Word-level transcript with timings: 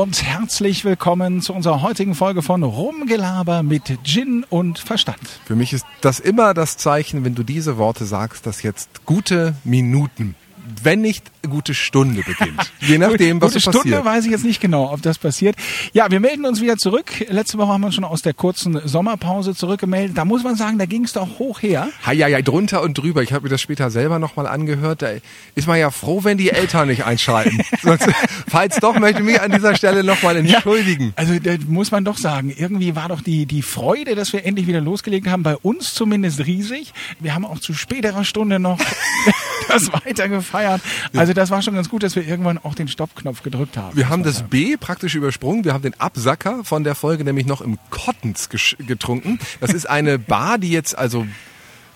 und 0.00 0.22
herzlich 0.22 0.84
willkommen 0.84 1.42
zu 1.42 1.52
unserer 1.52 1.82
heutigen 1.82 2.14
Folge 2.14 2.40
von 2.40 2.62
Rumgelaber 2.62 3.64
mit 3.64 3.98
Gin 4.04 4.46
und 4.48 4.78
Verstand. 4.78 5.18
Für 5.44 5.56
mich 5.56 5.72
ist 5.72 5.84
das 6.02 6.20
immer 6.20 6.54
das 6.54 6.76
Zeichen, 6.76 7.24
wenn 7.24 7.34
du 7.34 7.42
diese 7.42 7.78
Worte 7.78 8.04
sagst, 8.04 8.46
dass 8.46 8.62
jetzt 8.62 9.04
gute 9.06 9.56
Minuten 9.64 10.36
wenn 10.82 11.00
nicht 11.00 11.24
gute 11.48 11.74
Stunde 11.74 12.22
beginnt. 12.22 12.72
Je 12.80 12.98
nachdem, 12.98 13.40
was 13.40 13.52
gute 13.52 13.60
so 13.60 13.70
Stunde 13.70 13.90
passiert. 13.90 14.04
weiß 14.04 14.24
ich 14.24 14.30
jetzt 14.30 14.44
nicht 14.44 14.60
genau, 14.60 14.92
ob 14.92 15.02
das 15.02 15.18
passiert. 15.18 15.56
Ja, 15.92 16.10
wir 16.10 16.20
melden 16.20 16.46
uns 16.46 16.60
wieder 16.60 16.76
zurück. 16.76 17.26
Letzte 17.28 17.58
Woche 17.58 17.72
haben 17.72 17.82
wir 17.82 17.86
uns 17.86 17.94
schon 17.94 18.04
aus 18.04 18.22
der 18.22 18.34
kurzen 18.34 18.80
Sommerpause 18.86 19.54
zurückgemeldet. 19.54 20.16
Da 20.16 20.24
muss 20.24 20.42
man 20.42 20.56
sagen, 20.56 20.78
da 20.78 20.86
ging 20.86 21.04
es 21.04 21.12
doch 21.12 21.38
hoch 21.38 21.62
her. 21.62 21.88
Ja, 22.06 22.12
ja, 22.12 22.28
ja, 22.28 22.42
drunter 22.42 22.82
und 22.82 22.96
drüber. 22.96 23.22
Ich 23.22 23.32
habe 23.32 23.44
mir 23.44 23.50
das 23.50 23.60
später 23.60 23.90
selber 23.90 24.18
nochmal 24.18 24.46
angehört. 24.46 25.02
Da 25.02 25.10
ist 25.54 25.66
man 25.66 25.78
ja 25.78 25.90
froh, 25.90 26.24
wenn 26.24 26.38
die 26.38 26.50
Eltern 26.50 26.88
nicht 26.88 27.04
einschalten. 27.04 27.60
Sonst, 27.82 28.08
falls 28.48 28.76
doch, 28.76 28.98
möchte 28.98 29.20
ich 29.20 29.26
mich 29.26 29.40
an 29.40 29.50
dieser 29.50 29.74
Stelle 29.76 30.04
nochmal 30.04 30.36
entschuldigen. 30.36 31.06
Ja, 31.06 31.12
also 31.16 31.38
da 31.38 31.52
muss 31.66 31.90
man 31.90 32.04
doch 32.04 32.18
sagen, 32.18 32.52
irgendwie 32.56 32.96
war 32.96 33.08
doch 33.08 33.20
die, 33.20 33.46
die 33.46 33.62
Freude, 33.62 34.14
dass 34.14 34.32
wir 34.32 34.44
endlich 34.44 34.66
wieder 34.66 34.80
losgelegt 34.80 35.26
haben, 35.28 35.42
bei 35.42 35.56
uns 35.56 35.94
zumindest 35.94 36.46
riesig. 36.46 36.92
Wir 37.20 37.34
haben 37.34 37.44
auch 37.44 37.58
zu 37.58 37.74
späterer 37.74 38.24
Stunde 38.24 38.58
noch 38.58 38.78
das 39.68 39.92
weiter 39.92 40.28
gefeiert. 40.28 40.80
Also 41.14 41.32
das 41.38 41.50
war 41.50 41.62
schon 41.62 41.74
ganz 41.74 41.88
gut, 41.88 42.02
dass 42.02 42.16
wir 42.16 42.26
irgendwann 42.26 42.58
auch 42.58 42.74
den 42.74 42.88
Stoppknopf 42.88 43.42
gedrückt 43.42 43.76
haben. 43.76 43.96
Wir 43.96 44.08
haben 44.08 44.24
das 44.24 44.42
B 44.42 44.76
praktisch 44.76 45.14
übersprungen. 45.14 45.64
Wir 45.64 45.72
haben 45.72 45.82
den 45.82 45.98
Absacker 46.00 46.64
von 46.64 46.82
der 46.82 46.94
Folge 46.94 47.22
nämlich 47.22 47.46
noch 47.46 47.60
im 47.60 47.78
Cottons 47.90 48.48
getrunken. 48.48 49.38
Das 49.60 49.72
ist 49.72 49.88
eine 49.88 50.18
Bar, 50.18 50.58
die 50.58 50.70
jetzt 50.70 50.98
also 50.98 51.26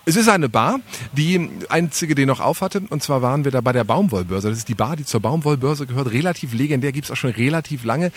es 0.05 0.15
ist 0.17 0.27
eine 0.27 0.49
Bar, 0.49 0.79
die 1.13 1.49
einzige, 1.69 2.13
die 2.15 2.25
noch 2.25 2.39
auf 2.41 2.61
hatte. 2.61 2.81
Und 2.89 3.03
zwar 3.03 3.21
waren 3.21 3.45
wir 3.45 3.51
da 3.51 3.61
bei 3.61 3.71
der 3.71 3.83
Baumwollbörse. 3.83 4.49
Das 4.49 4.57
ist 4.57 4.67
die 4.67 4.75
Bar, 4.75 4.95
die 4.97 5.05
zur 5.05 5.21
Baumwollbörse 5.21 5.87
gehört. 5.87 6.11
Relativ 6.11 6.53
legendär, 6.53 6.91
gibt's 6.91 7.11
auch 7.11 7.15
schon 7.15 7.31
relativ 7.31 7.85
lange. 7.85 8.11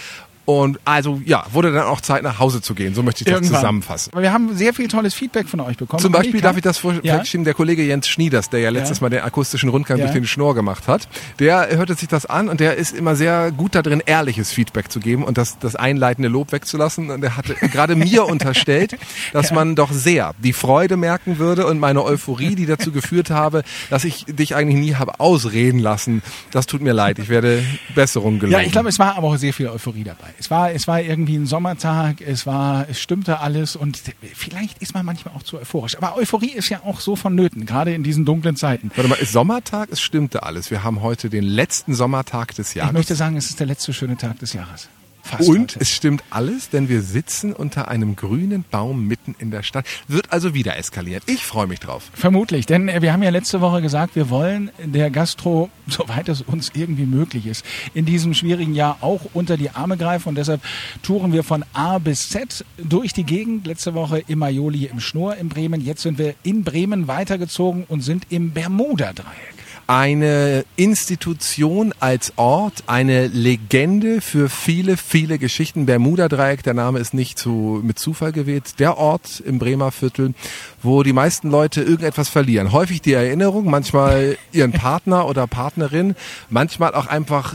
Und 0.47 0.79
also 0.85 1.21
ja, 1.25 1.45
wurde 1.53 1.73
dann 1.73 1.87
auch 1.87 2.01
Zeit 2.01 2.23
nach 2.23 2.39
Hause 2.39 2.63
zu 2.63 2.75
gehen. 2.75 2.95
So 2.95 3.03
möchte 3.03 3.23
ich 3.23 3.27
das 3.27 3.35
Irgendwann. 3.35 3.61
zusammenfassen. 3.61 4.13
Wir 4.17 4.33
haben 4.33 4.57
sehr 4.57 4.73
viel 4.73 4.87
tolles 4.87 5.13
Feedback 5.13 5.49
von 5.49 5.59
euch 5.59 5.77
bekommen. 5.77 6.01
Zum 6.01 6.13
Beispiel 6.13 6.41
darf 6.41 6.57
ich 6.57 6.63
das 6.63 6.79
vorstellen, 6.79 7.45
der 7.45 7.55
Kollege 7.55 7.83
Jens 7.83 8.07
Schnieders, 8.07 8.49
der 8.49 8.61
ja 8.61 8.71
letztes 8.71 8.99
ja. 8.99 9.03
Mal 9.03 9.11
den 9.11 9.23
akustischen 9.23 9.69
Rundgang 9.69 9.99
ja. 9.99 10.05
durch 10.05 10.15
den 10.15 10.25
Schnorr 10.25 10.55
gemacht 10.55 10.87
hat, 10.87 11.09
der 11.41 11.77
hörte 11.77 11.95
sich 11.95 12.07
das 12.07 12.27
an 12.27 12.49
und 12.49 12.61
der 12.61 12.77
ist 12.77 12.95
immer 12.95 13.17
sehr 13.17 13.51
gut 13.51 13.75
darin, 13.75 14.01
ehrliches 14.07 14.53
Feedback 14.53 14.93
zu 14.93 15.01
geben 15.01 15.25
und 15.25 15.37
das, 15.37 15.59
das 15.59 15.75
einleitende 15.75 16.29
Lob 16.29 16.53
wegzulassen. 16.53 17.11
Und 17.11 17.25
er 17.25 17.37
hatte 17.37 17.55
gerade 17.55 17.97
mir 17.97 18.25
unterstellt, 18.27 18.97
dass 19.33 19.51
man 19.51 19.75
doch 19.75 19.91
sehr 19.91 20.33
die 20.39 20.53
Freude 20.53 20.97
merken 20.97 21.39
würde 21.39 21.67
und 21.67 21.81
meine 21.81 22.05
Euphorie, 22.05 22.55
die 22.55 22.67
dazu 22.67 22.93
geführt 22.93 23.31
habe, 23.31 23.65
dass 23.91 24.05
ich 24.05 24.27
dich 24.27 24.55
eigentlich 24.55 24.79
nie 24.79 24.95
habe 24.95 25.19
ausreden 25.19 25.81
lassen. 25.81 26.23
Das 26.53 26.67
tut 26.67 26.83
mir 26.83 26.93
leid. 26.93 27.19
Ich 27.19 27.29
werde 27.29 27.65
Besserung 27.97 28.39
geloben. 28.39 28.61
Ja, 28.61 28.65
ich 28.65 28.71
glaube, 28.71 28.89
es 28.89 29.01
war 29.01 29.17
aber 29.17 29.27
auch 29.27 29.37
sehr 29.37 29.53
viel 29.53 29.67
Euphorie 29.67 30.05
dabei. 30.05 30.36
Es 30.39 30.51
war, 30.51 30.73
es 30.73 30.87
war 30.87 31.01
irgendwie 31.01 31.37
ein 31.37 31.47
Sommertag, 31.47 32.21
es 32.21 32.47
war, 32.47 32.89
es 32.89 33.01
stimmte 33.01 33.41
alles 33.41 33.77
und 33.77 34.01
vielleicht 34.35 34.79
ist 34.83 34.95
man 34.95 35.05
manchmal 35.07 35.35
auch 35.35 35.43
zu 35.43 35.59
euphorisch. 35.59 35.97
Aber 35.97 36.17
Euphorie 36.17 36.53
ist 36.53 36.69
ja 36.69 36.81
auch 36.85 37.01
so 37.01 37.17
vonnöten, 37.17 37.67
gerade 37.67 37.95
in 37.95 38.03
diesen 38.03 38.25
dunklen 38.25 38.57
Zeiten. 38.57 38.91
Warte 38.95 39.09
mal, 39.09 39.17
ist 39.17 39.33
Sommertag? 39.33 39.89
Es 39.91 40.01
stimmte 40.01 40.43
alles. 40.43 40.71
Wir 40.71 40.85
haben 40.85 41.03
heute 41.03 41.31
den 41.31 41.45
letzten 41.45 41.95
Sommertag 41.95 42.55
des 42.55 42.75
Jahres. 42.75 42.91
Ich 42.91 42.95
möchte 42.95 43.15
sagen, 43.15 43.37
es 43.37 43.49
ist 43.49 43.61
der 43.61 43.67
letzte 43.67 43.93
schöne 43.93 44.17
Tag 44.17 44.39
des 44.39 44.53
Jahres. 44.53 44.89
Fast 45.27 45.49
und 45.49 45.73
heute. 45.73 45.81
es 45.81 45.91
stimmt 45.91 46.23
alles, 46.31 46.71
denn 46.71 46.89
wir 46.89 47.03
sitzen 47.03 47.53
unter 47.53 47.89
einem 47.89 48.15
grünen 48.15 48.65
Baum 48.71 49.09
mitten 49.09 49.35
in 49.41 49.51
der 49.51 49.65
Stadt. 49.65 49.85
Wird 50.07 50.33
also 50.33 50.55
wieder 50.55 50.77
eskaliert. 50.77 51.25
Ich 51.27 51.45
freue 51.45 51.67
mich 51.67 51.81
drauf. 51.81 52.11
Vermutlich, 52.15 52.67
denn 52.67 52.87
wir 52.87 53.13
haben 53.13 53.25
ja 53.25 53.31
letzte 53.31 53.61
Woche 53.61 53.83
gesagt, 53.83 54.15
wir 54.15 54.31
wollen 54.31 54.71
der 54.79 55.11
Gastro, 55.11 55.69
soweit 55.89 56.29
es 56.29 56.43
uns 56.43 56.71
irgendwie 56.75 57.07
möglich 57.07 57.47
ist, 57.47 57.65
in 57.93 58.05
diesem 58.05 58.35
schwierigen 58.35 58.75
Jahr 58.75 58.99
auch 59.01 59.23
unter 59.35 59.57
die 59.57 59.71
Arme 59.71 59.97
greifen. 59.97 60.29
Und 60.29 60.35
deshalb 60.37 60.63
touren 61.03 61.33
wir 61.33 61.43
von 61.43 61.65
A 61.73 61.99
bis 61.99 62.31
Z 62.31 62.65
durch 62.79 63.13
die 63.13 63.25
Gegend. 63.25 63.67
Letzte 63.67 63.95
Woche 63.95 64.23
im 64.29 64.39
Majoli 64.39 64.87
im 64.87 65.01
Schnur 65.01 65.37
in 65.37 65.49
Bremen. 65.49 65.81
Jetzt 65.81 66.03
sind 66.03 66.19
wir 66.19 66.35
in 66.45 66.63
Bremen 66.63 67.09
weitergezogen 67.09 67.85
und 67.89 68.03
sind 68.03 68.27
im 68.31 68.53
Bermuda-Dreieck 68.53 69.56
eine 69.87 70.65
Institution 70.75 71.95
als 72.01 72.33
Ort, 72.37 72.85
eine 72.87 73.29
Legende 73.29 74.21
für 74.21 74.49
viele, 74.49 74.97
viele 74.97 75.39
Geschichten. 75.39 75.87
Bermuda-Dreieck, 75.87 76.63
der 76.63 76.75
Name 76.75 76.99
ist 76.99 77.15
nicht 77.15 77.39
zu, 77.39 77.81
mit 77.83 77.99
Zufall 77.99 78.33
gewählt. 78.33 78.81
Der 78.81 78.99
Ort 78.99 79.41
im 79.47 79.59
Bremer 79.59 79.93
Viertel, 79.93 80.35
wo 80.83 81.03
die 81.03 81.13
meisten 81.13 81.51
Leute 81.51 81.83
irgendetwas 81.83 82.29
verlieren. 82.29 82.73
Häufig 82.73 83.01
die 83.01 83.13
Erinnerung, 83.13 83.71
manchmal 83.71 84.37
ihren 84.53 84.73
Partner 84.73 85.29
oder 85.29 85.47
Partnerin, 85.47 86.17
manchmal 86.51 86.95
auch 86.95 87.07
einfach 87.07 87.55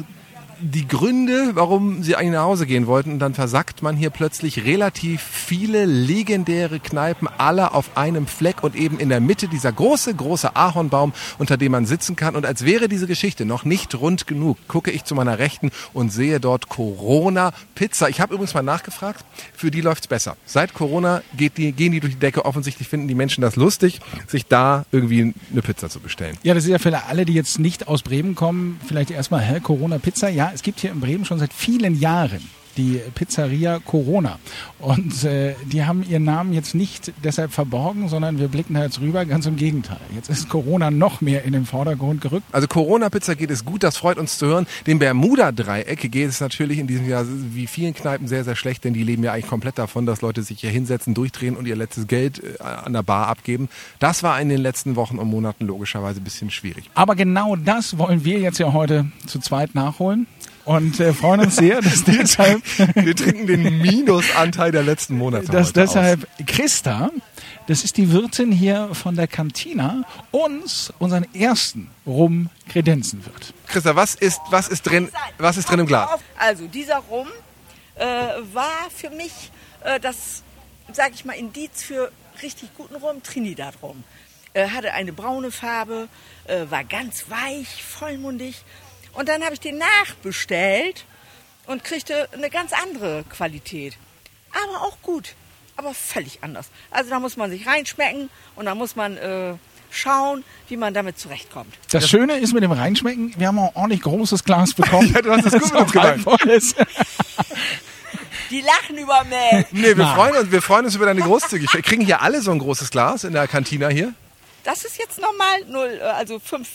die 0.61 0.87
Gründe, 0.87 1.51
warum 1.55 2.03
sie 2.03 2.15
eigentlich 2.15 2.33
nach 2.33 2.43
Hause 2.43 2.65
gehen 2.65 2.87
wollten. 2.87 3.13
Und 3.13 3.19
dann 3.19 3.33
versackt 3.33 3.81
man 3.81 3.95
hier 3.95 4.09
plötzlich 4.09 4.65
relativ 4.65 5.21
viele 5.21 5.85
legendäre 5.85 6.79
Kneipen, 6.79 7.27
alle 7.37 7.73
auf 7.73 7.97
einem 7.97 8.27
Fleck 8.27 8.63
und 8.63 8.75
eben 8.75 8.99
in 8.99 9.09
der 9.09 9.19
Mitte 9.19 9.47
dieser 9.47 9.71
große, 9.71 10.13
große 10.13 10.55
Ahornbaum, 10.55 11.13
unter 11.39 11.57
dem 11.57 11.71
man 11.71 11.85
sitzen 11.85 12.15
kann. 12.15 12.35
Und 12.35 12.45
als 12.45 12.65
wäre 12.65 12.87
diese 12.87 13.07
Geschichte 13.07 13.45
noch 13.45 13.65
nicht 13.65 13.95
rund 13.95 14.27
genug, 14.27 14.57
gucke 14.67 14.91
ich 14.91 15.03
zu 15.03 15.15
meiner 15.15 15.39
Rechten 15.39 15.71
und 15.93 16.11
sehe 16.11 16.39
dort 16.39 16.69
Corona 16.69 17.53
Pizza. 17.75 18.09
Ich 18.09 18.21
habe 18.21 18.33
übrigens 18.33 18.53
mal 18.53 18.61
nachgefragt, 18.61 19.25
für 19.53 19.71
die 19.71 19.81
läuft's 19.81 20.07
besser. 20.07 20.37
Seit 20.45 20.73
Corona 20.73 21.21
geht 21.35 21.57
die, 21.57 21.71
gehen 21.71 21.91
die 21.91 21.99
durch 21.99 22.13
die 22.13 22.19
Decke. 22.19 22.45
Offensichtlich 22.45 22.87
finden 22.87 23.07
die 23.07 23.15
Menschen 23.15 23.41
das 23.41 23.55
lustig, 23.55 23.99
sich 24.27 24.45
da 24.45 24.85
irgendwie 24.91 25.33
eine 25.51 25.61
Pizza 25.61 25.89
zu 25.89 25.99
bestellen. 25.99 26.37
Ja, 26.43 26.53
das 26.53 26.65
ist 26.65 26.69
ja 26.69 26.79
für 26.79 26.91
alle, 27.05 27.25
die 27.25 27.33
jetzt 27.33 27.59
nicht 27.59 27.87
aus 27.87 28.03
Bremen 28.03 28.35
kommen, 28.35 28.79
vielleicht 28.85 29.11
erstmal, 29.11 29.41
hä, 29.41 29.59
Corona 29.59 29.97
Pizza? 29.97 30.29
Ja, 30.29 30.50
es 30.53 30.61
gibt 30.61 30.79
hier 30.79 30.91
in 30.91 30.99
Bremen 30.99 31.25
schon 31.25 31.39
seit 31.39 31.53
vielen 31.53 31.99
Jahren 31.99 32.47
die 32.77 33.01
Pizzeria 33.15 33.79
Corona. 33.79 34.39
Und 34.79 35.23
äh, 35.23 35.55
die 35.71 35.85
haben 35.85 36.03
ihren 36.07 36.23
Namen 36.23 36.53
jetzt 36.53 36.73
nicht 36.73 37.13
deshalb 37.23 37.51
verborgen, 37.51 38.09
sondern 38.09 38.39
wir 38.39 38.47
blicken 38.47 38.73
da 38.73 38.83
jetzt 38.83 38.99
rüber, 38.99 39.25
ganz 39.25 39.45
im 39.45 39.55
Gegenteil. 39.55 39.99
Jetzt 40.15 40.29
ist 40.29 40.49
Corona 40.49 40.89
noch 40.89 41.21
mehr 41.21 41.43
in 41.43 41.53
den 41.53 41.65
Vordergrund 41.65 42.21
gerückt. 42.21 42.45
Also 42.51 42.67
Corona-Pizza 42.67 43.35
geht 43.35 43.51
es 43.51 43.63
gut, 43.63 43.83
das 43.83 43.97
freut 43.97 44.17
uns 44.17 44.37
zu 44.37 44.47
hören. 44.47 44.65
Dem 44.87 44.99
Bermuda-Dreieck 44.99 46.11
geht 46.11 46.29
es 46.29 46.39
natürlich 46.39 46.79
in 46.79 46.87
diesem 46.87 47.07
Jahr 47.07 47.25
wie 47.27 47.67
vielen 47.67 47.93
Kneipen 47.93 48.27
sehr, 48.27 48.43
sehr 48.43 48.55
schlecht, 48.55 48.83
denn 48.83 48.93
die 48.93 49.03
leben 49.03 49.23
ja 49.23 49.33
eigentlich 49.33 49.47
komplett 49.47 49.77
davon, 49.77 50.05
dass 50.05 50.21
Leute 50.21 50.41
sich 50.43 50.61
hier 50.61 50.71
hinsetzen, 50.71 51.13
durchdrehen 51.13 51.55
und 51.55 51.67
ihr 51.67 51.75
letztes 51.75 52.07
Geld 52.07 52.41
äh, 52.43 52.61
an 52.63 52.93
der 52.93 53.03
Bar 53.03 53.27
abgeben. 53.27 53.69
Das 53.99 54.23
war 54.23 54.41
in 54.41 54.49
den 54.49 54.61
letzten 54.61 54.95
Wochen 54.95 55.19
und 55.19 55.29
Monaten 55.29 55.65
logischerweise 55.65 56.21
ein 56.21 56.23
bisschen 56.23 56.49
schwierig. 56.49 56.89
Aber 56.95 57.15
genau 57.15 57.55
das 57.55 57.97
wollen 57.97 58.25
wir 58.25 58.39
jetzt 58.39 58.57
ja 58.57 58.73
heute 58.73 59.05
zu 59.27 59.39
zweit 59.39 59.75
nachholen 59.75 60.27
und 60.65 60.99
äh, 60.99 61.13
freuen 61.13 61.41
uns 61.41 61.55
sehr, 61.55 61.81
dass 61.81 62.03
deshalb 62.05 62.61
wir 62.95 63.15
trinken 63.15 63.47
den 63.47 63.79
Minusanteil 63.79 64.71
der 64.71 64.83
letzten 64.83 65.17
Monate. 65.17 65.47
Dass 65.47 65.73
deshalb 65.73 66.23
aus. 66.23 66.45
Christa, 66.45 67.11
das 67.67 67.83
ist 67.83 67.97
die 67.97 68.11
Wirtin 68.11 68.51
hier 68.51 68.89
von 68.93 69.15
der 69.15 69.27
Cantina, 69.27 70.03
uns 70.31 70.93
unseren 70.99 71.25
ersten 71.33 71.89
Rum 72.05 72.49
kredenzen 72.69 73.25
wird. 73.25 73.53
Christa, 73.67 73.95
was 73.95 74.15
ist 74.15 74.39
was 74.49 74.67
ist 74.67 74.83
drin? 74.83 75.09
Was 75.37 75.57
ist 75.57 75.69
drin 75.69 75.79
im 75.79 75.87
Glas? 75.87 76.09
Also 76.37 76.67
dieser 76.67 76.97
Rum 76.97 77.27
äh, 77.95 78.05
war 78.53 78.89
für 78.95 79.09
mich 79.09 79.51
äh, 79.83 79.99
das, 79.99 80.43
sage 80.91 81.11
ich 81.15 81.25
mal, 81.25 81.33
Indiz 81.33 81.83
für 81.83 82.11
richtig 82.41 82.69
guten 82.75 82.95
Rum, 82.95 83.21
Trinidad 83.23 83.75
Rum. 83.81 84.03
Äh, 84.53 84.67
hatte 84.69 84.93
eine 84.93 85.13
braune 85.13 85.51
Farbe, 85.51 86.07
äh, 86.45 86.65
war 86.69 86.83
ganz 86.83 87.25
weich, 87.29 87.83
vollmundig 87.83 88.63
und 89.13 89.29
dann 89.29 89.43
habe 89.43 89.53
ich 89.53 89.59
den 89.59 89.77
nachbestellt 89.77 91.05
und 91.67 91.83
kriegte 91.83 92.27
eine 92.33 92.49
ganz 92.49 92.73
andere 92.73 93.23
Qualität. 93.29 93.97
Aber 94.51 94.85
auch 94.85 95.01
gut, 95.01 95.35
aber 95.77 95.93
völlig 95.93 96.39
anders. 96.43 96.69
Also 96.89 97.09
da 97.09 97.19
muss 97.19 97.37
man 97.37 97.49
sich 97.49 97.65
reinschmecken 97.67 98.29
und 98.55 98.65
da 98.65 98.75
muss 98.75 98.95
man 98.95 99.17
äh, 99.17 99.53
schauen, 99.89 100.43
wie 100.67 100.77
man 100.77 100.93
damit 100.93 101.19
zurechtkommt. 101.19 101.73
Das 101.91 102.09
Schöne 102.09 102.37
ist 102.37 102.53
mit 102.53 102.63
dem 102.63 102.71
Reinschmecken, 102.71 103.33
wir 103.37 103.47
haben 103.47 103.59
auch 103.59 103.69
ein 103.69 103.75
ordentlich 103.75 104.01
großes 104.01 104.43
Glas 104.43 104.73
bekommen. 104.75 105.11
ja, 105.13 105.21
du 105.21 105.31
hast 105.31 105.45
das 105.45 105.71
gut 105.71 105.91
gemeint. 105.91 106.25
Die 108.49 108.61
lachen 108.61 108.97
über 108.97 109.23
mich. 109.23 109.65
Nee, 109.71 109.95
wir 109.95 110.07
freuen, 110.07 110.35
uns, 110.35 110.51
wir 110.51 110.61
freuen 110.61 110.85
uns 110.85 110.95
über 110.95 111.05
deine 111.05 111.21
Großzügigkeit. 111.21 111.83
Kriegen 111.83 112.03
hier 112.03 112.21
alle 112.21 112.41
so 112.41 112.51
ein 112.51 112.59
großes 112.59 112.91
Glas 112.91 113.23
in 113.23 113.31
der 113.31 113.47
Kantina 113.47 113.87
hier? 113.87 114.13
Das 114.63 114.83
ist 114.83 114.99
jetzt 114.99 115.19
normal 115.19 115.65
0, 115.67 115.99
äh, 115.99 116.03
also 116.03 116.37
5, 116.39 116.67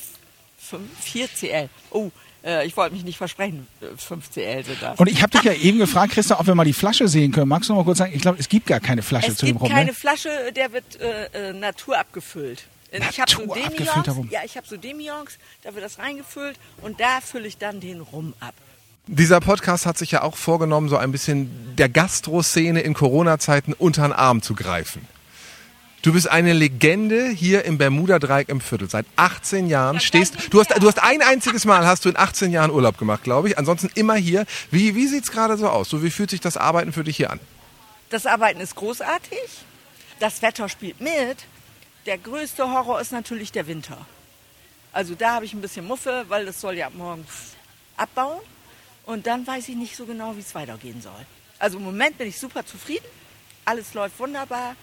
5 0.59 0.83
4 1.03 1.29
CL. 1.29 1.69
Oh, 1.91 2.11
äh, 2.47 2.67
ich 2.67 2.77
wollte 2.77 2.95
mich 2.95 3.05
nicht 3.05 3.19
versprechen, 3.19 3.67
5CL 3.83 4.65
sind 4.65 4.81
das. 4.81 4.99
Und 4.99 5.09
ich 5.09 5.23
habe 5.23 5.33
dich 5.33 5.43
ja 5.43 5.53
eben 5.53 5.79
gefragt, 5.79 6.13
Christa, 6.13 6.39
ob 6.39 6.47
wir 6.47 6.55
mal 6.55 6.65
die 6.65 6.73
Flasche 6.73 7.09
sehen 7.09 7.33
können. 7.33 7.49
Magst 7.49 7.69
du 7.69 7.75
noch 7.75 7.81
mal 7.81 7.85
kurz 7.85 7.99
sagen, 7.99 8.13
ich 8.15 8.23
glaube, 8.23 8.39
es 8.39 8.49
gibt 8.49 8.67
gar 8.67 8.81
keine 8.81 9.03
Flasche 9.03 9.33
es 9.33 9.39
zu 9.39 9.47
dem 9.47 9.57
Rum. 9.57 9.67
Es 9.67 9.69
gibt 9.69 9.79
keine 9.79 9.93
Flasche, 9.93 10.53
der 10.55 10.73
wird 10.73 11.01
äh, 11.01 11.51
äh 11.51 11.53
naturabgefüllt. 11.53 12.65
Ich 12.93 13.21
habe 13.21 13.31
so 13.31 13.41
Demions, 13.41 14.31
ja, 14.31 14.41
ich 14.45 14.57
habe 14.57 14.67
so 14.67 14.77
Demions, 14.77 15.39
da 15.65 15.75
wird 15.75 15.85
das 15.85 15.99
reingefüllt 15.99 16.57
und 16.83 17.01
da 17.01 17.21
fülle 17.21 17.49
ich 17.49 17.59
dann 17.59 17.81
den 17.81 18.01
Rum 18.01 18.33
ab. 18.41 18.55
Dieser 19.09 19.41
Podcast 19.41 19.87
hat 19.87 19.99
sich 19.99 20.13
ja 20.13 20.23
auch 20.23 20.37
vorgenommen, 20.37 20.89
so 20.89 20.97
ein 20.97 21.13
bisschen 21.13 21.77
der 21.77 21.89
Gastroszene 21.89 22.81
in 22.81 22.95
Corona-Zeiten 22.95 23.73
unter 23.73 24.03
den 24.03 24.13
Arm 24.13 24.41
zu 24.41 24.55
greifen. 24.55 25.07
Du 26.03 26.13
bist 26.13 26.29
eine 26.31 26.53
Legende 26.53 27.29
hier 27.29 27.65
im 27.65 27.79
Bermuda-Dreieck 27.79 28.49
im 28.49 28.61
Viertel. 28.61 28.89
Seit 28.89 29.07
18 29.17 29.69
Jahren 29.69 29.99
stehst 29.99 30.53
du. 30.53 30.61
Hast, 30.61 30.71
du 30.81 30.87
hast 30.87 31.03
ein 31.03 31.21
einziges 31.21 31.65
Mal 31.65 31.85
hast 31.85 32.05
du 32.05 32.09
in 32.09 32.17
18 32.17 32.53
Jahren 32.53 32.71
Urlaub 32.71 32.97
gemacht, 32.99 33.25
glaube 33.25 33.49
ich. 33.49 33.59
Ansonsten 33.59 33.91
immer 33.95 34.15
hier. 34.15 34.47
Wie, 34.71 34.95
wie 34.95 35.09
sieht's 35.09 35.33
gerade 35.33 35.57
so 35.57 35.69
aus? 35.69 35.89
So, 35.89 36.03
wie 36.03 36.11
fühlt 36.11 36.31
sich 36.31 36.41
das 36.41 36.57
Arbeiten 36.57 36.93
für 36.93 37.03
dich 37.03 37.17
hier 37.17 37.31
an? 37.31 37.41
Das 38.11 38.25
Arbeiten 38.27 38.61
ist 38.61 38.77
großartig. 38.77 39.39
Das 40.21 40.43
Wetter 40.43 40.69
spielt 40.69 41.01
mit. 41.01 41.39
Der 42.07 42.19
größte 42.19 42.71
Horror 42.71 43.01
ist 43.01 43.11
natürlich 43.11 43.51
der 43.51 43.67
Winter. 43.67 43.99
Also 44.93 45.15
da 45.15 45.35
habe 45.35 45.45
ich 45.45 45.55
ein 45.55 45.61
bisschen 45.61 45.87
Muffe, 45.87 46.25
weil 46.29 46.47
das 46.47 46.61
soll 46.61 46.75
ja 46.75 46.89
morgens 46.91 47.27
abbauen. 47.97 48.41
Und 49.07 49.27
dann 49.27 49.45
weiß 49.47 49.69
ich 49.69 49.77
nicht 49.77 49.97
so 49.97 50.07
genau, 50.07 50.37
wie 50.37 50.41
es 50.41 50.55
weitergehen 50.55 51.03
soll. 51.03 51.27
Also 51.59 51.79
im 51.79 51.85
Moment 51.85 52.17
bin 52.17 52.29
ich 52.29 52.39
super 52.39 52.65
zufrieden. 52.65 53.07
Alles 53.65 53.93
läuft 53.95 54.19
wunderbar. 54.21 54.77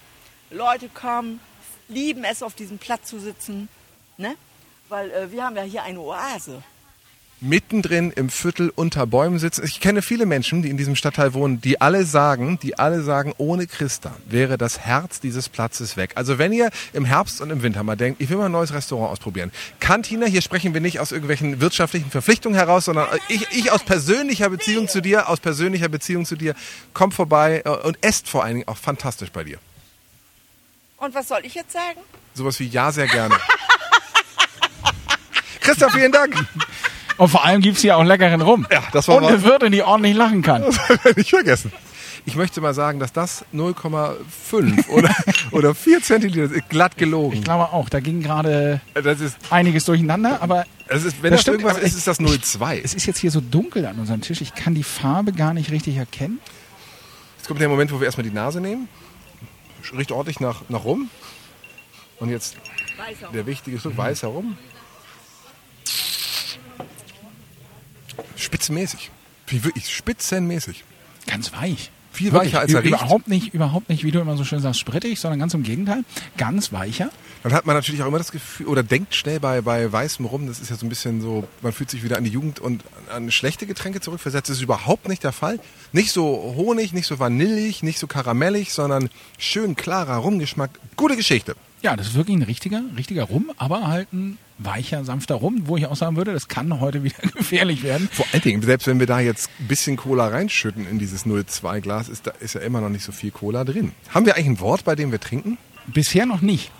Leute 0.54 0.88
kommen, 0.88 1.40
lieben 1.88 2.24
es, 2.24 2.42
auf 2.42 2.54
diesem 2.54 2.78
Platz 2.78 3.08
zu 3.08 3.18
sitzen. 3.18 3.68
Ne? 4.16 4.34
Weil 4.88 5.10
äh, 5.10 5.32
wir 5.32 5.44
haben 5.44 5.56
ja 5.56 5.62
hier 5.62 5.82
eine 5.82 6.00
Oase. 6.00 6.62
mittendrin 7.40 8.10
im 8.12 8.30
Viertel 8.30 8.72
unter 8.74 9.06
Bäumen 9.06 9.38
sitzen. 9.38 9.64
Ich 9.64 9.80
kenne 9.80 10.00
viele 10.00 10.24
Menschen, 10.24 10.62
die 10.62 10.70
in 10.70 10.76
diesem 10.76 10.96
Stadtteil 10.96 11.34
wohnen, 11.34 11.60
die 11.60 11.80
alle 11.80 12.04
sagen, 12.04 12.58
die 12.62 12.78
alle 12.78 13.02
sagen, 13.02 13.34
ohne 13.36 13.66
Christa 13.66 14.16
wäre 14.26 14.56
das 14.56 14.78
Herz 14.78 15.20
dieses 15.20 15.48
Platzes 15.48 15.96
weg. 15.96 16.12
Also 16.14 16.38
wenn 16.38 16.52
ihr 16.52 16.70
im 16.92 17.04
Herbst 17.04 17.40
und 17.40 17.50
im 17.50 17.62
Winter 17.62 17.82
mal 17.82 17.96
denkt, 17.96 18.22
ich 18.22 18.30
will 18.30 18.38
mal 18.38 18.46
ein 18.46 18.52
neues 18.52 18.72
Restaurant 18.72 19.10
ausprobieren. 19.10 19.52
Kantine, 19.80 20.26
hier 20.26 20.40
sprechen 20.40 20.72
wir 20.72 20.80
nicht 20.80 21.00
aus 21.00 21.12
irgendwelchen 21.12 21.60
wirtschaftlichen 21.60 22.10
Verpflichtungen 22.10 22.56
heraus, 22.56 22.86
sondern 22.86 23.08
ich, 23.28 23.46
ich 23.50 23.72
aus 23.72 23.84
persönlicher 23.84 24.48
Beziehung 24.48 24.88
zu 24.88 25.02
dir, 25.02 25.28
aus 25.28 25.40
persönlicher 25.40 25.88
Beziehung 25.88 26.24
zu 26.24 26.36
dir, 26.36 26.54
komm 26.94 27.12
vorbei 27.12 27.62
äh, 27.64 27.68
und 27.68 27.98
esst 28.00 28.28
vor 28.28 28.44
allen 28.44 28.54
Dingen 28.54 28.68
auch 28.68 28.78
fantastisch 28.78 29.30
bei 29.30 29.44
dir. 29.44 29.58
Und 30.96 31.14
was 31.14 31.28
soll 31.28 31.40
ich 31.44 31.54
jetzt 31.54 31.72
sagen? 31.72 32.00
Sowas 32.34 32.58
wie 32.60 32.68
ja, 32.68 32.90
sehr 32.92 33.06
gerne. 33.06 33.34
Christa, 35.60 35.88
vielen 35.90 36.12
Dank. 36.12 36.36
Und 37.16 37.28
vor 37.28 37.44
allem 37.44 37.60
gibt's 37.60 37.82
hier 37.82 37.96
auch 37.96 38.04
leckeren 38.04 38.40
Rum. 38.40 38.66
Ja, 38.70 38.82
das 38.92 39.08
war 39.08 39.16
Und 39.16 39.24
eine 39.24 39.42
Wirtin, 39.42 39.72
die 39.72 39.82
ordentlich 39.82 40.14
lachen 40.14 40.42
kann. 40.42 40.62
nicht 41.16 41.30
vergessen. 41.30 41.72
Ich 42.26 42.36
möchte 42.36 42.60
mal 42.62 42.72
sagen, 42.72 43.00
dass 43.00 43.12
das 43.12 43.44
0,5 43.54 44.88
oder, 44.88 45.14
oder 45.50 45.74
4 45.74 46.02
Zentiliter 46.02 46.54
ist 46.54 46.68
glatt 46.70 46.96
gelogen. 46.96 47.36
Ich 47.36 47.44
glaube 47.44 47.72
auch, 47.72 47.88
da 47.90 48.00
ging 48.00 48.22
gerade 48.22 48.80
Das 48.94 49.20
ist, 49.20 49.36
einiges 49.50 49.84
durcheinander, 49.84 50.40
aber 50.40 50.64
das 50.88 51.04
ist 51.04 51.22
wenn 51.22 51.32
Das 51.32 51.38
das, 51.38 51.42
stimmt, 51.42 51.60
irgendwas 51.60 51.82
ist, 51.82 51.96
ist 51.96 52.06
das 52.06 52.20
0,2. 52.20 52.80
es 52.82 52.94
ist 52.94 53.04
jetzt 53.06 53.18
hier 53.18 53.30
so 53.30 53.42
dunkel 53.42 53.84
an 53.84 53.98
unserem 53.98 54.22
Tisch. 54.22 54.40
Ich 54.40 54.54
kann 54.54 54.74
die 54.74 54.84
Farbe 54.84 55.32
gar 55.32 55.52
nicht 55.52 55.70
richtig 55.70 55.96
erkennen. 55.96 56.40
Jetzt 57.36 57.46
kommt 57.46 57.60
der 57.60 57.68
Moment, 57.68 57.92
wo 57.92 58.00
wir 58.00 58.06
erstmal 58.06 58.26
die 58.26 58.34
Nase 58.34 58.60
nehmen. 58.60 58.88
Riecht 59.92 60.12
ordentlich 60.12 60.40
nach, 60.40 60.62
nach 60.68 60.84
rum. 60.84 61.10
Und 62.18 62.30
jetzt 62.30 62.56
der 63.32 63.46
wichtige 63.46 63.78
Schluck 63.78 63.96
weiß 63.96 64.22
herum. 64.22 64.56
Spitzenmäßig. 68.36 69.10
Wie 69.48 69.64
Wirklich 69.64 69.94
spitzenmäßig. 69.94 70.84
Ganz 71.26 71.52
weich. 71.52 71.90
Viel 72.14 72.30
Wirklich, 72.30 72.52
weicher, 72.52 72.60
als 72.60 72.72
er 72.72 72.84
riecht. 72.84 72.94
Überhaupt 72.94 73.28
nicht, 73.28 73.54
überhaupt 73.54 73.88
nicht, 73.88 74.04
wie 74.04 74.12
du 74.12 74.20
immer 74.20 74.36
so 74.36 74.44
schön 74.44 74.60
sagst, 74.60 74.78
sprittig, 74.78 75.18
sondern 75.18 75.40
ganz 75.40 75.52
im 75.52 75.64
Gegenteil. 75.64 76.04
Ganz 76.36 76.72
weicher. 76.72 77.10
Dann 77.42 77.52
hat 77.52 77.66
man 77.66 77.74
natürlich 77.74 78.02
auch 78.02 78.06
immer 78.06 78.18
das 78.18 78.30
Gefühl, 78.30 78.68
oder 78.68 78.84
denkt 78.84 79.16
schnell 79.16 79.40
bei, 79.40 79.60
bei 79.62 79.90
weißem 79.90 80.24
Rum, 80.24 80.46
das 80.46 80.60
ist 80.60 80.70
ja 80.70 80.76
so 80.76 80.86
ein 80.86 80.88
bisschen 80.88 81.20
so, 81.20 81.46
man 81.60 81.72
fühlt 81.72 81.90
sich 81.90 82.04
wieder 82.04 82.16
an 82.16 82.24
die 82.24 82.30
Jugend 82.30 82.60
und 82.60 82.84
an 83.12 83.32
schlechte 83.32 83.66
Getränke 83.66 84.00
zurückversetzt. 84.00 84.48
Das 84.48 84.58
ist 84.58 84.62
überhaupt 84.62 85.08
nicht 85.08 85.24
der 85.24 85.32
Fall. 85.32 85.58
Nicht 85.92 86.12
so 86.12 86.54
Honig, 86.56 86.92
nicht 86.92 87.06
so 87.06 87.18
vanillig, 87.18 87.82
nicht 87.82 87.98
so 87.98 88.06
karamellig, 88.06 88.72
sondern 88.72 89.10
schön 89.36 89.74
klarer 89.74 90.18
Rumgeschmack. 90.18 90.70
Gute 90.96 91.16
Geschichte. 91.16 91.56
Ja, 91.82 91.96
das 91.96 92.06
ist 92.06 92.14
wirklich 92.14 92.36
ein 92.36 92.42
richtiger, 92.42 92.82
richtiger 92.96 93.24
Rum, 93.24 93.50
aber 93.58 93.88
halt 93.88 94.12
ein 94.12 94.38
weicher, 94.58 95.04
sanfter 95.04 95.36
Rum, 95.36 95.62
wo 95.66 95.76
ich 95.76 95.86
auch 95.86 95.96
sagen 95.96 96.16
würde, 96.16 96.32
das 96.32 96.48
kann 96.48 96.80
heute 96.80 97.02
wieder 97.02 97.16
gefährlich 97.36 97.82
werden. 97.82 98.08
Vor 98.12 98.26
allen 98.32 98.42
Dingen, 98.42 98.62
selbst 98.62 98.86
wenn 98.86 99.00
wir 99.00 99.06
da 99.06 99.20
jetzt 99.20 99.50
ein 99.60 99.68
bisschen 99.68 99.96
Cola 99.96 100.28
reinschütten 100.28 100.86
in 100.86 100.98
dieses 100.98 101.26
0,2 101.26 101.80
Glas, 101.80 102.08
ist 102.08 102.26
da 102.26 102.32
ist 102.40 102.54
ja 102.54 102.60
immer 102.60 102.80
noch 102.80 102.88
nicht 102.88 103.04
so 103.04 103.12
viel 103.12 103.30
Cola 103.30 103.64
drin. 103.64 103.92
Haben 104.10 104.26
wir 104.26 104.36
eigentlich 104.36 104.46
ein 104.46 104.60
Wort, 104.60 104.84
bei 104.84 104.94
dem 104.94 105.12
wir 105.12 105.20
trinken? 105.20 105.58
Bisher 105.86 106.26
noch 106.26 106.40
nicht. 106.40 106.70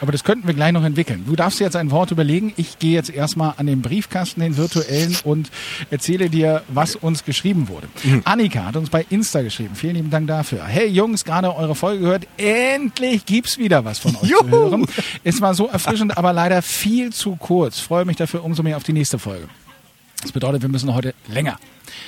Aber 0.00 0.12
das 0.12 0.24
könnten 0.24 0.46
wir 0.46 0.54
gleich 0.54 0.72
noch 0.72 0.84
entwickeln. 0.84 1.24
Du 1.26 1.36
darfst 1.36 1.60
dir 1.60 1.64
jetzt 1.64 1.76
ein 1.76 1.90
Wort 1.90 2.10
überlegen. 2.10 2.52
Ich 2.56 2.78
gehe 2.78 2.92
jetzt 2.92 3.10
erstmal 3.10 3.54
an 3.56 3.66
den 3.66 3.80
Briefkasten, 3.82 4.40
den 4.40 4.56
virtuellen, 4.56 5.16
und 5.24 5.50
erzähle 5.90 6.28
dir, 6.30 6.62
was 6.68 6.96
uns 6.96 7.24
geschrieben 7.24 7.68
wurde. 7.68 7.88
Annika 8.24 8.64
hat 8.64 8.76
uns 8.76 8.90
bei 8.90 9.06
Insta 9.08 9.42
geschrieben. 9.42 9.74
Vielen 9.74 9.96
lieben 9.96 10.10
Dank 10.10 10.26
dafür. 10.26 10.64
Hey 10.64 10.88
Jungs, 10.88 11.24
gerade 11.24 11.54
eure 11.54 11.74
Folge 11.74 12.00
gehört. 12.00 12.26
Endlich 12.36 13.24
gibt's 13.24 13.58
wieder 13.58 13.84
was 13.84 13.98
von 13.98 14.16
euch 14.16 14.30
Juhu. 14.30 14.42
zu 14.42 14.50
hören. 14.50 14.86
Es 15.22 15.40
war 15.40 15.54
so 15.54 15.68
erfrischend, 15.68 16.18
aber 16.18 16.32
leider 16.32 16.62
viel 16.62 17.12
zu 17.12 17.36
kurz. 17.36 17.78
Freue 17.78 18.04
mich 18.04 18.16
dafür 18.16 18.44
umso 18.44 18.62
mehr 18.62 18.76
auf 18.76 18.82
die 18.82 18.92
nächste 18.92 19.18
Folge. 19.18 19.48
Das 20.24 20.32
bedeutet, 20.32 20.62
wir 20.62 20.70
müssen 20.70 20.94
heute 20.94 21.14
länger, 21.28 21.58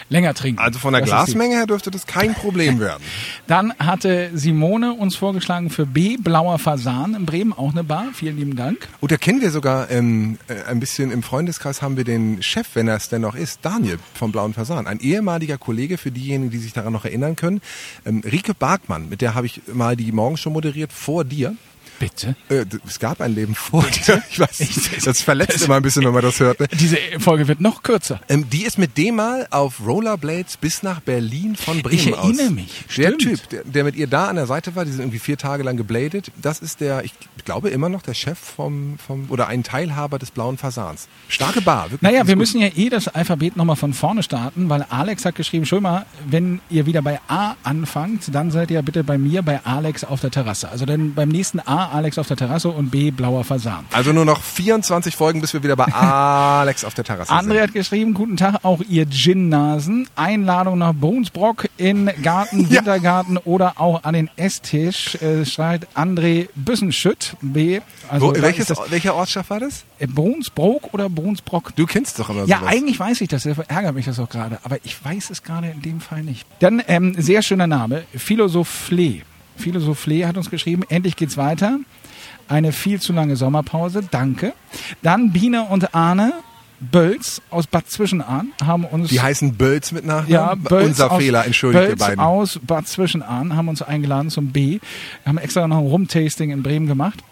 länger 0.08 0.32
trinken. 0.32 0.58
Also 0.58 0.78
von 0.78 0.94
der 0.94 1.02
Das 1.02 1.10
Glasmenge 1.10 1.54
her 1.54 1.66
dürfte 1.66 1.90
das 1.90 2.06
kein 2.06 2.32
Problem 2.32 2.80
werden. 2.80 3.02
dann 3.46 3.74
hatte 3.78 4.30
Simone 4.32 4.94
uns 4.94 5.16
vorgeschlagen 5.16 5.68
für 5.68 5.84
B, 5.84 6.16
Blauer 6.16 6.58
Fasan 6.58 7.14
in 7.14 7.26
Bremen, 7.26 7.52
auch 7.52 7.72
eine 7.72 7.84
Bar. 7.84 8.06
Vielen 8.14 8.38
lieben 8.38 8.56
Dank. 8.56 8.88
Und 9.00 9.12
da 9.12 9.18
kennen 9.18 9.42
wir 9.42 9.50
sogar 9.50 9.90
ähm, 9.90 10.38
äh, 10.48 10.62
ein 10.66 10.80
bisschen 10.80 11.10
im 11.10 11.22
Freundeskreis 11.22 11.82
haben 11.82 11.98
wir 11.98 12.04
den 12.04 12.42
Chef, 12.42 12.68
wenn 12.72 12.88
er 12.88 12.96
es 12.96 13.10
denn 13.10 13.20
noch 13.20 13.34
ist, 13.34 13.58
Daniel 13.60 13.98
vom 14.14 14.32
Blauen 14.32 14.54
Fasan. 14.54 14.86
Ein 14.86 15.00
ehemaliger 15.00 15.58
Kollege 15.58 15.98
für 15.98 16.10
diejenigen, 16.10 16.50
die 16.50 16.58
sich 16.58 16.72
daran 16.72 16.94
noch 16.94 17.04
erinnern 17.04 17.36
können. 17.36 17.60
Ähm, 18.06 18.22
Rike 18.24 18.54
Barkmann, 18.54 19.10
mit 19.10 19.20
der 19.20 19.34
habe 19.34 19.44
ich 19.44 19.60
mal 19.74 19.94
die 19.94 20.10
Morgenshow 20.10 20.48
moderiert 20.48 20.90
vor 20.90 21.24
dir. 21.24 21.54
Bitte. 21.98 22.36
Äh, 22.48 22.64
es 22.86 22.98
gab 22.98 23.20
ein 23.20 23.34
Leben 23.34 23.54
vor 23.54 23.82
dir. 23.84 24.22
Ich 24.30 24.38
weiß, 24.38 25.02
das 25.04 25.22
verletzt 25.22 25.62
immer 25.62 25.76
ein 25.76 25.82
bisschen, 25.82 26.04
wenn 26.04 26.12
man 26.12 26.22
das 26.22 26.40
hört. 26.40 26.60
Ne? 26.60 26.68
Diese 26.78 26.98
Folge 27.18 27.48
wird 27.48 27.60
noch 27.60 27.82
kürzer. 27.82 28.20
Ähm, 28.28 28.48
die 28.50 28.64
ist 28.64 28.76
mit 28.78 28.98
dem 28.98 29.16
mal 29.16 29.46
auf 29.50 29.80
Rollerblades 29.84 30.56
bis 30.58 30.82
nach 30.82 31.00
Berlin 31.00 31.56
von 31.56 31.82
Bremen 31.82 31.98
Ich 31.98 32.06
erinnere 32.12 32.46
aus. 32.46 32.50
mich, 32.52 32.84
Der 32.96 33.08
stimmt. 33.12 33.18
Typ, 33.20 33.48
der, 33.48 33.64
der 33.64 33.84
mit 33.84 33.96
ihr 33.96 34.06
da 34.06 34.26
an 34.28 34.36
der 34.36 34.46
Seite 34.46 34.74
war, 34.76 34.84
die 34.84 34.90
sind 34.90 35.00
irgendwie 35.00 35.18
vier 35.18 35.38
Tage 35.38 35.62
lang 35.62 35.76
gebladet. 35.76 36.30
Das 36.40 36.58
ist 36.60 36.80
der, 36.80 37.04
ich 37.04 37.12
glaube 37.44 37.70
immer 37.70 37.88
noch 37.88 38.02
der 38.02 38.14
Chef 38.14 38.38
vom, 38.38 38.98
vom 39.04 39.26
oder 39.30 39.46
ein 39.48 39.62
Teilhaber 39.62 40.18
des 40.18 40.30
Blauen 40.30 40.58
Fasans. 40.58 41.08
Starke 41.28 41.60
Bar. 41.62 41.84
Wirklich 41.90 42.02
Naja, 42.02 42.26
wir 42.26 42.34
gut. 42.34 42.40
müssen 42.40 42.60
ja 42.60 42.68
eh 42.76 42.88
das 42.90 43.08
Alphabet 43.08 43.56
nochmal 43.56 43.76
von 43.76 43.94
vorne 43.94 44.22
starten, 44.22 44.68
weil 44.68 44.84
Alex 44.90 45.24
hat 45.24 45.34
geschrieben, 45.34 45.64
schon 45.66 45.82
mal, 45.82 46.04
wenn 46.28 46.60
ihr 46.70 46.86
wieder 46.86 47.02
bei 47.02 47.20
A 47.28 47.54
anfangt, 47.62 48.34
dann 48.34 48.50
seid 48.50 48.70
ihr 48.70 48.82
bitte 48.82 49.04
bei 49.04 49.16
mir 49.18 49.42
bei 49.42 49.60
Alex 49.64 50.04
auf 50.04 50.20
der 50.20 50.30
Terrasse. 50.30 50.68
Also 50.68 50.84
dann 50.86 51.14
beim 51.14 51.28
nächsten 51.28 51.60
A 51.60 51.85
Alex 51.92 52.18
auf 52.18 52.26
der 52.28 52.36
Terrasse 52.36 52.68
und 52.68 52.90
B 52.90 53.10
Blauer 53.10 53.44
Fasan. 53.44 53.84
Also 53.92 54.12
nur 54.12 54.24
noch 54.24 54.42
24 54.42 55.14
Folgen, 55.16 55.40
bis 55.40 55.52
wir 55.54 55.62
wieder 55.62 55.76
bei 55.76 55.84
Alex 55.92 56.84
auf 56.84 56.94
der 56.94 57.04
Terrasse 57.04 57.32
André 57.32 57.48
sind. 57.52 57.60
hat 57.60 57.72
geschrieben, 57.74 58.14
guten 58.14 58.36
Tag, 58.36 58.60
auch 58.64 58.80
ihr 58.88 59.06
Gin-Nasen. 59.08 60.08
Einladung 60.16 60.78
nach 60.78 60.92
Bonesbrock 60.92 61.68
in 61.76 62.10
Garten, 62.22 62.60
Ja. 62.70 62.78
Wintergarten 62.80 63.36
oder 63.38 63.74
auch 63.80 64.04
an 64.04 64.14
den 64.14 64.30
Esstisch, 64.36 65.14
äh, 65.16 65.44
schreibt 65.44 65.86
André 65.96 66.48
Büssenschütt. 66.54 67.36
B. 67.40 67.80
Also 68.08 68.28
Wo, 68.28 68.40
welches, 68.42 68.72
welcher 68.88 69.14
Ortschaft 69.14 69.50
war 69.50 69.60
das? 69.60 69.84
äh, 69.98 70.06
Bonesbrook 70.06 70.92
oder 70.94 71.08
Bonesbrock? 71.08 71.74
Du 71.76 71.86
kennst 71.86 72.18
doch 72.18 72.28
immer 72.30 72.44
Ja, 72.46 72.58
sowas. 72.58 72.72
eigentlich 72.72 72.98
weiß 72.98 73.20
ich 73.20 73.28
das, 73.28 73.44
deshalb 73.44 73.70
ärgert 73.70 73.94
mich 73.94 74.04
das 74.06 74.18
auch 74.18 74.28
gerade, 74.28 74.58
aber 74.62 74.78
ich 74.84 75.02
weiß 75.04 75.30
es 75.30 75.42
gerade 75.42 75.68
in 75.68 75.82
dem 75.82 76.00
Fall 76.00 76.22
nicht. 76.22 76.46
Dann, 76.60 76.82
ähm, 76.88 77.14
sehr 77.18 77.42
schöner 77.42 77.66
Name, 77.66 78.02
Philosophlee. 78.14 79.22
Philosophlee 79.56 80.26
hat 80.26 80.36
uns 80.36 80.50
geschrieben, 80.50 80.82
endlich 80.88 81.16
geht's 81.16 81.36
weiter. 81.36 81.78
Eine 82.48 82.72
viel 82.72 83.00
zu 83.00 83.12
lange 83.12 83.36
Sommerpause, 83.36 84.02
danke. 84.10 84.52
Dann 85.02 85.32
Biene 85.32 85.64
und 85.64 85.94
Arne 85.94 86.32
Bölz 86.78 87.40
aus 87.50 87.66
Bad 87.66 87.88
Zwischenahn 87.88 88.52
haben 88.62 88.84
uns... 88.84 89.08
Die 89.08 89.20
heißen 89.20 89.54
Bölz 89.56 89.92
mit 89.92 90.04
Nachnamen? 90.04 90.30
ja, 90.30 90.54
Bölz 90.54 90.88
Unser 90.88 91.12
aus, 91.12 91.18
Fehler, 91.18 91.46
entschuldigt 91.46 91.82
ihr 91.82 91.88
Bölz 91.88 92.00
beiden. 92.00 92.20
aus 92.20 92.60
Bad 92.62 92.86
Zwischenahn 92.86 93.56
haben 93.56 93.68
uns 93.68 93.82
eingeladen 93.82 94.30
zum 94.30 94.48
B. 94.48 94.72
Wir 94.72 94.80
haben 95.24 95.38
extra 95.38 95.66
noch 95.66 95.78
ein 95.78 95.86
Rum-Tasting 95.86 96.50
in 96.50 96.62
Bremen 96.62 96.86
gemacht. 96.86 97.22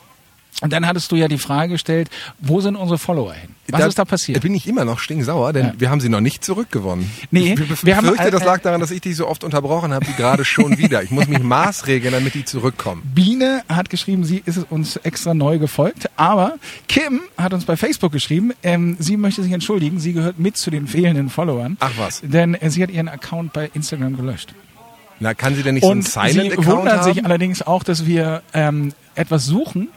Und 0.60 0.72
dann 0.72 0.86
hattest 0.86 1.10
du 1.10 1.16
ja 1.16 1.26
die 1.28 1.38
Frage 1.38 1.72
gestellt, 1.72 2.08
wo 2.38 2.60
sind 2.60 2.76
unsere 2.76 2.96
Follower 2.98 3.32
hin? 3.34 3.50
Was 3.68 3.86
ist 3.86 3.98
da 3.98 4.04
passiert? 4.04 4.40
bin 4.40 4.54
ich 4.54 4.68
immer 4.68 4.84
noch 4.84 4.98
stinksauer, 5.00 5.52
denn 5.52 5.66
Ja. 5.66 5.72
wir 5.78 5.90
haben 5.90 6.00
sie 6.00 6.08
noch 6.08 6.20
nicht 6.20 6.44
zurückgewonnen. 6.44 7.10
Nee, 7.30 7.52
ich 7.52 7.54
befürchte, 7.56 7.86
wir 7.86 7.96
haben, 7.96 8.14
äh, 8.16 8.30
das 8.30 8.44
lag 8.44 8.60
daran, 8.60 8.80
dass 8.80 8.90
ich 8.92 9.00
dich 9.00 9.16
so 9.16 9.26
oft 9.26 9.42
unterbrochen 9.42 9.92
habe, 9.92 10.06
wie 10.06 10.12
gerade 10.12 10.44
schon 10.44 10.78
wieder. 10.78 11.02
Ich 11.02 11.10
muss 11.10 11.26
mich 11.26 11.42
maßregeln, 11.42 12.12
damit 12.14 12.34
die 12.34 12.44
zurückkommen. 12.44 13.02
Biene 13.14 13.62
hat 13.68 13.90
geschrieben, 13.90 14.24
sie 14.24 14.42
ist 14.44 14.58
uns 14.70 14.96
extra 14.98 15.34
neu 15.34 15.58
gefolgt. 15.58 16.08
Aber 16.16 16.54
Kim 16.88 17.20
hat 17.36 17.52
uns 17.52 17.64
bei 17.64 17.76
Facebook 17.76 18.12
geschrieben, 18.12 18.52
ähm, 18.62 18.96
sie 19.00 19.16
möchte 19.16 19.42
sich 19.42 19.52
entschuldigen. 19.52 19.98
Sie 19.98 20.12
gehört 20.12 20.38
mit 20.38 20.56
zu 20.56 20.70
den 20.70 20.86
fehlenden 20.86 21.30
Followern. 21.30 21.76
Ach 21.80 21.92
was. 21.96 22.20
Denn 22.22 22.54
äh, 22.54 22.70
sie 22.70 22.82
hat 22.82 22.90
ihren 22.90 23.08
Account 23.08 23.52
bei 23.52 23.70
Instagram 23.74 24.16
gelöscht. 24.16 24.54
Na, 25.20 25.32
kann 25.34 25.54
sie 25.54 25.62
denn 25.62 25.74
nicht 25.74 25.84
Und 25.84 26.06
so 26.06 26.20
einen 26.20 26.32
sie 26.32 26.38
Silent-Account 26.38 26.78
wundert 26.78 27.00
haben? 27.00 27.14
sich 27.14 27.24
allerdings 27.24 27.62
auch, 27.62 27.82
dass 27.82 28.04
wir 28.06 28.42
ähm, 28.52 28.92
etwas 29.14 29.46
suchen, 29.46 29.88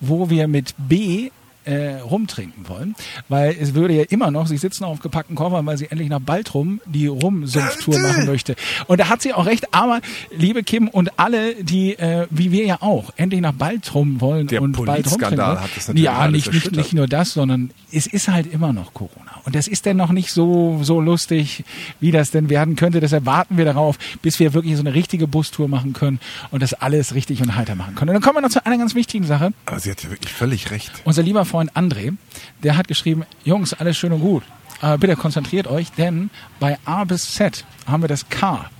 wo 0.00 0.30
wir 0.30 0.48
mit 0.48 0.74
B 0.78 1.30
äh, 1.64 1.94
rumtrinken 2.00 2.68
wollen, 2.68 2.94
weil 3.28 3.56
es 3.58 3.74
würde 3.74 3.94
ja 3.94 4.02
immer 4.08 4.30
noch, 4.30 4.46
sie 4.46 4.56
sitzen 4.56 4.84
auf 4.84 5.00
gepackten 5.00 5.34
Koffern, 5.36 5.64
weil 5.66 5.76
sie 5.78 5.90
endlich 5.90 6.08
nach 6.08 6.20
Baltrum 6.20 6.80
die 6.86 7.06
Rumsumpftour 7.06 7.98
machen 8.00 8.26
möchte. 8.26 8.56
Und 8.86 9.00
da 9.00 9.08
hat 9.08 9.22
sie 9.22 9.32
auch 9.32 9.46
recht, 9.46 9.72
aber 9.74 10.00
liebe 10.36 10.62
Kim 10.62 10.88
und 10.88 11.18
alle, 11.18 11.54
die, 11.62 11.94
äh, 11.98 12.26
wie 12.30 12.52
wir 12.52 12.64
ja 12.66 12.78
auch, 12.82 13.12
endlich 13.16 13.40
nach 13.40 13.52
Baltrum 13.52 14.20
wollen 14.20 14.46
Der 14.46 14.62
und 14.62 14.72
Baltrum 14.84 15.18
trinken. 15.20 15.40
hat 15.42 15.70
das 15.76 15.88
natürlich 15.88 16.04
Ja, 16.04 16.28
nicht, 16.28 16.52
nicht, 16.52 16.72
nicht 16.72 16.92
nur 16.92 17.06
das, 17.06 17.32
sondern 17.32 17.70
es 17.92 18.06
ist 18.06 18.28
halt 18.28 18.52
immer 18.52 18.72
noch 18.72 18.92
Corona. 18.94 19.40
Und 19.44 19.54
das 19.54 19.68
ist 19.68 19.86
denn 19.86 19.96
noch 19.96 20.10
nicht 20.12 20.30
so, 20.32 20.80
so 20.82 21.00
lustig, 21.00 21.64
wie 22.00 22.10
das 22.10 22.30
denn 22.30 22.48
werden 22.50 22.76
könnte. 22.76 23.00
Deshalb 23.00 23.26
warten 23.26 23.56
wir 23.56 23.64
darauf, 23.64 23.98
bis 24.22 24.38
wir 24.40 24.54
wirklich 24.54 24.74
so 24.76 24.80
eine 24.80 24.94
richtige 24.94 25.26
Bustour 25.26 25.68
machen 25.68 25.92
können 25.92 26.18
und 26.50 26.62
das 26.62 26.74
alles 26.74 27.14
richtig 27.14 27.40
und 27.42 27.54
heiter 27.56 27.74
machen 27.74 27.94
können. 27.94 28.10
Und 28.10 28.14
dann 28.14 28.22
kommen 28.22 28.36
wir 28.36 28.40
noch 28.42 28.50
zu 28.50 28.64
einer 28.64 28.78
ganz 28.78 28.94
wichtigen 28.94 29.24
Sache. 29.24 29.52
Aber 29.66 29.78
sie 29.80 29.90
hat 29.90 30.02
ja 30.02 30.10
wirklich 30.10 30.32
völlig 30.32 30.70
recht. 30.70 30.90
Unser 31.04 31.22
lieber 31.22 31.44
Freund 31.44 31.53
André, 31.60 32.16
der 32.62 32.76
hat 32.76 32.88
geschrieben, 32.88 33.24
Jungs, 33.44 33.72
alles 33.74 33.96
schön 33.96 34.12
und 34.12 34.20
gut. 34.20 34.42
Aber 34.80 34.98
bitte 34.98 35.16
konzentriert 35.16 35.66
euch, 35.66 35.90
denn 35.92 36.30
bei 36.60 36.78
A 36.84 37.04
bis 37.04 37.34
Z 37.34 37.64
haben 37.86 38.02
wir 38.02 38.08
das 38.08 38.28
K 38.28 38.70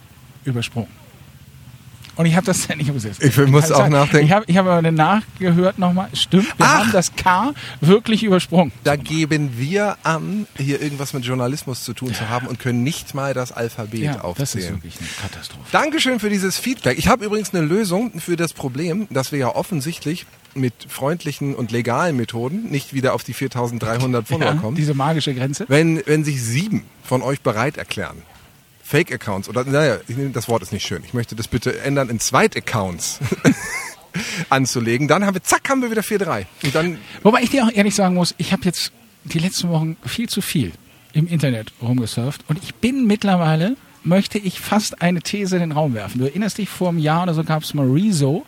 übersprungen. 0.45 1.04
Und 2.17 2.27
ich 2.27 2.37
habe 2.37 2.47
das 2.47 2.67
ja 2.69 2.77
nicht 2.77 2.89
umgesetzt. 2.89 3.23
Ich 3.23 3.37
muss 3.47 3.71
auch 3.73 3.89
nachdenken. 3.89 4.27
Ich 4.27 4.33
habe 4.33 4.45
ich 4.47 4.57
hab 4.57 4.67
aber 4.67 4.83
nachgehört 4.91 5.79
nochmal. 5.79 6.09
Stimmt, 6.13 6.47
wir 6.59 6.67
Ach. 6.67 6.79
haben 6.81 6.93
das 6.93 7.15
K 7.17 7.53
wirklich 7.81 8.23
übersprungen. 8.23 8.73
Da 8.85 8.97
geben 8.97 9.53
wir 9.57 9.97
an, 10.03 10.47
hier 10.57 10.81
irgendwas 10.81 11.13
mit 11.13 11.25
Journalismus 11.25 11.83
zu 11.85 11.93
tun 11.93 12.15
zu 12.15 12.29
haben 12.29 12.47
und 12.47 12.59
können 12.59 12.83
nicht 12.83 13.15
mal 13.15 13.35
das 13.35 13.53
Alphabet 13.53 14.01
Ja, 14.01 14.13
das 14.13 14.19
ist 14.19 14.25
aufzählen. 14.25 14.75
wirklich 14.75 14.99
eine 14.99 15.09
Katastrophe. 15.23 15.65
Dankeschön 15.73 16.21
für 16.21 16.31
dieses 16.31 16.59
Feedback. 16.59 16.99
Ich 16.99 17.09
habe 17.09 17.25
übrigens 17.25 17.53
eine 17.55 17.65
Lösung 17.67 18.21
für 18.21 18.37
das 18.37 18.53
Problem, 18.53 19.07
dass 19.11 19.33
wir 19.33 19.39
ja 19.39 19.49
offensichtlich 19.55 20.27
mit 20.55 20.73
freundlichen 20.89 21.55
und 21.57 21.73
legalen 21.73 22.17
Methoden 22.17 22.71
nicht 22.71 22.95
wieder 22.95 23.15
auf 23.15 23.25
die 23.25 23.33
4300 23.35 24.27
Follower 24.29 24.47
Ja, 24.47 24.55
kommen. 24.55 24.77
diese 24.77 24.95
magische 24.95 25.35
Grenze. 25.35 25.65
Wenn, 25.69 26.01
wenn 26.07 26.23
sich 26.25 26.41
sieben 26.43 26.85
von 27.03 27.23
euch 27.23 27.41
bereit 27.41 27.77
erklären, 27.77 28.23
Fake-Accounts 28.85 29.49
oder, 29.49 29.65
naja, 29.65 29.97
das 30.33 30.49
Wort 30.49 30.63
ist 30.63 30.73
nicht 30.73 30.87
schön. 30.87 31.03
Ich 31.05 31.15
möchte 31.15 31.35
das 31.35 31.49
bitte 31.49 31.81
ändern 31.81 32.11
in 32.11 32.21
Zweit-Accounts 32.21 33.19
anzulegen. 34.51 35.09
Dann 35.09 35.25
haben 35.25 35.35
wir, 35.35 35.43
zack, 35.43 35.69
haben 35.69 35.83
wir 35.83 35.91
wieder 35.91 36.03
4-3. 36.03 36.47
Und 36.63 36.75
dann, 36.75 36.99
Wobei 37.23 37.43
ich 37.43 37.51
dir 37.51 37.65
auch 37.65 37.73
ehrlich 37.73 37.95
sagen 37.95 38.15
muss, 38.15 38.35
ich 38.39 38.53
habe 38.53 38.63
jetzt 38.65 38.93
die 39.25 39.39
letzten 39.39 39.69
Wochen 39.71 39.97
viel 40.05 40.29
zu 40.29 40.41
viel 40.43 40.73
im 41.15 41.27
Internet 41.27 41.73
rumgesurft 41.81 42.43
und 42.49 42.63
ich 42.63 42.75
bin 42.75 43.07
mittlerweile, 43.07 43.77
möchte 44.03 44.39
ich 44.39 44.61
fast 44.61 45.01
eine 45.01 45.23
These 45.23 45.57
in 45.57 45.61
den 45.61 45.73
Raum 45.73 45.95
werfen. 45.95 46.19
Du 46.19 46.25
erinnerst 46.27 46.59
dich, 46.59 46.69
vor 46.69 46.91
einem 46.91 46.99
Jahr 46.99 47.23
oder 47.23 47.33
so 47.35 47.43
gab 47.43 47.63
es 47.63 47.73
mal 47.73 47.89
Rezo, 47.91 48.45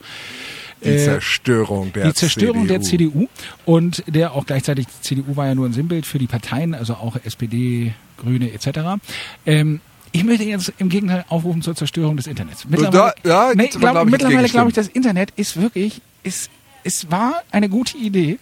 die 0.85 0.91
Äh, 0.91 0.99
Zerstörung 1.05 1.93
der 1.95 2.09
die 2.09 2.13
Zerstörung 2.15 2.67
CDU. 2.67 2.73
der 2.73 2.81
CDU 2.83 3.29
und 3.65 4.05
der 4.07 4.33
auch 4.35 4.45
gleichzeitig, 4.45 4.87
die 4.87 5.03
CDU 5.03 5.35
war 5.37 5.47
ja 5.47 5.55
nur 5.55 5.67
ein 5.67 5.73
Sinnbild 5.73 6.05
für 6.05 6.19
die 6.19 6.27
Parteien, 6.27 6.75
also 6.75 6.95
auch 6.95 7.17
SPD, 7.25 7.95
Grüne 8.19 8.53
etc. 8.53 9.01
Ähm, 9.47 9.81
ich 10.13 10.25
möchte 10.25 10.45
jetzt 10.45 10.73
im 10.79 10.89
Gegenteil 10.89 11.25
aufrufen 11.29 11.63
zur 11.63 11.75
Zerstörung 11.75 12.17
des 12.17 12.27
Internets. 12.27 12.65
Mittlerweile, 12.69 13.15
ja, 13.25 13.53
nee, 13.55 13.69
glaub, 13.69 13.81
glaub 13.81 14.07
ich, 14.07 14.11
mittlerweile 14.11 14.49
glaube 14.49 14.69
ich, 14.69 14.75
das 14.75 14.89
Internet 14.89 15.33
ist 15.37 15.61
wirklich, 15.61 16.01
ist, 16.23 16.51
es 16.85 17.11
war 17.11 17.43
eine 17.51 17.69
gute 17.69 17.97
Idee, 17.99 18.39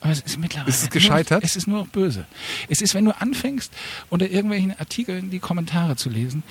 aber 0.00 0.12
es 0.12 0.20
ist 0.20 0.38
mittlerweile. 0.38 0.68
Ist 0.68 0.82
es 0.82 0.90
gescheitert? 0.90 1.42
Nur, 1.42 1.44
es 1.44 1.56
ist 1.56 1.66
nur 1.66 1.78
noch 1.78 1.88
böse. 1.88 2.26
Es 2.68 2.80
ist, 2.80 2.94
wenn 2.94 3.04
du 3.04 3.18
anfängst, 3.18 3.72
unter 4.10 4.28
irgendwelchen 4.28 4.78
Artikeln 4.78 5.30
die 5.30 5.38
Kommentare 5.38 5.96
zu 5.96 6.10
lesen, 6.10 6.42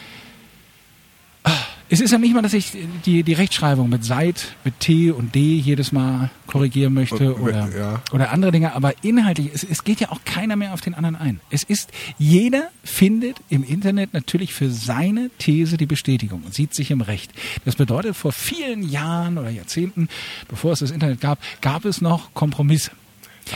es 1.89 2.01
ist 2.01 2.11
ja 2.11 2.17
nicht 2.17 2.33
mal, 2.33 2.41
dass 2.41 2.53
ich 2.53 2.71
die, 3.05 3.23
die 3.23 3.33
Rechtschreibung 3.33 3.89
mit 3.89 4.03
seit, 4.03 4.55
mit 4.63 4.79
T 4.79 5.11
und 5.11 5.35
D 5.35 5.57
jedes 5.57 5.91
Mal 5.91 6.31
korrigieren 6.47 6.93
möchte 6.93 7.39
oder, 7.39 7.69
ja. 7.77 8.01
oder 8.11 8.31
andere 8.31 8.51
Dinge, 8.51 8.73
aber 8.73 8.93
inhaltlich, 9.03 9.51
es, 9.53 9.63
es 9.63 9.83
geht 9.83 9.99
ja 9.99 10.11
auch 10.11 10.21
keiner 10.25 10.55
mehr 10.55 10.73
auf 10.73 10.81
den 10.81 10.95
anderen 10.95 11.15
ein. 11.15 11.39
Es 11.49 11.63
ist, 11.63 11.91
jeder 12.17 12.69
findet 12.83 13.37
im 13.49 13.63
Internet 13.63 14.13
natürlich 14.13 14.53
für 14.53 14.71
seine 14.71 15.29
These 15.37 15.77
die 15.77 15.85
Bestätigung 15.85 16.43
und 16.43 16.53
sieht 16.53 16.73
sich 16.73 16.89
im 16.91 17.01
Recht. 17.01 17.31
Das 17.65 17.75
bedeutet, 17.75 18.15
vor 18.15 18.31
vielen 18.31 18.87
Jahren 18.89 19.37
oder 19.37 19.49
Jahrzehnten, 19.49 20.09
bevor 20.47 20.73
es 20.73 20.79
das 20.79 20.91
Internet 20.91 21.21
gab, 21.21 21.39
gab 21.61 21.85
es 21.85 22.01
noch 22.01 22.33
Kompromisse. 22.33 22.91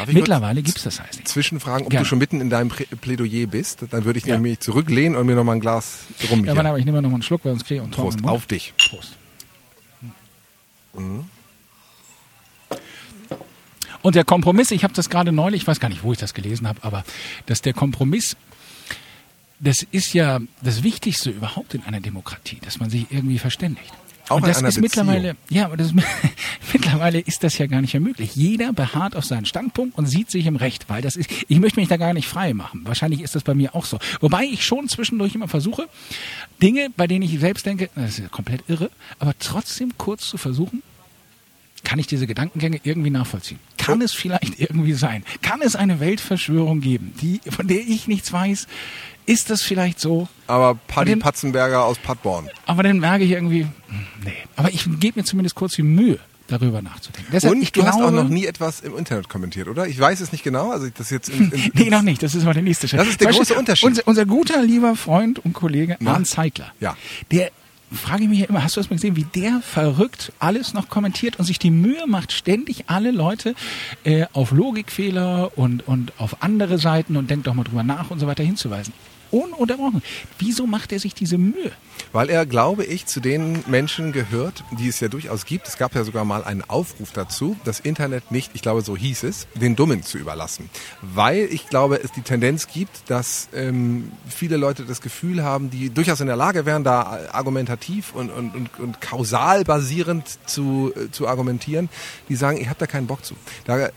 Mittlerweile 0.08 0.62
gibt 0.62 0.77
es 0.77 0.84
das 0.84 1.00
heißt 1.01 1.15
nicht. 1.17 1.27
Zwischenfragen, 1.27 1.86
ob 1.86 1.91
Gerne. 1.91 2.03
du 2.03 2.08
schon 2.10 2.19
mitten 2.19 2.41
in 2.41 2.50
deinem 2.50 2.69
Plädoyer 2.69 3.48
bist. 3.48 3.79
Dann 3.89 4.05
würde 4.05 4.19
ich 4.19 4.25
Ja. 4.25 4.36
nämlich 4.36 4.60
zurücklehnen 4.60 5.17
und 5.17 5.25
mir 5.25 5.36
noch 5.36 5.43
mal 5.43 5.53
ein 5.53 5.60
Glas 5.60 6.00
rum 6.29 6.46
Ja, 6.46 6.53
aber 6.55 6.77
ich 6.77 6.86
nehme 6.86 7.01
noch 7.01 7.10
mal 7.10 7.15
einen 7.15 7.24
Schluck, 7.24 7.43
weil 7.46 7.53
sonst 7.53 7.65
kriege 7.65 7.75
ich 7.79 7.81
einen 7.81 7.91
Prost, 7.91 8.24
auf 8.24 8.46
dich. 8.46 8.74
Prost. 8.89 9.15
Und 14.01 14.15
der 14.15 14.24
Kompromiss, 14.24 14.72
ich 14.72 14.84
habe 14.84 14.93
das 14.93 15.10
gerade 15.10 15.31
neulich, 15.31 15.63
ich 15.63 15.67
weiß 15.67 15.79
gar 15.79 15.89
nicht, 15.89 16.03
wo 16.03 16.12
ich 16.13 16.17
das 16.19 16.34
gelesen 16.34 16.67
habe, 16.67 16.84
aber 16.84 17.03
dass 17.48 17.62
der 17.62 17.74
Kompromiss, 17.74 18.38
das 19.60 19.86
ist 19.91 20.13
ja 20.13 20.39
das 20.62 20.84
Wichtigste 20.84 21.29
überhaupt 21.31 21.74
in 21.74 21.84
einer 21.84 22.00
Demokratie, 22.00 22.60
dass 22.63 22.79
man 22.79 22.89
sich 22.89 23.08
irgendwie 23.10 23.39
verständigt. 23.39 23.91
Auch 24.29 24.38
und 24.38 24.48
das 24.48 24.62
ist 24.62 24.79
mittlerweile, 24.79 25.36
ja, 25.50 25.65
aber 25.65 25.75
das 25.75 25.88
ist, 25.88 25.95
mittlerweile 26.74 27.19
ist 27.19 27.43
das 27.43 27.57
ja 27.57 27.65
gar 27.67 27.81
nicht 27.81 27.93
mehr 27.93 28.01
möglich. 28.01 28.36
Jeder 28.36 28.71
beharrt 28.74 29.15
auf 29.15 29.25
seinen 29.25 29.45
Standpunkt 29.45 29.98
und 29.98 30.05
sieht 30.05 30.29
sich 30.29 30.45
im 30.45 30.55
Recht, 30.55 30.88
weil 30.88 31.01
das 31.01 31.15
ist, 31.15 31.29
ich 31.48 31.59
möchte 31.59 31.79
mich 31.79 31.89
da 31.89 31.98
gar 31.98 32.13
nicht 32.13 32.27
frei 32.27 32.53
machen. 32.53 32.81
Wahrscheinlich 32.86 33.21
ist 33.21 33.36
das 33.36 33.43
bei 33.43 33.55
mir 33.55 33.75
auch 33.75 33.86
so. 33.86 34.00
Wobei 34.21 34.43
ich 34.45 34.63
schon 34.63 34.88
zwischendurch 34.88 35.36
immer 35.36 35.48
versuche, 35.48 35.88
Dinge, 36.62 36.89
bei 36.95 37.07
denen 37.07 37.24
ich 37.24 37.39
selbst 37.39 37.65
denke, 37.65 37.89
das 37.95 38.12
ist 38.12 38.19
ja 38.19 38.27
komplett 38.27 38.63
irre, 38.67 38.91
aber 39.17 39.33
trotzdem 39.39 39.98
kurz 39.98 40.29
zu 40.29 40.38
versuchen, 40.38 40.83
kann 41.83 41.98
ich 41.98 42.07
diese 42.07 42.27
Gedankengänge 42.27 42.81
irgendwie 42.83 43.09
nachvollziehen? 43.09 43.59
Kann 43.77 44.01
es 44.01 44.13
vielleicht 44.13 44.59
irgendwie 44.59 44.93
sein? 44.93 45.24
Kann 45.41 45.62
es 45.62 45.75
eine 45.75 46.00
Weltverschwörung 46.00 46.81
geben, 46.81 47.13
die, 47.21 47.41
von 47.50 47.67
der 47.67 47.79
ich 47.79 48.07
nichts 48.07 48.31
weiß? 48.31 48.67
Ist 49.29 49.50
das 49.51 49.62
vielleicht 49.62 50.00
so? 50.00 50.27
Aber 50.48 50.75
Paddy 50.88 51.12
den- 51.12 51.19
Patzenberger 51.19 51.86
aus 51.86 51.98
Paderborn. 52.00 52.50
Aber 52.65 52.81
dann 52.83 53.00
merke 53.00 53.24
ich 53.24 53.31
irgendwie, 53.31 53.67
nee. 54.24 54.33
Aber 54.55 54.71
ich 54.74 54.86
gebe 55.00 55.19
mir 55.19 55.24
zumindest 55.25 55.55
kurz 55.55 55.75
die 55.75 55.83
Mühe, 55.83 56.17
darüber 56.48 56.81
nachzudenken. 56.81 57.29
Deshalb, 57.31 57.53
Und 57.53 57.62
ich 57.62 57.71
du 57.71 57.86
hast 57.86 57.93
auch 57.95 58.00
glaube- 58.00 58.15
noch 58.17 58.27
nie 58.29 58.45
etwas 58.45 58.79
im 58.81 58.98
Internet 58.98 59.29
kommentiert, 59.29 59.67
oder? 59.67 59.86
Ich 59.86 60.00
weiß 60.00 60.19
es 60.21 60.31
nicht 60.31 60.43
genau. 60.43 60.71
Also 60.71 60.88
das 60.95 61.12
jetzt 61.12 61.29
in, 61.29 61.51
in, 61.51 61.71
Nee, 61.75 61.89
noch 61.91 62.01
nicht. 62.01 62.24
Das 62.24 62.33
ist 62.33 62.43
mal 62.43 62.53
der 62.55 62.63
nächste 62.63 62.88
Schritt. 62.88 63.00
Das 63.01 63.07
ist 63.07 63.21
der 63.21 63.27
Zum 63.29 63.38
große 63.38 63.50
Beispiel 63.53 63.59
Unterschied. 63.59 63.88
Unser, 63.88 64.07
unser 64.07 64.25
guter, 64.25 64.63
lieber 64.63 64.95
Freund 64.95 65.38
und 65.45 65.53
Kollege 65.53 65.95
Na? 66.00 66.13
Arndt 66.13 66.27
Zeigler. 66.27 66.71
Ja. 66.79 66.98
Der 67.31 67.51
frage 67.91 68.24
ich 68.24 68.29
mich 68.29 68.39
ja 68.39 68.45
immer, 68.48 68.63
hast 68.63 68.75
du 68.75 68.79
das 68.79 68.89
mal 68.89 68.95
gesehen, 68.95 69.15
wie 69.15 69.24
der 69.25 69.62
verrückt 69.62 70.31
alles 70.39 70.74
noch 70.74 70.89
kommentiert 70.89 71.38
und 71.38 71.45
sich 71.45 71.57
die 71.59 71.71
Mühe 71.71 72.05
macht, 72.07 72.31
ständig 72.31 72.86
alle 72.88 73.12
Leute 73.12 73.53
äh, 74.03 74.25
auf 74.33 74.51
Logikfehler 74.51 75.55
und, 75.55 75.88
und 75.88 76.13
auf 76.19 76.41
andere 76.41 76.79
Seiten 76.79 77.15
und 77.15 77.29
denkt 77.29 77.45
doch 77.48 77.53
mal 77.53 77.63
drüber 77.63 77.83
nach 77.83 78.09
und 78.09 78.19
so 78.19 78.25
weiter 78.27 78.43
hinzuweisen. 78.43 78.91
Ununterbrochen. 79.31 80.01
Wieso 80.38 80.67
macht 80.67 80.91
er 80.91 81.00
sich 81.00 81.13
diese 81.13 81.38
Mühe? 81.38 81.71
Weil 82.12 82.29
er, 82.29 82.45
glaube 82.45 82.86
ich, 82.86 83.05
zu 83.05 83.19
den 83.19 83.63
Menschen 83.67 84.12
gehört, 84.12 84.63
die 84.79 84.88
es 84.88 85.00
ja 85.00 85.09
durchaus 85.09 85.45
gibt. 85.45 85.67
Es 85.67 85.77
gab 85.77 85.93
ja 85.93 86.03
sogar 86.03 86.25
mal 86.25 86.43
einen 86.43 86.63
Aufruf 86.67 87.12
dazu, 87.12 87.55
das 87.65 87.79
Internet 87.79 88.31
nicht, 88.31 88.51
ich 88.53 88.62
glaube, 88.62 88.81
so 88.81 88.98
hieß 88.98 89.24
es, 89.24 89.48
den 89.53 89.75
Dummen 89.75 90.03
zu 90.03 90.17
überlassen. 90.17 90.69
Weil 91.01 91.48
ich 91.51 91.67
glaube, 91.67 92.01
es 92.01 92.12
die 92.12 92.21
Tendenz 92.21 92.67
gibt, 92.67 93.09
dass 93.09 93.50
ähm, 93.53 94.12
viele 94.27 94.57
Leute 94.57 94.86
das 94.86 95.01
Gefühl 95.01 95.43
haben, 95.43 95.69
die 95.69 95.89
durchaus 95.89 96.21
in 96.21 96.27
der 96.27 96.36
Lage 96.36 96.65
wären, 96.65 96.83
da 96.83 97.19
argumentativ 97.31 98.13
und, 98.13 98.31
und, 98.31 98.55
und, 98.55 98.79
und 98.79 99.01
kausal 99.01 99.63
basierend 99.63 100.25
zu, 100.48 100.91
äh, 100.95 101.12
zu 101.12 101.27
argumentieren, 101.27 101.89
die 102.27 102.36
sagen, 102.36 102.57
ich 102.59 102.67
habe 102.67 102.79
da 102.79 102.88
keinen 102.88 103.07
Bock 103.07 103.24
zu. 103.24 103.36
Da 103.65 103.77
äh, 103.77 103.91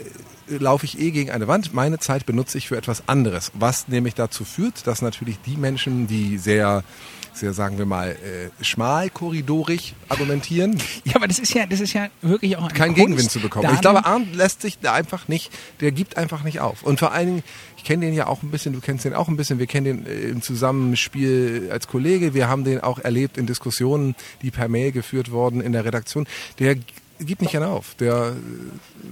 laufe 0.47 0.85
ich 0.87 0.99
eh 0.99 1.11
gegen 1.11 1.31
eine 1.31 1.49
Wand. 1.49 1.75
Meine 1.75 1.99
Zeit 1.99 2.27
benutze 2.27 2.59
ich 2.59 2.69
für 2.69 2.77
etwas 2.77 3.09
anderes. 3.09 3.53
Was 3.55 3.89
nämlich 3.89 4.15
dazu 4.15 4.45
führt, 4.45 4.87
dass 4.87 5.03
natürlich 5.03 5.39
die 5.47 5.57
Menschen, 5.57 6.07
die 6.07 6.39
sehr, 6.39 6.85
sehr 7.33 7.53
sagen 7.53 7.79
wir 7.79 7.87
mal, 7.87 8.11
äh, 8.11 8.65
schmalkorridorig 8.65 9.95
argumentieren, 10.09 10.79
Ja, 11.05 11.17
aber 11.17 11.29
das 11.29 11.39
ist 11.39 11.55
ja, 11.55 11.67
das 11.67 11.81
ist 11.81 11.93
ja 11.93 12.09
wirklich 12.21 12.57
auch 12.57 12.65
eine 12.65 12.75
keinen 12.75 12.95
Kunst, 12.95 13.07
Gegenwind 13.07 13.31
zu 13.31 13.41
bekommen. 13.41 13.71
Ich 13.75 13.81
glaube, 13.81 14.05
Arndt 14.05 14.35
lässt 14.35 14.63
sich 14.63 14.79
da 14.79 14.93
einfach 14.93 15.29
nicht, 15.29 15.51
der 15.81 15.93
gibt 15.93 16.17
einfach 16.17 16.43
nicht 16.43 16.61
auf. 16.61 16.83
Und 16.83 16.99
vor 16.99 17.13
allen 17.13 17.27
Dingen, 17.27 17.43
ich 17.77 17.85
kenne 17.85 18.07
den 18.07 18.15
ja 18.15 18.27
auch 18.27 18.43
ein 18.43 18.51
bisschen, 18.51 18.73
du 18.73 18.81
kennst 18.81 19.05
den 19.05 19.15
auch 19.15 19.29
ein 19.29 19.37
bisschen, 19.37 19.59
wir 19.59 19.67
kennen 19.67 20.05
den 20.05 20.07
äh, 20.07 20.29
im 20.29 20.43
Zusammenspiel 20.43 21.69
als 21.73 21.89
Kollege, 21.89 22.35
wir 22.35 22.49
haben 22.49 22.65
den 22.65 22.81
auch 22.81 22.99
erlebt 22.99 23.39
in 23.39 23.47
Diskussionen, 23.47 24.15
die 24.43 24.51
per 24.51 24.69
Mail 24.69 24.93
geführt 24.93 25.31
wurden 25.31 25.61
in 25.61 25.73
der 25.73 25.85
Redaktion. 25.85 26.27
Der 26.59 26.77
gibt 27.25 27.41
nicht 27.43 27.51
gerne 27.53 27.69
auf. 27.69 27.95
Der 27.97 28.33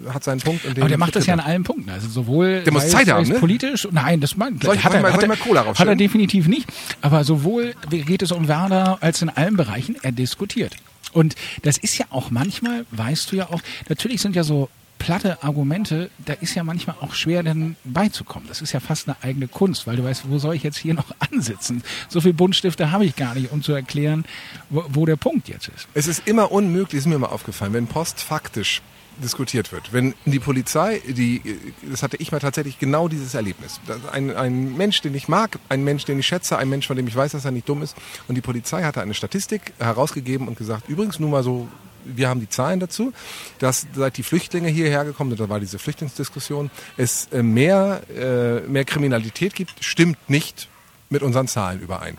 äh, 0.07 0.11
hat 0.13 0.25
seinen 0.25 0.41
Punkt. 0.41 0.65
Und 0.65 0.77
den 0.77 0.83
Aber 0.83 0.89
der 0.89 0.99
macht 0.99 1.17
das 1.17 1.27
ja 1.27 1.35
an 1.35 1.41
allen 1.41 1.63
Punkten. 1.65 1.91
Also 1.91 2.09
sowohl 2.09 2.63
Der 2.63 2.73
muss 2.73 2.89
Zeit 2.89 3.09
haben, 3.11 3.27
ne? 3.29 3.35
politisch. 3.39 3.87
Nein, 3.91 4.21
das 4.21 4.37
meint 4.37 4.63
Soll 4.63 4.77
ich- 4.77 4.85
hat 4.85 4.93
ich 4.93 4.97
er, 4.97 5.03
mal- 5.03 5.13
hat, 5.13 5.27
mal 5.29 5.37
Cola 5.37 5.65
hat 5.67 5.87
er 5.87 5.97
definitiv 5.97 6.47
nicht. 6.49 6.69
Aber 7.01 7.25
sowohl 7.25 7.75
geht 7.91 8.23
es 8.23 8.33
um 8.33 8.49
Werder 8.49 8.99
als 9.01 9.23
in 9.23 9.29
allen 9.31 9.57
Bereichen. 9.57 9.97
Er 10.03 10.13
diskutiert. 10.13 10.75
Und 11.13 11.35
das 11.63 11.77
ist 11.79 11.99
ja 11.99 12.07
auch 12.11 12.31
manchmal, 12.31 12.87
weißt 12.93 13.33
du 13.33 13.37
ja 13.37 13.49
auch, 13.51 13.61
natürlich 13.89 14.21
sind 14.21 14.37
ja 14.37 14.45
so 14.45 14.69
platte 15.01 15.43
Argumente, 15.43 16.11
da 16.25 16.35
ist 16.35 16.55
ja 16.55 16.63
manchmal 16.63 16.95
auch 17.01 17.15
schwer 17.15 17.43
dann 17.43 17.75
beizukommen. 17.85 18.47
Das 18.47 18.61
ist 18.61 18.73
ja 18.73 18.81
fast 18.81 19.09
eine 19.09 19.17
eigene 19.23 19.49
Kunst, 19.49 19.87
weil 19.89 19.97
du 19.97 20.05
weißt, 20.05 20.29
wo 20.29 20.39
soll 20.39 20.55
ich 20.55 20.63
jetzt 20.63 20.79
hier 20.79 20.95
noch 20.95 21.07
ansitzen? 21.33 21.83
So 22.09 22.21
viel 22.21 22.35
Buntstifte 22.35 22.93
habe 22.93 23.05
ich 23.05 23.17
gar 23.17 23.35
nicht, 23.35 23.51
um 23.51 23.63
zu 23.63 23.73
erklären, 23.73 24.25
wo, 24.69 24.85
wo 24.91 25.07
der 25.07 25.17
Punkt 25.17 25.49
jetzt 25.49 25.69
ist. 25.69 25.89
Es 25.95 26.07
ist 26.07 26.29
immer 26.29 26.53
unmöglich, 26.53 27.01
ist 27.01 27.07
mir 27.07 27.19
mal 27.19 27.29
aufgefallen, 27.29 27.73
wenn 27.73 27.87
Post 27.89 28.21
faktisch 28.21 28.83
diskutiert 29.23 29.73
wird. 29.73 29.93
Wenn 29.93 30.15
die 30.27 30.39
Polizei, 30.39 31.01
die, 31.07 31.43
das 31.83 32.03
hatte 32.03 32.17
ich 32.19 32.31
mal 32.31 32.39
tatsächlich 32.39 32.79
genau 32.79 33.09
dieses 33.09 33.35
Erlebnis. 33.35 33.81
Ein, 34.13 34.35
ein 34.37 34.77
Mensch, 34.77 35.01
den 35.01 35.15
ich 35.15 35.29
mag, 35.29 35.59
ein 35.69 35.83
Mensch, 35.83 36.05
den 36.05 36.19
ich 36.19 36.27
schätze, 36.27 36.59
ein 36.59 36.69
Mensch, 36.69 36.87
von 36.87 36.97
dem 36.97 37.07
ich 37.07 37.17
weiß, 37.17 37.33
dass 37.33 37.45
er 37.45 37.51
nicht 37.51 37.69
dumm 37.69 37.83
ist. 37.83 37.97
Und 38.29 38.35
die 38.35 38.41
Polizei 38.41 38.83
hatte 38.83 39.01
eine 39.01 39.15
Statistik 39.15 39.73
herausgegeben 39.79 40.47
und 40.47 40.57
gesagt, 40.59 40.89
übrigens 40.89 41.19
nur 41.19 41.31
mal 41.31 41.43
so 41.43 41.69
wir 42.05 42.29
haben 42.29 42.41
die 42.41 42.49
Zahlen 42.49 42.81
dazu, 42.81 43.13
dass 43.59 43.87
seit 43.95 44.17
die 44.17 44.23
Flüchtlinge 44.23 44.69
hierher 44.69 45.05
gekommen 45.05 45.31
sind, 45.31 45.41
da 45.41 45.49
war 45.49 45.61
diese 45.61 45.79
Flüchtlingsdiskussion, 45.79 46.71
es 46.97 47.29
äh, 47.33 47.43
mehr, 47.43 48.03
äh, 48.15 48.61
mehr 48.69 48.85
Kriminalität 48.85 49.55
gibt, 49.55 49.85
stimmt 49.85 50.29
nicht 50.29 50.69
mit 51.09 51.23
unseren 51.23 51.49
Zahlen 51.49 51.81
überein. 51.81 52.17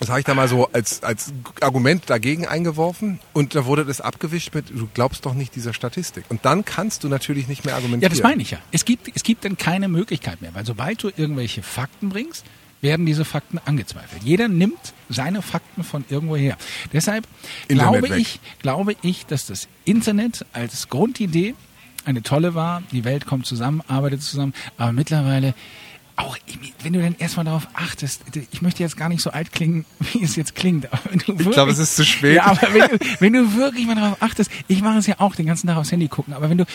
Das 0.00 0.08
habe 0.08 0.20
ich 0.20 0.24
da 0.24 0.32
mal 0.32 0.48
so 0.48 0.66
als, 0.72 1.02
als 1.02 1.30
Argument 1.60 2.08
dagegen 2.08 2.46
eingeworfen 2.46 3.20
und 3.34 3.54
da 3.54 3.66
wurde 3.66 3.84
das 3.84 4.00
abgewischt 4.00 4.54
mit, 4.54 4.70
du 4.70 4.88
glaubst 4.94 5.26
doch 5.26 5.34
nicht 5.34 5.54
dieser 5.54 5.74
Statistik. 5.74 6.24
Und 6.30 6.46
dann 6.46 6.64
kannst 6.64 7.04
du 7.04 7.08
natürlich 7.08 7.48
nicht 7.48 7.66
mehr 7.66 7.74
argumentieren. 7.74 8.10
Ja, 8.10 8.16
das 8.16 8.22
meine 8.22 8.40
ich 8.40 8.50
ja. 8.50 8.58
Es 8.72 8.86
gibt, 8.86 9.14
es 9.14 9.22
gibt 9.22 9.44
dann 9.44 9.58
keine 9.58 9.88
Möglichkeit 9.88 10.40
mehr, 10.40 10.54
weil 10.54 10.64
sobald 10.64 11.02
du 11.02 11.10
irgendwelche 11.14 11.62
Fakten 11.62 12.08
bringst, 12.08 12.46
werden 12.82 13.06
diese 13.06 13.24
Fakten 13.24 13.58
angezweifelt. 13.64 14.22
Jeder 14.22 14.48
nimmt 14.48 14.94
seine 15.08 15.42
Fakten 15.42 15.84
von 15.84 16.04
irgendwo 16.08 16.36
her. 16.36 16.56
Deshalb 16.92 17.26
glaube 17.68 18.16
ich, 18.18 18.40
glaube 18.60 18.96
ich, 19.02 19.26
dass 19.26 19.46
das 19.46 19.68
Internet 19.84 20.46
als 20.52 20.88
Grundidee 20.88 21.54
eine 22.04 22.22
tolle 22.22 22.54
war. 22.54 22.82
Die 22.92 23.04
Welt 23.04 23.26
kommt 23.26 23.46
zusammen, 23.46 23.82
arbeitet 23.86 24.22
zusammen, 24.22 24.54
aber 24.78 24.92
mittlerweile 24.92 25.54
auch, 26.16 26.36
wenn 26.82 26.92
du 26.92 27.00
dann 27.00 27.16
erstmal 27.18 27.46
darauf 27.46 27.68
achtest, 27.72 28.22
ich 28.50 28.60
möchte 28.62 28.82
jetzt 28.82 28.96
gar 28.96 29.08
nicht 29.08 29.22
so 29.22 29.30
alt 29.30 29.52
klingen, 29.52 29.84
wie 30.12 30.22
es 30.22 30.36
jetzt 30.36 30.54
klingt. 30.54 30.86
ich 31.14 31.50
glaube, 31.50 31.72
es 31.72 31.78
ist 31.78 31.96
zu 31.96 32.04
spät. 32.04 32.36
Ja, 32.36 32.44
aber 32.46 32.68
wenn 32.72 32.88
du, 32.88 32.98
wenn 33.20 33.32
du 33.32 33.56
wirklich 33.56 33.86
mal 33.86 33.94
darauf 33.94 34.22
achtest, 34.22 34.50
ich 34.68 34.82
mache 34.82 34.98
es 34.98 35.06
ja 35.06 35.16
auch 35.18 35.34
den 35.34 35.46
ganzen 35.46 35.66
Tag 35.66 35.76
aufs 35.76 35.92
Handy 35.92 36.08
gucken, 36.08 36.34
aber 36.34 36.50
wenn 36.50 36.58
du 36.58 36.66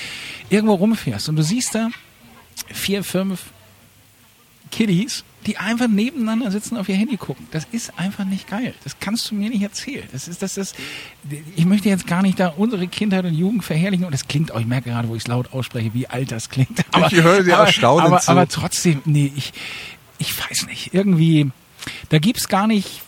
irgendwo 0.49 0.73
rumfährst 0.75 1.29
und 1.29 1.35
du 1.35 1.43
siehst 1.43 1.75
da 1.75 1.89
vier, 2.73 3.03
fünf 3.03 3.43
Kiddies, 4.71 5.23
die 5.45 5.57
einfach 5.57 5.87
nebeneinander 5.87 6.49
sitzen 6.49 6.77
auf 6.77 6.89
ihr 6.89 6.95
Handy 6.95 7.17
gucken. 7.17 7.47
Das 7.51 7.67
ist 7.71 7.97
einfach 7.99 8.25
nicht 8.25 8.47
geil. 8.47 8.73
Das 8.83 8.99
kannst 8.99 9.29
du 9.29 9.35
mir 9.35 9.49
nicht 9.49 9.61
erzählen. 9.61 10.07
Das 10.11 10.27
ist, 10.27 10.41
das 10.41 10.57
ist, 10.57 10.75
ich 11.55 11.65
möchte 11.65 11.89
jetzt 11.89 12.07
gar 12.07 12.21
nicht 12.21 12.39
da 12.39 12.47
unsere 12.47 12.87
Kindheit 12.87 13.25
und 13.25 13.33
Jugend 13.33 13.63
verherrlichen 13.63 14.05
und 14.05 14.11
das 14.11 14.27
klingt 14.27 14.51
auch, 14.51 14.59
ich 14.59 14.65
merke 14.65 14.89
gerade, 14.89 15.07
wo 15.07 15.15
ich 15.15 15.23
es 15.23 15.27
laut 15.27 15.53
ausspreche, 15.53 15.93
wie 15.93 16.07
alt 16.07 16.31
das 16.31 16.49
klingt. 16.49 16.83
Aber, 16.91 17.07
ich 17.11 17.21
höre 17.21 17.43
dir 17.43 17.57
aber, 17.59 18.03
aber, 18.03 18.21
aber 18.27 18.47
trotzdem, 18.47 19.01
nee, 19.05 19.31
ich, 19.35 19.53
ich 20.17 20.33
weiß 20.37 20.65
nicht. 20.67 20.93
Irgendwie, 20.93 21.51
da 22.09 22.17
gibt's 22.17 22.47
gar 22.47 22.65
nicht, 22.65 23.01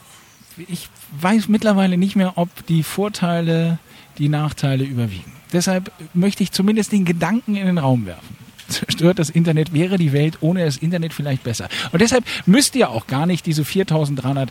ich 0.57 0.89
weiß 1.19 1.47
mittlerweile 1.47 1.97
nicht 1.97 2.15
mehr, 2.15 2.37
ob 2.37 2.49
die 2.67 2.83
Vorteile 2.83 3.79
die 4.19 4.29
Nachteile 4.29 4.83
überwiegen. 4.83 5.31
Deshalb 5.53 5.91
möchte 6.13 6.43
ich 6.43 6.51
zumindest 6.51 6.91
den 6.91 7.05
Gedanken 7.05 7.55
in 7.55 7.65
den 7.65 7.77
Raum 7.77 8.05
werfen 8.05 8.36
zerstört 8.67 9.19
das 9.19 9.29
Internet, 9.29 9.73
wäre 9.73 9.97
die 9.97 10.13
Welt 10.13 10.37
ohne 10.41 10.65
das 10.65 10.77
Internet 10.77 11.13
vielleicht 11.13 11.43
besser. 11.43 11.69
Und 11.91 12.01
deshalb 12.01 12.23
müsst 12.45 12.75
ihr 12.75 12.89
auch 12.89 13.07
gar 13.07 13.25
nicht 13.25 13.45
diese 13.45 13.65
4300 13.65 14.49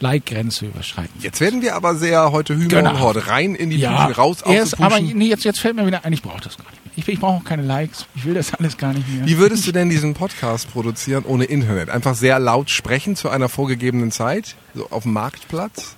Like-Grenze 0.00 0.66
überschreiten. 0.66 1.12
Jetzt 1.20 1.40
werden 1.40 1.62
wir 1.62 1.76
aber 1.76 1.94
sehr 1.94 2.32
heute 2.32 2.54
Hümer 2.54 2.68
genau. 2.68 2.90
und 2.90 3.00
Horde 3.00 3.26
rein 3.26 3.54
in 3.54 3.70
die 3.70 3.76
ja, 3.76 4.06
Puschen, 4.06 4.14
raus 4.14 4.42
aus 4.42 4.54
erst, 4.54 4.80
Aber 4.80 4.98
nee, 4.98 5.26
jetzt, 5.26 5.44
jetzt 5.44 5.60
fällt 5.60 5.76
mir 5.76 5.86
wieder 5.86 6.04
ein, 6.04 6.12
ich 6.12 6.22
brauche 6.22 6.40
das 6.40 6.56
gar 6.56 6.64
nicht 6.70 6.84
mehr. 6.84 6.92
Ich, 6.96 7.06
ich 7.06 7.20
brauche 7.20 7.36
auch 7.36 7.44
keine 7.44 7.62
Likes. 7.62 8.06
Ich 8.14 8.24
will 8.24 8.34
das 8.34 8.54
alles 8.54 8.76
gar 8.76 8.92
nicht 8.92 9.08
mehr. 9.08 9.26
Wie 9.26 9.38
würdest 9.38 9.66
du 9.66 9.72
denn 9.72 9.90
diesen 9.90 10.14
Podcast 10.14 10.70
produzieren 10.72 11.24
ohne 11.24 11.44
Internet? 11.44 11.90
Einfach 11.90 12.14
sehr 12.14 12.38
laut 12.38 12.70
sprechen 12.70 13.14
zu 13.14 13.28
einer 13.28 13.48
vorgegebenen 13.48 14.10
Zeit? 14.10 14.56
So 14.74 14.88
auf 14.90 15.04
dem 15.04 15.12
Marktplatz? 15.12 15.96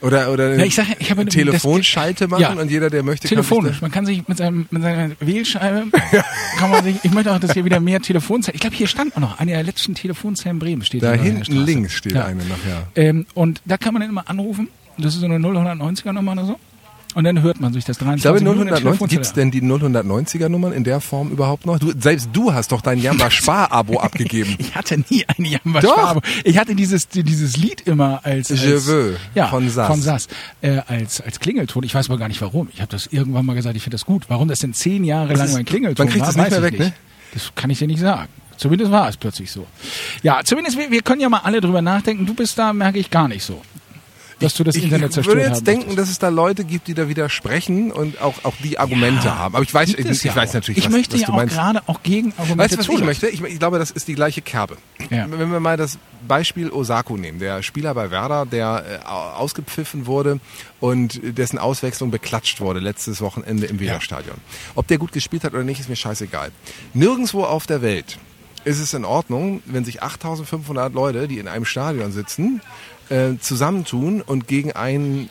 Oder, 0.00 0.32
oder 0.32 0.56
ja, 0.56 0.64
ich 0.64 0.74
sag, 0.74 0.86
ich 0.98 1.10
habe 1.10 1.26
Telefonschalte 1.26 2.24
das, 2.24 2.30
machen 2.30 2.40
ja, 2.40 2.52
und 2.52 2.70
jeder, 2.70 2.88
der 2.88 3.02
möchte, 3.02 3.26
telefonisch. 3.26 3.80
Kann 3.80 3.82
man 3.82 3.90
kann 3.90 4.06
sich 4.06 4.28
mit, 4.28 4.38
seinem, 4.38 4.66
mit 4.70 4.82
seiner 4.82 5.10
Wählscheibe, 5.18 5.86
kann 6.58 6.70
man 6.70 6.84
sich, 6.84 6.96
ich 7.02 7.10
möchte 7.12 7.32
auch, 7.32 7.40
dass 7.40 7.52
hier 7.52 7.64
wieder 7.64 7.80
mehr 7.80 8.00
Telefonzellen, 8.00 8.54
ich 8.54 8.60
glaube, 8.60 8.76
hier 8.76 8.86
stand 8.86 9.16
auch 9.16 9.20
noch, 9.20 9.40
eine 9.40 9.52
der 9.52 9.62
letzten 9.64 9.94
Telefonzellen 9.94 10.58
Bremen 10.58 10.84
steht. 10.84 11.02
Da 11.02 11.14
hinten 11.14 11.52
links 11.52 11.94
steht 11.94 12.12
ja. 12.12 12.24
eine 12.24 12.44
nachher. 12.44 12.86
Ähm, 12.94 13.26
und 13.34 13.60
da 13.64 13.76
kann 13.76 13.92
man 13.92 14.02
dann 14.02 14.10
immer 14.10 14.28
anrufen, 14.28 14.68
das 14.98 15.14
ist 15.14 15.20
so 15.20 15.26
eine 15.26 15.36
0190er 15.36 16.12
Nummer 16.12 16.32
oder 16.32 16.44
so. 16.44 16.60
Und 17.14 17.24
dann 17.24 17.40
hört 17.42 17.58
man 17.58 17.72
sich 17.72 17.84
das 17.84 17.98
23 17.98 18.42
Ich 18.42 18.44
glaube, 18.44 18.80
090, 18.80 19.08
gibt's 19.08 19.32
denn 19.32 19.50
die 19.50 19.62
090er 19.62 20.48
Nummern 20.48 20.72
in 20.72 20.84
der 20.84 21.00
Form 21.00 21.30
überhaupt 21.30 21.64
noch? 21.64 21.78
Du, 21.78 21.92
selbst 21.98 22.28
du 22.32 22.52
hast 22.52 22.70
doch 22.70 22.82
dein 22.82 22.98
Jamba 23.00 23.30
Spar-Abo 23.30 23.98
abgegeben. 24.00 24.54
Ich 24.58 24.74
hatte 24.74 25.02
nie 25.08 25.24
ein 25.26 25.44
Jamba 25.44 25.80
Spar-Abo. 25.80 26.20
Ich 26.44 26.58
hatte 26.58 26.74
dieses, 26.74 27.08
dieses 27.08 27.56
Lied 27.56 27.80
immer 27.86 28.20
als, 28.24 28.50
als 28.50 28.62
Je 28.62 28.76
veux 28.76 29.16
ja, 29.34 29.46
von 29.48 29.68
Sass. 29.70 29.86
Von 29.86 30.02
Sass 30.02 30.28
äh, 30.60 30.80
als, 30.86 31.20
als 31.20 31.40
Klingelton. 31.40 31.82
Ich 31.82 31.94
weiß 31.94 32.10
aber 32.10 32.18
gar 32.18 32.28
nicht 32.28 32.42
warum. 32.42 32.68
Ich 32.74 32.80
habe 32.80 32.90
das 32.90 33.06
irgendwann 33.06 33.46
mal 33.46 33.54
gesagt, 33.54 33.74
ich 33.74 33.82
finde 33.82 33.94
das 33.94 34.04
gut. 34.04 34.24
Warum 34.28 34.48
das 34.48 34.58
denn 34.58 34.74
zehn 34.74 35.02
Jahre 35.02 35.28
das 35.30 35.38
lang 35.38 35.48
ist, 35.48 35.54
mein 35.54 35.64
Klingelton 35.64 36.04
Man 36.04 36.12
kriegt 36.12 36.26
war, 36.26 36.32
das 36.32 36.36
nicht 36.36 36.50
mehr 36.50 36.62
weg, 36.62 36.78
nicht. 36.78 36.88
ne? 36.88 36.92
Das 37.32 37.52
kann 37.54 37.70
ich 37.70 37.78
dir 37.78 37.86
nicht 37.86 38.00
sagen. 38.00 38.28
Zumindest 38.58 38.90
war 38.90 39.08
es 39.08 39.16
plötzlich 39.16 39.50
so. 39.50 39.66
Ja, 40.22 40.40
zumindest 40.44 40.76
wir, 40.76 40.90
wir 40.90 41.02
können 41.02 41.20
ja 41.20 41.28
mal 41.28 41.40
alle 41.44 41.60
drüber 41.60 41.80
nachdenken. 41.80 42.26
Du 42.26 42.34
bist 42.34 42.58
da, 42.58 42.72
merke 42.72 42.98
ich, 42.98 43.08
gar 43.10 43.28
nicht 43.28 43.44
so 43.44 43.62
dass 44.40 44.54
du 44.54 44.64
das 44.64 44.76
ich, 44.76 44.84
Internet 44.84 45.12
zerstört 45.12 45.36
hast. 45.36 45.42
Ich 45.42 45.46
würde 45.46 45.54
jetzt 45.56 45.66
denken, 45.66 45.96
dass 45.96 46.08
es 46.08 46.18
da 46.18 46.28
Leute 46.28 46.64
gibt, 46.64 46.88
die 46.88 46.94
da 46.94 47.08
widersprechen 47.08 47.90
und 47.90 48.20
auch, 48.20 48.44
auch 48.44 48.54
die 48.62 48.78
Argumente 48.78 49.26
ja, 49.26 49.36
haben. 49.36 49.54
Aber 49.54 49.64
ich 49.64 49.72
weiß, 49.72 49.90
ich, 49.90 49.98
ich 49.98 50.24
ja 50.24 50.34
weiß 50.34 50.54
natürlich, 50.54 50.78
ich 50.78 50.84
was, 50.84 50.92
möchte 50.92 51.14
was 51.14 51.22
ja 51.22 51.28
auch 51.28 51.46
gerade 51.46 51.82
auch 51.86 52.02
gegen 52.02 52.32
Argumente 52.36 52.58
Weißt 52.58 52.74
du, 52.74 52.78
was 52.78 52.88
ich 52.88 53.04
möchte? 53.04 53.28
Ich, 53.28 53.42
ich, 53.42 53.58
glaube, 53.58 53.78
das 53.78 53.90
ist 53.90 54.08
die 54.08 54.14
gleiche 54.14 54.42
Kerbe. 54.42 54.76
Ja. 55.10 55.26
Wenn 55.30 55.50
wir 55.50 55.60
mal 55.60 55.76
das 55.76 55.98
Beispiel 56.26 56.70
Osako 56.70 57.16
nehmen, 57.16 57.38
der 57.38 57.62
Spieler 57.62 57.94
bei 57.94 58.10
Werder, 58.10 58.46
der 58.46 59.02
äh, 59.04 59.08
ausgepfiffen 59.08 60.06
wurde 60.06 60.40
und 60.80 61.20
dessen 61.22 61.58
Auswechslung 61.58 62.10
beklatscht 62.10 62.60
wurde 62.60 62.80
letztes 62.80 63.20
Wochenende 63.20 63.66
im 63.66 63.80
Weserstadion. 63.80 64.36
Ob 64.74 64.86
der 64.86 64.98
gut 64.98 65.12
gespielt 65.12 65.44
hat 65.44 65.54
oder 65.54 65.64
nicht, 65.64 65.80
ist 65.80 65.88
mir 65.88 65.96
scheißegal. 65.96 66.50
Nirgendwo 66.94 67.44
auf 67.44 67.66
der 67.66 67.82
Welt 67.82 68.18
ist 68.64 68.80
es 68.80 68.92
in 68.92 69.04
Ordnung, 69.04 69.62
wenn 69.66 69.84
sich 69.84 70.02
8500 70.02 70.92
Leute, 70.92 71.28
die 71.28 71.38
in 71.38 71.48
einem 71.48 71.64
Stadion 71.64 72.12
sitzen, 72.12 72.60
äh, 73.10 73.38
zusammentun 73.40 74.22
und 74.22 74.48
gegen 74.48 74.72
einen 74.72 75.30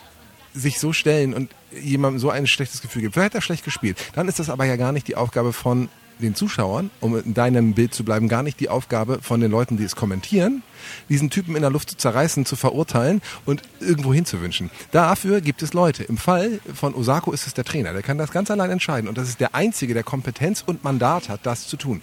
sich 0.53 0.79
so 0.79 0.93
stellen 0.93 1.33
und 1.33 1.51
jemandem 1.71 2.19
so 2.19 2.29
ein 2.29 2.47
schlechtes 2.47 2.81
Gefühl 2.81 3.03
gibt. 3.03 3.13
Vielleicht 3.13 3.33
hat 3.33 3.35
er 3.35 3.41
schlecht 3.41 3.63
gespielt. 3.63 3.97
Dann 4.15 4.27
ist 4.27 4.39
das 4.39 4.49
aber 4.49 4.65
ja 4.65 4.75
gar 4.75 4.91
nicht 4.91 5.07
die 5.07 5.15
Aufgabe 5.15 5.53
von 5.53 5.89
den 6.19 6.35
Zuschauern, 6.35 6.89
um 6.99 7.17
in 7.17 7.33
deinem 7.33 7.73
Bild 7.73 7.93
zu 7.93 8.03
bleiben, 8.03 8.27
gar 8.27 8.43
nicht 8.43 8.59
die 8.59 8.69
Aufgabe 8.69 9.19
von 9.21 9.39
den 9.39 9.51
Leuten, 9.51 9.77
die 9.77 9.83
es 9.83 9.95
kommentieren, 9.95 10.63
diesen 11.09 11.29
Typen 11.29 11.55
in 11.55 11.61
der 11.61 11.69
Luft 11.69 11.91
zu 11.91 11.97
zerreißen, 11.97 12.45
zu 12.45 12.55
verurteilen 12.55 13.21
und 13.45 13.61
irgendwo 13.79 14.13
hinzuwünschen. 14.13 14.71
Dafür 14.91 15.41
gibt 15.41 15.61
es 15.61 15.73
Leute. 15.73 16.03
Im 16.03 16.17
Fall 16.17 16.59
von 16.73 16.95
Osako 16.95 17.31
ist 17.33 17.45
es 17.45 17.53
der 17.53 17.65
Trainer. 17.65 17.93
Der 17.93 18.01
kann 18.01 18.17
das 18.17 18.31
ganz 18.31 18.49
allein 18.49 18.71
entscheiden. 18.71 19.07
Und 19.07 19.17
das 19.17 19.29
ist 19.29 19.39
der 19.39 19.53
Einzige, 19.55 19.93
der 19.93 20.03
Kompetenz 20.03 20.63
und 20.65 20.83
Mandat 20.83 21.29
hat, 21.29 21.41
das 21.43 21.67
zu 21.67 21.77
tun. 21.77 22.01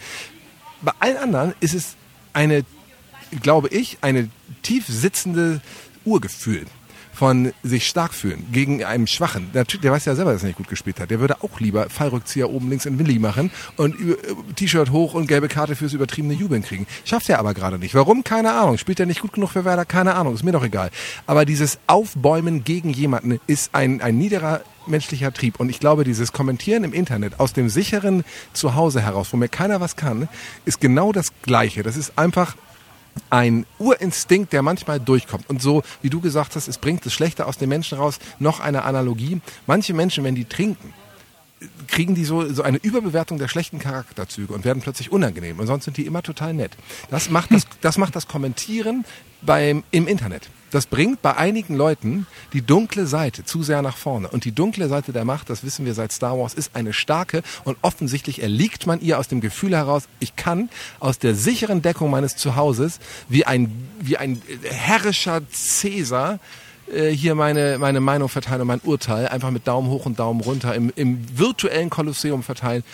Bei 0.83 0.93
allen 1.01 1.17
anderen 1.17 1.55
ist 1.61 1.75
es 1.75 1.97
eine 2.33 2.65
glaube 3.43 3.69
ich, 3.69 3.99
eine 4.01 4.29
tief 4.63 4.87
sitzende 4.87 5.61
Urgefühl 6.05 6.67
von 7.15 7.53
sich 7.63 7.87
stark 7.87 8.13
fühlen 8.13 8.45
gegen 8.53 8.85
einen 8.85 9.07
Schwachen. 9.07 9.51
Der, 9.55 9.65
der 9.65 9.93
weiß 9.93 10.05
ja 10.05 10.15
selber, 10.17 10.33
dass 10.33 10.43
er 10.43 10.49
nicht 10.49 10.57
gut 10.57 10.69
gespielt 10.69 10.99
hat. 10.99 11.11
Der 11.11 11.21
würde 11.21 11.43
auch 11.43 11.61
lieber 11.61 11.89
Fallrückzieher 11.89 12.51
oben 12.51 12.69
links 12.69 12.87
in 12.87 12.99
Willi 12.99 13.19
machen 13.21 13.51
und 13.77 13.95
äh, 13.95 14.17
T-Shirt 14.57 14.91
hoch 14.91 15.15
und 15.15 15.29
gelbe 15.29 15.49
Karte 15.49 15.77
fürs 15.77 15.93
übertriebene 15.93 16.35
Jubeln 16.35 16.63
kriegen. 16.63 16.87
Schafft 17.05 17.29
er 17.29 17.39
aber 17.39 17.55
gerade 17.55 17.79
nicht. 17.79 17.95
Warum? 17.95 18.25
Keine 18.25 18.53
Ahnung. 18.53 18.79
Spielt 18.79 18.99
er 18.99 19.07
nicht 19.07 19.21
gut 19.21 19.33
genug 19.33 19.51
für 19.51 19.65
Werder? 19.65 19.85
Keine 19.85 20.17
Ahnung. 20.17 20.35
Ist 20.35 20.43
mir 20.43 20.53
doch 20.53 20.65
egal. 20.65 20.91
Aber 21.27 21.45
dieses 21.45 21.79
Aufbäumen 21.87 22.65
gegen 22.65 22.91
jemanden 22.91 23.41
ist 23.47 23.75
ein, 23.75 24.03
ein 24.03 24.19
niederer 24.19 24.63
menschlicher 24.87 25.33
Trieb. 25.33 25.61
Und 25.61 25.69
ich 25.71 25.79
glaube, 25.79 26.03
dieses 26.05 26.33
Kommentieren 26.33 26.83
im 26.83 26.93
Internet 26.93 27.39
aus 27.39 27.53
dem 27.53 27.69
sicheren 27.69 28.25
Zuhause 28.53 29.01
heraus, 29.01 29.29
wo 29.31 29.37
mir 29.37 29.49
keiner 29.49 29.81
was 29.81 29.95
kann, 29.97 30.29
ist 30.65 30.81
genau 30.81 31.13
das 31.13 31.29
Gleiche. 31.43 31.85
Das 31.85 31.97
ist 31.97 32.19
einfach 32.19 32.57
ein 33.31 33.67
Urinstinkt, 33.79 34.53
der 34.53 34.63
manchmal 34.63 35.01
durchkommt. 35.01 35.49
Und 35.49 35.63
so, 35.63 35.83
wie 36.03 36.11
du 36.11 36.21
gesagt 36.21 36.57
hast, 36.57 36.69
es 36.69 36.79
bringt 36.79 37.05
das 37.07 37.13
Schlechte 37.13 37.47
aus 37.47 37.59
den 37.59 37.69
Menschen 37.69 37.99
raus, 37.99 38.19
noch 38.39 38.61
eine 38.61 38.83
Analogie. 38.83 39.41
Manche 39.67 39.95
Menschen, 39.95 40.25
wenn 40.25 40.35
die 40.35 40.45
trinken, 40.45 40.93
kriegen 41.89 42.15
die 42.15 42.25
so, 42.25 42.53
so 42.53 42.63
eine 42.63 42.79
Überbewertung 42.79 43.39
der 43.39 43.49
schlechten 43.49 43.79
Charakterzüge 43.79 44.53
und 44.53 44.65
werden 44.65 44.83
plötzlich 44.83 45.13
unangenehm. 45.13 45.59
Und 45.59 45.67
sonst 45.67 45.85
sind 45.85 45.97
die 45.97 46.07
immer 46.07 46.23
total 46.23 46.55
nett. 46.55 46.73
Das 47.11 47.31
macht 47.31 47.53
das, 47.53 47.67
das, 47.81 47.99
macht 47.99 48.17
das 48.17 48.29
Kommentieren 48.29 49.05
beim, 49.43 49.85
im 49.91 50.07
Internet. 50.07 50.49
Das 50.71 50.87
bringt 50.87 51.23
bei 51.23 51.37
einigen 51.37 51.77
Leuten 51.77 52.27
die 52.53 52.63
dunkle 52.63 53.07
Seite 53.07 53.45
zu 53.45 53.63
sehr 53.63 53.81
nach 53.81 53.97
vorne. 53.97 54.29
Und 54.29 54.45
die 54.45 54.51
dunkle 54.51 54.89
Seite 54.89 55.13
der 55.13 55.25
Macht, 55.25 55.49
das 55.49 55.63
wissen 55.63 55.87
wir 55.87 55.95
seit 55.95 56.11
Star 56.11 56.37
Wars, 56.37 56.53
ist 56.53 56.75
eine 56.75 56.93
starke 56.93 57.45
und 57.63 57.77
offensichtlich 57.83 58.43
erliegt 58.43 58.85
man 58.87 59.01
ihr 59.01 59.21
aus 59.21 59.29
dem 59.29 59.41
Gefühl 59.41 59.77
heraus, 59.77 60.09
ich 60.19 60.35
kann 60.35 60.71
aus 60.99 61.21
der 61.21 61.37
sicheren 61.37 61.81
Deckung 61.81 62.11
meines 62.11 62.35
Zuhauses 62.35 62.99
wie 63.29 63.47
ein, 63.47 63.89
wie 64.01 64.17
ein 64.17 64.43
herrischer 64.65 65.43
Cäsar 65.53 66.41
äh, 66.93 67.11
hier 67.11 67.35
meine, 67.35 67.79
meine 67.79 68.01
Meinung 68.01 68.29
verteilen 68.29 68.63
und 68.63 68.67
mein 68.67 68.81
Urteil 68.85 69.29
einfach 69.29 69.51
mit 69.51 69.67
Daumen 69.67 69.89
hoch 69.89 70.07
und 70.07 70.19
Daumen 70.19 70.41
runter 70.41 70.75
im, 70.75 70.93
im 70.97 71.25
virtuellen 71.39 71.91
Kolosseum 71.91 72.43
verteilen 72.43 72.85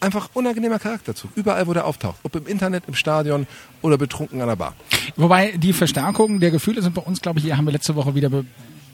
einfach 0.00 0.30
unangenehmer 0.34 0.78
Charakterzug. 0.78 1.30
Überall, 1.34 1.66
wo 1.66 1.74
der 1.74 1.86
auftaucht. 1.86 2.18
Ob 2.22 2.34
im 2.36 2.46
Internet, 2.46 2.84
im 2.86 2.94
Stadion 2.94 3.46
oder 3.82 3.98
betrunken 3.98 4.40
an 4.40 4.48
der 4.48 4.56
Bar. 4.56 4.74
Wobei 5.16 5.52
die 5.56 5.72
Verstärkung 5.72 6.40
der 6.40 6.50
Gefühle 6.50 6.82
sind 6.82 6.94
bei 6.94 7.02
uns, 7.02 7.20
glaube 7.20 7.38
ich, 7.38 7.44
hier 7.44 7.56
haben 7.56 7.64
wir 7.64 7.72
letzte 7.72 7.94
Woche 7.96 8.14
wieder 8.14 8.30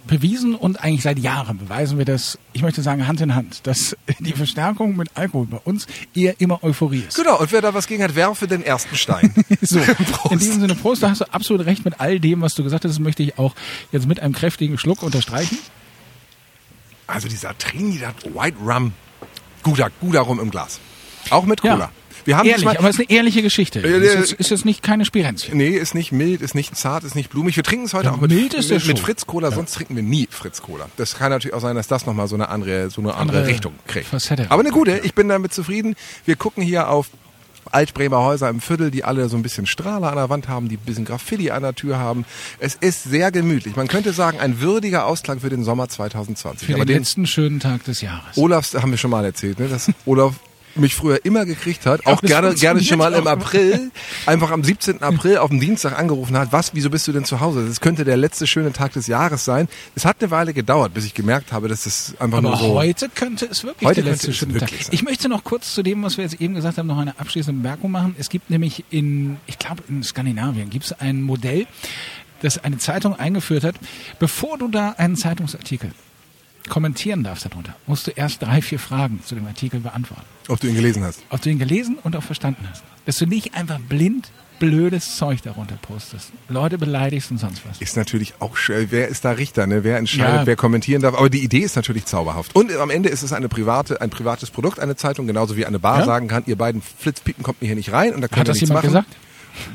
bewiesen 0.06 0.54
und 0.54 0.82
eigentlich 0.82 1.02
seit 1.02 1.18
Jahren 1.18 1.58
beweisen 1.58 1.98
wir 1.98 2.04
das, 2.04 2.38
ich 2.52 2.62
möchte 2.62 2.82
sagen 2.82 3.06
Hand 3.06 3.20
in 3.20 3.34
Hand, 3.34 3.66
dass 3.66 3.96
die 4.18 4.32
Verstärkung 4.32 4.96
mit 4.96 5.10
Alkohol 5.14 5.46
bei 5.46 5.56
uns 5.58 5.86
eher 6.14 6.40
immer 6.40 6.62
Euphorie 6.62 7.04
ist. 7.08 7.16
Genau, 7.16 7.38
und 7.38 7.52
wer 7.52 7.62
da 7.62 7.74
was 7.74 7.86
gegen 7.86 8.02
hat, 8.02 8.14
werfe 8.14 8.46
den 8.46 8.62
ersten 8.62 8.96
Stein. 8.96 9.34
So, 9.60 9.78
in 10.30 10.38
diesem 10.38 10.60
Sinne, 10.60 10.74
Prost, 10.74 11.02
da 11.02 11.10
hast 11.10 11.20
du 11.22 11.32
absolut 11.32 11.64
recht 11.64 11.84
mit 11.84 12.00
all 12.00 12.20
dem, 12.20 12.42
was 12.42 12.54
du 12.54 12.62
gesagt 12.62 12.84
hast. 12.84 12.90
Das 12.90 12.98
möchte 12.98 13.22
ich 13.22 13.38
auch 13.38 13.54
jetzt 13.92 14.06
mit 14.06 14.20
einem 14.20 14.34
kräftigen 14.34 14.76
Schluck 14.78 15.02
unterstreichen. 15.02 15.58
Also 17.06 17.28
dieser 17.28 17.56
Trinidad 17.56 18.14
White 18.34 18.58
Rum, 18.58 18.92
guter, 19.62 19.90
guter 20.00 20.20
Rum 20.20 20.40
im 20.40 20.50
Glas. 20.50 20.80
Auch 21.30 21.46
mit 21.46 21.62
Cola. 21.62 21.78
Ja. 21.78 21.90
Wir 22.24 22.36
haben 22.36 22.46
Ehrlich, 22.46 22.62
diesmal- 22.62 22.76
aber 22.78 22.88
es 22.88 22.98
ist 22.98 23.08
eine 23.08 23.16
ehrliche 23.16 23.42
Geschichte. 23.42 23.80
Ja, 23.80 23.86
Es 23.96 24.14
ja, 24.14 24.20
ist, 24.20 24.32
ist 24.32 24.50
jetzt 24.50 24.64
nicht 24.64 24.82
keine 24.82 25.04
Spirenzchen. 25.04 25.56
Nee, 25.56 25.68
ist 25.70 25.94
nicht 25.94 26.12
mild, 26.12 26.40
ist 26.40 26.54
nicht 26.54 26.76
zart, 26.76 27.04
ist 27.04 27.14
nicht 27.14 27.30
blumig. 27.30 27.56
Wir 27.56 27.62
trinken 27.64 27.86
es 27.86 27.94
heute 27.94 28.06
Ja, 28.06 28.12
auch 28.12 28.20
mit, 28.20 28.30
mild 28.30 28.54
ist 28.54 28.70
mit, 28.70 28.82
es 28.82 28.88
mit. 28.88 28.98
Fritz 28.98 29.26
Cola, 29.26 29.50
sonst 29.50 29.72
trinken 29.74 29.96
wir 29.96 30.02
nie 30.02 30.26
Fritz 30.30 30.62
Cola. 30.62 30.86
Das 30.96 31.16
kann 31.16 31.30
natürlich 31.30 31.54
auch 31.54 31.60
sein, 31.60 31.76
dass 31.76 31.88
das 31.88 32.06
nochmal 32.06 32.28
so 32.28 32.34
eine 32.34 32.48
andere, 32.48 32.90
so 32.90 33.00
eine 33.00 33.14
andere, 33.14 33.38
Andere 33.38 33.46
Richtung 33.52 33.74
kriegt. 33.86 34.06
Facette. 34.06 34.46
Aber 34.50 34.60
eine 34.60 34.70
gute, 34.70 34.98
ich 34.98 35.14
bin 35.14 35.28
damit 35.28 35.52
zufrieden. 35.52 35.94
Wir 36.24 36.36
gucken 36.36 36.62
hier 36.62 36.88
auf 36.88 37.08
Altbremer 37.72 38.22
Häuser 38.22 38.50
im 38.50 38.60
Viertel, 38.60 38.90
die 38.90 39.04
alle 39.04 39.28
so 39.28 39.36
ein 39.36 39.42
bisschen 39.42 39.66
Strahler 39.66 40.08
an 40.10 40.16
der 40.16 40.28
Wand 40.28 40.48
haben, 40.48 40.68
die 40.68 40.76
ein 40.76 40.84
bisschen 40.84 41.04
Graffiti 41.06 41.50
an 41.50 41.62
der 41.62 41.74
Tür 41.74 41.98
haben. 41.98 42.24
Es 42.58 42.74
ist 42.74 43.04
sehr 43.04 43.32
gemütlich. 43.32 43.74
Man 43.74 43.88
könnte 43.88 44.12
sagen, 44.12 44.38
ein 44.38 44.60
würdiger 44.60 45.06
Ausklang 45.06 45.40
für 45.40 45.48
den 45.48 45.64
Sommer 45.64 45.88
2020. 45.88 46.66
Für 46.66 46.74
Aber 46.74 46.84
den 46.84 46.88
den 46.88 46.98
letzten 46.98 47.26
schönen 47.26 47.60
Tag 47.60 47.84
des 47.84 48.00
Jahres. 48.02 48.36
Olafs 48.36 48.74
haben 48.74 48.90
wir 48.90 48.98
schon 48.98 49.10
mal 49.10 49.24
erzählt, 49.24 49.58
ne, 49.58 49.68
dass 49.68 49.90
Olaf 50.04 50.34
mich 50.76 50.94
früher 50.94 51.24
immer 51.24 51.44
gekriegt 51.46 51.86
hat, 51.86 52.06
auch 52.06 52.20
das 52.20 52.28
gerne, 52.28 52.54
gerne 52.54 52.82
schon 52.82 52.98
mal 52.98 53.12
im. 53.14 53.26
April, 53.26 53.90
einfach 54.26 54.50
am 54.50 54.62
17. 54.62 55.02
April 55.02 55.38
auf 55.38 55.50
dem 55.50 55.60
Dienstag 55.60 55.98
angerufen 55.98 56.36
hat, 56.36 56.52
was, 56.52 56.74
wieso 56.74 56.90
bist 56.90 57.08
du 57.08 57.12
denn 57.12 57.24
zu 57.24 57.40
Hause? 57.40 57.66
Das 57.66 57.80
könnte 57.80 58.04
der 58.04 58.16
letzte 58.16 58.46
schöne 58.46 58.72
Tag 58.72 58.92
des 58.92 59.06
Jahres 59.06 59.44
sein. 59.44 59.68
Es 59.94 60.04
hat 60.04 60.16
eine 60.20 60.30
Weile 60.30 60.52
gedauert, 60.52 60.94
bis 60.94 61.04
ich 61.04 61.14
gemerkt 61.14 61.52
habe, 61.52 61.68
dass 61.68 61.86
es 61.86 62.14
einfach 62.18 62.38
Aber 62.38 62.48
nur 62.48 62.56
so... 62.58 62.74
heute 62.74 63.08
könnte 63.08 63.46
es 63.46 63.64
wirklich 63.64 63.88
Heute 63.88 64.02
der 64.02 64.12
letzte 64.12 64.32
schöne 64.32 64.58
Tag. 64.58 64.68
sein. 64.68 64.78
Ich 64.90 65.02
möchte 65.02 65.28
noch 65.28 65.44
kurz 65.44 65.74
zu 65.74 65.82
dem, 65.82 66.02
was 66.02 66.16
wir 66.16 66.24
jetzt 66.24 66.40
eben 66.40 66.54
gesagt 66.54 66.78
haben, 66.78 66.86
noch 66.86 66.98
eine 66.98 67.18
abschließende 67.18 67.60
Bemerkung 67.60 67.90
machen. 67.90 68.14
Es 68.18 68.28
gibt 68.28 68.50
nämlich 68.50 68.84
in, 68.90 69.38
ich 69.46 69.58
glaube 69.58 69.82
in 69.88 70.02
Skandinavien, 70.02 70.70
gibt 70.70 70.84
es 70.84 70.92
ein 70.92 71.22
Modell, 71.22 71.66
das 72.42 72.62
eine 72.62 72.78
Zeitung 72.78 73.18
eingeführt 73.18 73.64
hat. 73.64 73.76
Bevor 74.18 74.58
du 74.58 74.68
da 74.68 74.90
einen 74.98 75.16
Zeitungsartikel 75.16 75.92
kommentieren 76.68 77.22
darfst 77.24 77.44
darunter, 77.44 77.74
musst 77.86 78.06
du 78.06 78.10
erst 78.12 78.42
drei, 78.42 78.62
vier 78.62 78.78
Fragen 78.78 79.20
zu 79.24 79.34
dem 79.34 79.46
Artikel 79.46 79.80
beantworten. 79.80 80.24
Ob 80.48 80.60
du 80.60 80.66
ihn 80.68 80.74
gelesen 80.74 81.02
hast. 81.04 81.22
Ob 81.30 81.40
du 81.42 81.50
ihn 81.50 81.58
gelesen 81.58 81.98
und 82.02 82.16
auch 82.16 82.22
verstanden 82.22 82.66
hast. 82.70 82.82
Dass 83.06 83.16
du 83.18 83.26
nicht 83.26 83.54
einfach 83.54 83.78
blind 83.80 84.30
blödes 84.60 85.16
Zeug 85.16 85.42
darunter 85.42 85.74
postest. 85.82 86.30
Leute 86.48 86.78
beleidigst 86.78 87.30
und 87.30 87.38
sonst 87.38 87.62
was. 87.68 87.80
Ist 87.80 87.96
natürlich 87.96 88.34
auch 88.38 88.56
schön. 88.56 88.86
Wer 88.90 89.08
ist 89.08 89.24
da 89.24 89.32
Richter, 89.32 89.66
ne? 89.66 89.82
Wer 89.82 89.98
entscheidet, 89.98 90.34
Ja. 90.42 90.46
wer 90.46 90.56
kommentieren 90.56 91.02
darf? 91.02 91.14
Aber 91.16 91.28
die 91.28 91.40
Idee 91.42 91.58
ist 91.58 91.74
natürlich 91.76 92.04
zauberhaft. 92.06 92.54
Und 92.54 92.72
am 92.76 92.88
Ende 92.88 93.08
ist 93.08 93.22
es 93.24 93.32
eine 93.32 93.48
private, 93.48 94.00
ein 94.00 94.10
privates 94.10 94.50
Produkt, 94.52 94.78
eine 94.78 94.94
Zeitung, 94.94 95.26
genauso 95.26 95.56
wie 95.56 95.66
eine 95.66 95.80
Bar 95.80 96.00
Ja. 96.00 96.04
sagen 96.06 96.28
kann, 96.28 96.44
ihr 96.46 96.56
beiden 96.56 96.82
Flitzpiepen 96.82 97.42
kommt 97.42 97.60
mir 97.62 97.66
hier 97.66 97.76
nicht 97.76 97.92
rein 97.92 98.14
und 98.14 98.20
da 98.20 98.28
könnt 98.28 98.40
Hat 98.40 98.46
ihr 98.46 98.52
das 98.52 98.56
nichts 98.56 98.68
jemand 98.70 98.84
machen. 98.86 99.04
gesagt? 99.04 99.16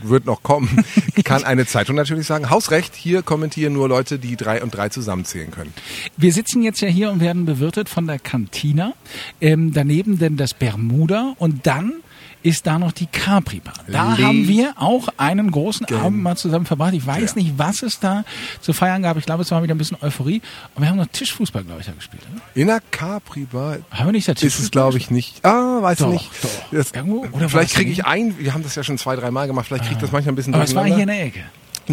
Wird 0.03 0.25
noch 0.25 0.43
kommen, 0.43 0.83
kann 1.23 1.43
eine 1.43 1.65
Zeitung 1.65 1.95
natürlich 1.95 2.27
sagen, 2.27 2.49
Hausrecht, 2.49 2.95
hier 2.95 3.21
kommentieren 3.21 3.73
nur 3.73 3.87
Leute, 3.89 4.19
die 4.19 4.35
drei 4.35 4.61
und 4.61 4.75
drei 4.75 4.89
zusammenzählen 4.89 5.51
können. 5.51 5.73
Wir 6.17 6.33
sitzen 6.33 6.63
jetzt 6.63 6.81
ja 6.81 6.87
hier 6.87 7.11
und 7.11 7.19
werden 7.19 7.45
bewirtet 7.45 7.89
von 7.89 8.07
der 8.07 8.19
Cantina. 8.19 8.93
Ähm, 9.41 9.73
daneben 9.73 10.19
denn 10.19 10.37
das 10.37 10.53
Bermuda 10.53 11.33
und 11.37 11.65
dann 11.67 11.93
ist 12.41 12.65
da 12.67 12.79
noch 12.79 12.91
die 12.91 13.05
Capri 13.07 13.59
Bar. 13.59 13.73
Da 13.87 14.13
Le- 14.15 14.23
haben 14.25 14.47
wir 14.47 14.73
auch 14.77 15.09
einen 15.17 15.51
großen 15.51 15.85
Abend 15.93 16.23
mal 16.23 16.35
zusammen 16.37 16.65
verbracht. 16.65 16.93
Ich 16.93 17.05
weiß 17.05 17.35
nicht, 17.35 17.53
was 17.57 17.81
es 17.83 17.99
da 17.99 18.23
zu 18.61 18.71
feiern 18.73 19.01
gab. 19.01 19.17
Ich 19.17 19.25
glaube, 19.25 19.43
es 19.43 19.51
war 19.51 19.61
wieder 19.63 19.75
ein 19.75 19.77
bisschen 19.77 19.97
Euphorie. 20.01 20.41
Und 20.75 20.81
wir 20.83 20.89
haben 20.89 20.97
noch 20.97 21.07
Tischfußball, 21.07 21.63
glaube 21.63 21.81
ich, 21.81 21.87
da 21.87 21.91
gespielt. 21.93 22.23
Oder? 22.31 22.41
In 22.55 22.67
der 22.67 22.81
Capri 22.91 23.45
Bar 23.51 23.77
Haben 23.91 24.05
wir 24.07 24.11
nicht 24.13 24.27
da 24.27 24.31
ist 24.33 24.37
es, 24.37 24.41
Tischfußball 24.53 24.69
glaube 24.71 24.97
ich, 24.97 25.11
nicht. 25.11 25.43
Ah, 25.45 25.81
weiß 25.81 25.99
Doch, 25.99 26.07
ich 26.07 26.13
nicht. 26.13 26.29
doch. 26.43 26.49
Das, 26.71 26.91
Irgendwo? 26.91 27.25
Oder 27.31 27.49
vielleicht 27.49 27.73
kriege 27.73 27.91
ich 27.91 28.05
ein, 28.05 28.35
wir 28.39 28.53
haben 28.53 28.63
das 28.63 28.75
ja 28.75 28.83
schon 28.83 28.97
zwei, 28.97 29.15
drei 29.15 29.31
Mal 29.31 29.47
gemacht, 29.47 29.67
vielleicht 29.67 29.83
kriege 29.83 29.95
ich 29.95 30.01
das 30.01 30.11
manchmal 30.11 30.33
ein 30.33 30.35
bisschen 30.35 30.53
Aber 30.53 30.63
es 30.63 30.73
war 30.75 30.85
hier 30.85 30.97
in 30.99 31.07
der 31.07 31.23
Ecke. 31.25 31.43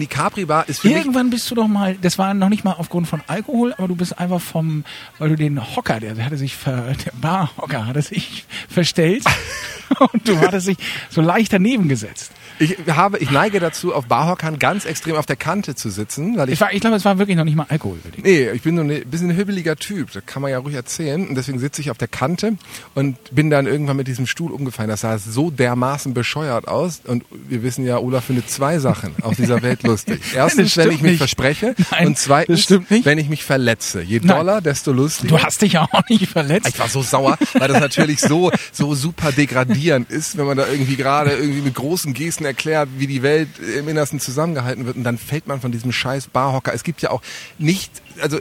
Die 0.01 0.07
Capri 0.07 0.45
Bar 0.45 0.69
ist 0.69 0.81
für 0.81 0.91
Irgendwann 0.91 1.31
bist 1.31 1.51
du 1.51 1.55
doch 1.55 1.69
mal, 1.69 1.97
das 1.97 2.19
war 2.19 2.35
noch 2.35 2.51
nicht 2.51 2.65
mal 2.65 2.73
aufgrund 2.73 3.09
von 3.09 3.23
Alkohol, 3.29 3.73
aber 3.79 3.89
du 3.89 3.97
bist 3.97 4.19
einfach 4.19 4.43
vom, 4.43 4.85
weil 5.19 5.31
du 5.31 5.37
den 5.37 5.75
Hocker, 5.75 6.01
der, 6.01 6.15
der 6.15 6.27
hatte 6.27 6.37
sich, 6.37 6.55
ver, 6.55 6.93
der 7.05 7.13
Barhocker 7.15 7.87
hatte 7.87 8.03
sich 8.03 8.45
verstellt 8.69 9.25
und 10.13 10.29
du 10.29 10.39
hattest 10.39 10.69
dich 10.69 10.77
so 11.09 11.23
leicht 11.23 11.53
daneben 11.53 11.89
gesetzt. 11.89 12.33
Ich 12.59 12.77
habe, 12.89 13.19
ich 13.19 13.31
neige 13.31 13.61
dazu, 13.61 13.95
auf 13.95 14.07
Barhockern 14.07 14.59
ganz 14.59 14.85
extrem 14.85 15.17
auf 15.17 15.27
der 15.27 15.37
Kante 15.37 15.75
zu 15.75 15.91
sitzen, 15.91 16.37
weil 16.37 16.49
ich 16.49 16.55
Ich, 16.55 16.61
war, 16.61 16.73
ich 16.73 16.81
glaube, 16.81 16.97
es 16.97 17.05
war 17.05 17.19
wirklich 17.19 17.37
noch 17.37 17.45
nicht 17.45 17.57
mal 17.57 17.67
Alkohol 17.69 17.99
für 18.03 18.11
dich. 18.11 18.25
Nee, 18.25 18.51
ich 18.51 18.63
bin 18.63 18.77
so 18.77 18.83
ein 18.83 18.89
bisschen 19.11 19.31
ein 19.31 19.37
hibbeliger 19.37 19.77
Typ, 19.77 20.13
das 20.13 20.25
kann 20.25 20.43
man 20.43 20.51
ja 20.51 20.59
ruhig 20.59 20.75
erzählen. 20.75 21.29
Und 21.29 21.35
deswegen 21.35 21.59
sitze 21.59 21.81
ich 21.83 21.91
auf 21.91 21.99
der 21.99 22.09
Kante 22.09 22.55
und 22.95 23.17
bin 23.35 23.51
dann 23.51 23.67
irgendwann 23.67 23.97
mit 23.97 24.09
diesem 24.09 24.27
Stuhl 24.27 24.53
umgefallen. 24.53 24.89
Das 24.89 25.03
sah 25.03 25.19
so 25.19 25.51
dermaßen 25.51 26.15
bescheuert 26.15 26.67
aus. 26.69 27.01
Und 27.05 27.25
wir 27.31 27.63
wissen 27.63 27.85
ja, 27.85 27.99
Olaf 27.99 28.25
findet 28.25 28.49
zwei 28.51 28.79
Sachen 28.79 29.15
auf 29.23 29.37
dieser 29.37 29.61
Welt 29.63 29.83
lustig. 29.83 30.21
Erstens, 30.35 30.77
wenn 30.77 30.85
stimmt 30.85 30.95
ich 30.95 31.03
mich 31.03 31.11
nicht. 31.13 31.19
verspreche. 31.19 31.75
Nein, 31.91 32.07
und 32.09 32.19
zweitens, 32.19 32.57
das 32.59 32.65
stimmt 32.65 32.91
nicht. 32.91 33.05
wenn 33.05 33.19
ich 33.19 33.29
mich 33.29 33.45
verletze. 33.45 34.01
Je 34.03 34.21
Nein. 34.23 34.37
doller, 34.39 34.61
desto 34.63 34.93
lustiger. 34.93 35.37
Du 35.37 35.43
hast 35.43 35.61
dich 35.61 35.75
ja 35.75 35.87
auch 35.93 36.09
nicht 36.09 36.27
verletzt. 36.29 36.69
Ich 36.69 36.79
war 36.79 36.89
so 36.89 37.03
sauer, 37.03 37.37
weil 37.55 37.69
das 37.69 37.81
natürlich 37.81 38.21
so, 38.21 38.51
so 38.73 38.95
super 38.95 39.31
degradierend 39.33 40.11
ist, 40.11 40.39
wenn 40.39 40.47
man 40.47 40.57
da 40.57 40.67
irgendwie 40.67 40.97
gerade 40.97 41.33
irgendwie 41.33 41.61
mit 41.61 41.75
großen 41.75 42.15
Gesten 42.15 42.46
erklärt, 42.47 42.89
wie 42.97 43.07
die 43.07 43.23
Welt 43.23 43.49
im 43.59 43.89
Innersten 43.89 44.21
zusammengehalten 44.21 44.87
wird 44.87 44.97
und 44.97 45.05
dann 45.05 45.19
fällt 45.19 45.47
man 45.47 45.61
von 45.61 45.73
diesem 45.73 45.93
scheiß 45.93 46.29
Barhocker. 46.29 46.73
Es 46.73 46.83
gibt 46.83 47.03
ja 47.03 47.11
auch 47.11 47.23
nicht, 47.59 47.91
also 48.21 48.39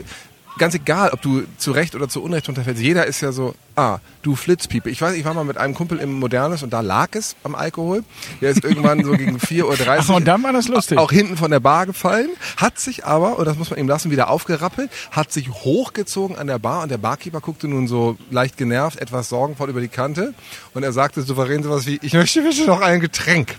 ganz 0.58 0.74
egal, 0.74 1.10
ob 1.10 1.22
du 1.22 1.44
zu 1.58 1.72
Recht 1.72 1.94
oder 1.94 2.08
zu 2.08 2.22
Unrecht 2.22 2.48
unterfällst, 2.48 2.82
jeder 2.82 3.06
ist 3.06 3.20
ja 3.20 3.32
so, 3.32 3.54
ah, 3.76 3.98
du 4.22 4.36
Flitzpiepe. 4.36 4.90
Ich 4.90 5.00
weiß, 5.00 5.14
ich 5.14 5.24
war 5.24 5.34
mal 5.34 5.44
mit 5.44 5.58
einem 5.58 5.74
Kumpel 5.74 5.98
im 5.98 6.18
Modernes 6.18 6.62
und 6.62 6.72
da 6.72 6.80
lag 6.80 7.08
es 7.12 7.36
am 7.42 7.54
Alkohol. 7.54 8.04
Der 8.40 8.50
ist 8.50 8.64
irgendwann 8.64 9.04
so 9.04 9.12
gegen 9.12 9.36
4.30 9.38 9.62
Uhr 9.64 9.76
Ach, 9.88 10.08
und 10.10 10.24
dann 10.26 10.42
war 10.42 10.52
das 10.52 10.68
lustig. 10.68 10.98
auch 10.98 11.12
hinten 11.12 11.36
von 11.36 11.50
der 11.50 11.60
Bar 11.60 11.86
gefallen, 11.86 12.30
hat 12.56 12.78
sich 12.78 13.04
aber, 13.04 13.38
und 13.38 13.44
das 13.44 13.56
muss 13.56 13.70
man 13.70 13.78
ihm 13.78 13.88
lassen, 13.88 14.10
wieder 14.10 14.30
aufgerappelt, 14.30 14.90
hat 15.10 15.32
sich 15.32 15.50
hochgezogen 15.50 16.36
an 16.36 16.46
der 16.46 16.58
Bar 16.58 16.82
und 16.82 16.90
der 16.90 16.98
Barkeeper 16.98 17.40
guckte 17.40 17.68
nun 17.68 17.88
so 17.88 18.16
leicht 18.30 18.56
genervt, 18.56 18.98
etwas 18.98 19.28
sorgenvoll 19.28 19.70
über 19.70 19.80
die 19.80 19.88
Kante 19.88 20.34
und 20.74 20.82
er 20.82 20.92
sagte 20.92 21.22
souverän 21.22 21.62
sowas 21.62 21.86
wie, 21.86 21.98
ich 22.02 22.14
möchte 22.14 22.42
bitte 22.42 22.66
noch 22.66 22.80
ein 22.80 23.00
Getränk. 23.00 23.56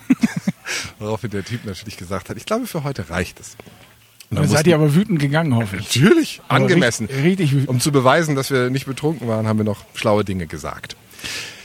Woraufhin 0.98 1.30
der 1.30 1.44
Typ 1.44 1.64
natürlich 1.64 1.96
gesagt 1.96 2.28
hat, 2.28 2.36
ich 2.36 2.44
glaube 2.44 2.66
für 2.66 2.84
heute 2.84 3.08
reicht 3.10 3.40
es. 3.40 3.56
Und 4.30 4.36
Dann 4.40 4.48
seid 4.48 4.66
ihr 4.66 4.74
aber 4.74 4.94
wütend 4.94 5.18
gegangen, 5.20 5.54
hoffe 5.54 5.76
ich. 5.78 5.94
Natürlich, 5.96 6.40
Aber 6.48 6.62
angemessen. 6.64 7.06
richtig- 7.06 7.24
richtig 7.24 7.52
wütend. 7.52 7.68
um 7.68 7.80
zu 7.80 7.92
beweisen, 7.92 8.34
dass 8.36 8.50
wir 8.50 8.68
nicht 8.68 8.84
betrunken 8.86 9.26
waren, 9.26 9.46
haben 9.46 9.58
wir 9.58 9.64
noch 9.64 9.84
schlaue 9.94 10.24
Dinge 10.24 10.46
gesagt. 10.46 10.96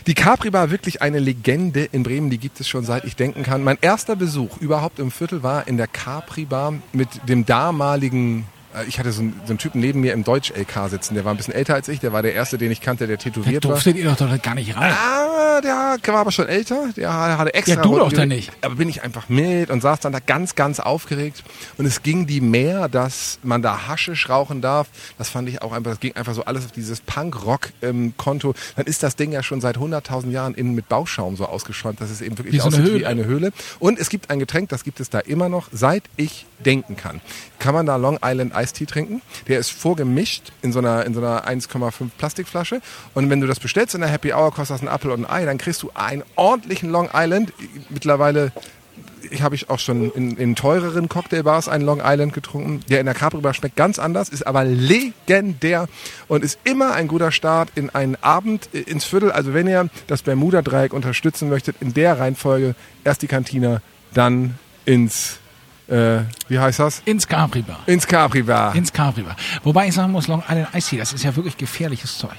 Die 0.08 0.14
Capri 0.14 0.50
Bar, 0.50 0.70
wirklich 0.72 1.02
eine 1.02 1.20
Legende 1.20 1.84
in 1.92 2.04
Bremen, 2.04 2.30
die 2.30 2.38
gibt 2.38 2.60
es 2.60 2.68
schon 2.68 2.84
seit 2.86 3.06
ich 3.06 3.16
denken 3.16 3.44
kann. 3.44 3.64
Mein 3.64 3.78
erster 3.82 4.16
Besuch 4.16 4.58
überhaupt 4.60 5.00
im 5.00 5.12
Viertel 5.12 5.44
war 5.44 5.68
in 5.68 5.78
der 5.78 5.88
Capri 5.88 6.46
Bar 6.46 6.74
mit 6.94 7.08
dem 7.28 7.46
damaligen, 7.46 8.46
ich 8.88 9.00
hatte 9.00 9.12
so 9.12 9.22
einen, 9.22 9.40
so 9.46 9.52
einen 9.52 9.58
Typen 9.60 9.80
neben 9.82 10.02
mir 10.02 10.14
im 10.14 10.24
Deutsch-LK 10.24 10.90
sitzen, 10.90 11.16
der 11.16 11.26
war 11.26 11.34
ein 11.34 11.38
bisschen 11.38 11.54
älter 11.54 11.74
als 11.76 11.88
ich, 11.88 12.00
der 12.00 12.14
war 12.14 12.22
der 12.22 12.34
erste, 12.34 12.58
den 12.58 12.72
ich 12.72 12.82
kannte, 12.82 13.08
der 13.08 13.18
Da 13.18 13.24
tätowiert 13.24 13.64
war. 13.66 13.72
durftet 13.72 13.98
ihr 13.98 14.06
doch 14.06 14.16
dort 14.18 14.42
gar 14.44 14.56
nicht 14.56 14.76
rein. 14.76 14.94
Ah, 14.94 15.62
der 15.62 16.00
war 16.14 16.20
aber 16.22 16.32
schon 16.32 16.48
älter. 16.48 16.90
Der 16.98 17.12
hatte 17.38 17.54
extra. 17.54 17.76
Ja, 17.76 17.82
du 17.82 17.98
doch 17.98 18.12
dann 18.12 18.30
nicht. 18.30 18.52
Aber 18.62 18.76
bin 18.76 18.90
ich 18.90 19.04
einfach 19.04 19.30
mit 19.30 19.70
und 19.70 19.82
saß 19.82 20.00
dann 20.00 20.12
da 20.14 20.20
ganz, 20.20 20.56
ganz 20.56 20.80
aufgeregt. 20.80 21.44
Und 21.78 21.86
es 21.86 22.02
ging 22.04 22.26
die 22.26 22.42
mehr, 22.42 22.90
dass 22.90 23.40
man 23.44 23.62
da 23.62 23.88
Haschisch 23.88 24.30
rauchen 24.30 24.62
darf. 24.62 24.88
Das 25.18 25.30
fand 25.30 25.48
ich 25.50 25.62
auch 25.62 25.72
einfach, 25.72 25.92
das 25.92 26.00
ging 26.00 26.16
einfach 26.16 26.34
so 26.34 26.46
alles 26.46 26.66
auf 26.66 26.72
dieses 26.72 27.02
Punk-Rock-Konto. 27.02 28.54
Dann 28.76 28.86
ist 28.86 29.04
das 29.04 29.16
Ding 29.16 29.32
ja 29.32 29.44
schon 29.44 29.62
seit 29.62 29.78
100.000 29.78 30.32
Jahren 30.32 30.54
innen 30.56 30.74
mit 30.74 30.90
Bauschaum 30.90 31.36
so 31.36 31.46
ausgeschäumt, 31.46 32.02
dass 32.02 32.10
es 32.10 32.22
eben 32.22 32.38
wirklich 32.38 32.54
Wie 32.56 32.60
so 32.60 32.68
eine 32.68 32.76
aussieht 32.78 32.86
wie 32.88 32.92
Höhle. 33.00 33.08
eine 33.08 33.26
Höhle. 33.26 33.52
Und 33.80 34.00
es 34.00 34.10
gibt 34.10 34.30
ein 34.30 34.40
Getränk, 34.40 34.70
das 34.70 34.84
gibt 34.84 35.00
es 35.00 35.10
da 35.10 35.20
immer 35.20 35.50
noch, 35.50 35.68
seit 35.72 36.04
ich 36.18 36.46
denken 36.66 36.96
kann. 36.96 37.22
Kann 37.60 37.74
man 37.74 37.86
da 37.86 37.96
Long 37.98 38.20
Island 38.24 38.54
Iced 38.56 38.63
Tea 38.72 38.86
trinken? 38.86 39.22
Der 39.48 39.60
ist 39.60 39.72
vorgemischt 39.72 40.54
in 40.62 40.72
so 40.72 40.80
einer, 40.80 41.06
in 41.06 41.14
so 41.14 41.20
einer 41.20 41.46
1,5 41.46 42.12
Plastikflasche. 42.18 42.82
Und 43.14 43.30
wenn 43.30 43.42
du 43.42 43.48
das 43.48 43.60
bestellst 43.60 43.96
in 43.96 44.02
der 44.02 44.10
Happy 44.10 44.32
Hour, 44.32 44.54
kostet 44.54 44.76
das 44.76 44.82
ein 44.82 44.88
Apfel 44.88 45.12
und 45.12 45.26
ein 45.26 45.30
Ei, 45.30 45.46
dann 45.46 45.58
kriegst 45.58 45.84
du 45.84 45.92
einen 45.94 46.24
ordentlichen 46.36 46.90
Long 46.90 47.10
Island. 47.14 47.52
Mittlerweile 47.90 48.54
ich 49.30 49.42
habe 49.42 49.56
ich 49.56 49.70
auch 49.70 49.80
schon 49.80 50.12
in, 50.12 50.38
in 50.38 50.56
teureren 50.56 51.10
Cocktailbars 51.10 51.68
einen 51.68 51.86
Long 51.86 52.02
Island 52.04 52.34
getrunken. 52.34 52.82
Der 52.90 53.00
in 53.00 53.06
der 53.06 53.16
Capri 53.16 53.42
Bar 53.42 53.54
schmeckt 53.54 53.76
ganz 53.76 54.00
anders, 54.00 54.30
ist 54.30 54.46
aber 54.46 54.64
legendär 54.64 55.88
und 56.28 56.44
ist 56.44 56.60
immer 56.64 56.94
ein 56.94 57.08
guter 57.08 57.32
Start 57.32 57.70
in 57.76 57.90
einen 57.90 58.16
Abend 58.22 58.70
äh, 58.74 58.80
ins 58.80 59.06
Viertel. 59.06 59.32
Also 59.32 59.54
wenn 59.54 59.68
ihr 59.68 59.90
das 60.08 60.22
Bermuda-Dreieck 60.22 60.94
unterstützen 60.94 61.50
möchtet, 61.50 61.78
in 61.80 61.94
der 61.94 62.20
Reihenfolge 62.20 62.76
erst 63.04 63.22
die 63.22 63.28
Kantina, 63.28 63.82
dann 64.14 64.58
ins, 64.86 65.40
äh, 65.88 66.20
wie 66.48 66.60
heißt 66.60 66.80
das? 66.80 67.02
Ins 67.06 67.28
Capri 67.28 67.62
Bar. 67.62 67.80
Ins 67.86 68.08
Capri 68.08 68.44
Bar. 68.44 68.76
Ins 68.76 68.92
Capri 68.94 69.22
Bar. 69.24 69.36
Wobei 69.64 69.88
ich 69.88 69.94
sagen 69.94 70.12
muss, 70.12 70.28
Long 70.28 70.42
Island 70.48 70.68
Ice 70.76 70.90
Tea, 70.90 70.98
das 70.98 71.14
ist 71.14 71.24
ja 71.24 71.36
wirklich 71.36 71.58
gefährliches 71.58 72.18
Zeug. 72.18 72.36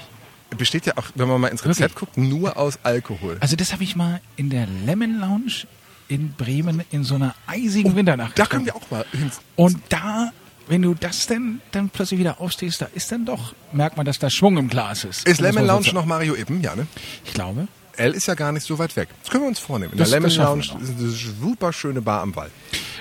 Besteht 0.57 0.85
ja 0.85 0.93
auch, 0.95 1.03
wenn 1.15 1.27
man 1.27 1.41
mal 1.41 1.47
ins 1.49 1.65
Rezept 1.65 1.95
guckt, 1.95 2.17
nur 2.17 2.55
aus 2.57 2.79
Alkohol. 2.83 3.37
Also 3.41 3.55
das 3.55 3.73
habe 3.73 3.83
ich 3.83 3.95
mal 3.95 4.21
in 4.37 4.49
der 4.49 4.67
Lemon 4.85 5.19
Lounge 5.19 5.65
in 6.07 6.31
Bremen 6.33 6.83
in 6.91 7.03
so 7.03 7.15
einer 7.15 7.35
eisigen 7.47 7.95
Winternacht 7.95 8.37
Da 8.39 8.43
getrunken. 8.43 8.65
können 8.65 8.65
wir 8.67 8.75
auch 8.75 8.91
mal 8.91 9.05
hin. 9.11 9.31
Und 9.55 9.77
da 9.89 10.31
wenn 10.67 10.81
du 10.81 10.95
das 10.95 11.27
denn 11.27 11.61
dann 11.73 11.89
plötzlich 11.89 12.19
wieder 12.19 12.41
aufstehst, 12.41 12.81
da 12.81 12.87
ist 12.95 13.11
dann 13.11 13.23
doch, 13.23 13.53
merkt 13.71 13.97
man, 13.97 14.05
dass 14.07 14.17
da 14.17 14.31
Schwung 14.31 14.57
im 14.57 14.67
Glas 14.67 15.03
ist. 15.03 15.27
Ist 15.27 15.39
Lemon 15.39 15.63
Lounge 15.67 15.93
noch 15.93 16.05
Mario 16.07 16.33
Ippen? 16.35 16.59
Ja, 16.63 16.75
ne? 16.75 16.87
Ich 17.23 17.33
glaube. 17.35 17.67
L 17.97 18.13
ist 18.13 18.25
ja 18.27 18.33
gar 18.33 18.51
nicht 18.51 18.65
so 18.65 18.79
weit 18.79 18.95
weg. 18.95 19.09
Das 19.21 19.29
können 19.29 19.43
wir 19.43 19.47
uns 19.49 19.59
vornehmen. 19.59 19.91
In 19.93 19.99
Das- 19.99 20.09
der 20.09 20.19
Lemon 20.21 20.35
Lounge 20.35 20.61
ist 20.63 20.71
eine 20.97 21.09
super 21.09 21.71
schöne 21.71 22.01
Bar 22.01 22.21
am 22.23 22.35
Wall. 22.35 22.49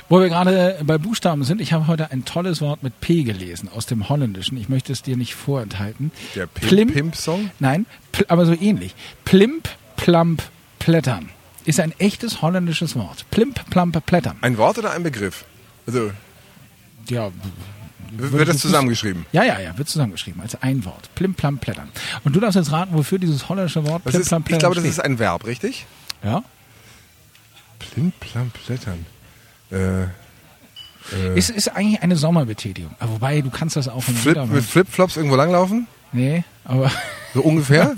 Wo 0.08 0.20
wir 0.20 0.28
gerade 0.28 0.80
bei 0.84 0.98
Buchstaben 0.98 1.44
sind, 1.44 1.60
ich 1.60 1.72
habe 1.72 1.86
heute 1.86 2.10
ein 2.10 2.24
tolles 2.24 2.60
Wort 2.60 2.82
mit 2.82 3.00
P 3.00 3.22
gelesen 3.22 3.70
aus 3.74 3.86
dem 3.86 4.08
Holländischen. 4.08 4.58
Ich 4.58 4.68
möchte 4.68 4.92
es 4.92 5.02
dir 5.02 5.16
nicht 5.16 5.34
vorenthalten. 5.34 6.12
Der 6.34 6.46
Pimp-Song? 6.46 7.50
Nein, 7.58 7.86
pl 8.12 8.26
aber 8.28 8.44
so 8.44 8.52
ähnlich. 8.52 8.94
Plimp, 9.24 9.68
plamp, 9.96 10.42
plättern. 10.78 11.30
Ist 11.64 11.80
ein 11.80 11.94
echtes 11.98 12.42
holländisches 12.42 12.94
Wort. 12.96 13.24
Plimp, 13.30 13.68
plamp, 13.70 14.04
plättern. 14.04 14.36
Ein 14.42 14.58
Wort 14.58 14.76
oder 14.78 14.92
ein 14.92 15.02
Begriff? 15.02 15.44
Also, 15.86 16.10
Ja, 17.08 17.30
wird 18.16 18.48
das 18.48 18.58
zusammengeschrieben? 18.58 19.24
Ja, 19.32 19.42
ja, 19.42 19.58
ja, 19.58 19.76
wird 19.78 19.88
zusammengeschrieben 19.88 20.42
als 20.42 20.60
ein 20.62 20.84
Wort. 20.84 21.08
Plim, 21.14 21.34
plam, 21.34 21.58
plättern. 21.58 21.88
Und 22.24 22.36
du 22.36 22.40
darfst 22.40 22.56
jetzt 22.56 22.70
raten, 22.70 22.92
wofür 22.94 23.18
dieses 23.18 23.48
holländische 23.48 23.86
Wort 23.86 24.02
Das 24.04 24.12
Plim, 24.12 24.20
ist, 24.22 24.28
plam, 24.28 24.42
ich 24.42 24.44
plättern 24.46 24.58
glaube, 24.60 24.74
das 24.76 24.84
ist 24.84 25.00
ein 25.00 25.18
Verb, 25.18 25.46
richtig? 25.46 25.86
ja? 26.22 26.44
Plim, 27.78 28.12
plam, 28.20 28.50
plättern. 28.50 29.06
Äh, 29.74 31.36
Es 31.36 31.50
ist 31.50 31.68
eigentlich 31.68 32.02
eine 32.02 32.16
Sommerbetätigung. 32.16 32.94
Aber 32.98 33.12
Wobei, 33.12 33.40
du 33.40 33.50
kannst 33.50 33.76
das 33.76 33.88
auch 33.88 34.06
im 34.08 34.14
Flip, 34.14 34.36
Winter 34.36 34.46
mit 34.46 34.56
machen. 34.56 34.62
Flipflops 34.62 35.16
irgendwo 35.16 35.36
langlaufen? 35.36 35.86
Nee, 36.12 36.44
aber... 36.64 36.90
So 37.34 37.42
ungefähr? 37.42 37.94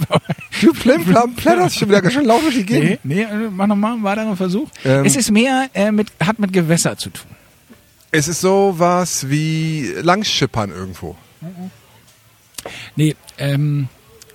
du 0.63 0.73
plim, 0.73 1.05
plam, 1.05 1.35
plätterst 1.35 1.79
schon 1.79 1.91
wieder 1.91 2.11
schön 2.11 2.25
laut 2.25 2.43
durch 2.43 2.55
die 2.55 2.65
Gegend. 2.65 3.01
Nee, 3.05 3.27
nee, 3.27 3.45
äh, 3.45 3.51
mach 3.51 3.67
nochmal 3.67 3.93
einen 3.93 4.03
weiteren 4.03 4.35
Versuch. 4.37 4.71
Ähm. 4.83 5.05
es 5.05 5.15
ist 5.15 5.31
mehr, 5.31 5.69
äh, 5.75 5.93
mit, 5.93 6.11
hat 6.25 6.39
mit 6.39 6.55
Gewässer 6.55 6.97
zu 6.97 7.11
tun. 7.11 7.31
Es 8.13 8.29
ist 8.29 8.41
sowas 8.41 9.29
wie 9.29 9.93
Langschippern 10.01 10.71
irgendwo. 10.71 11.17
Nee, 12.97 13.15
ähm, 13.37 13.89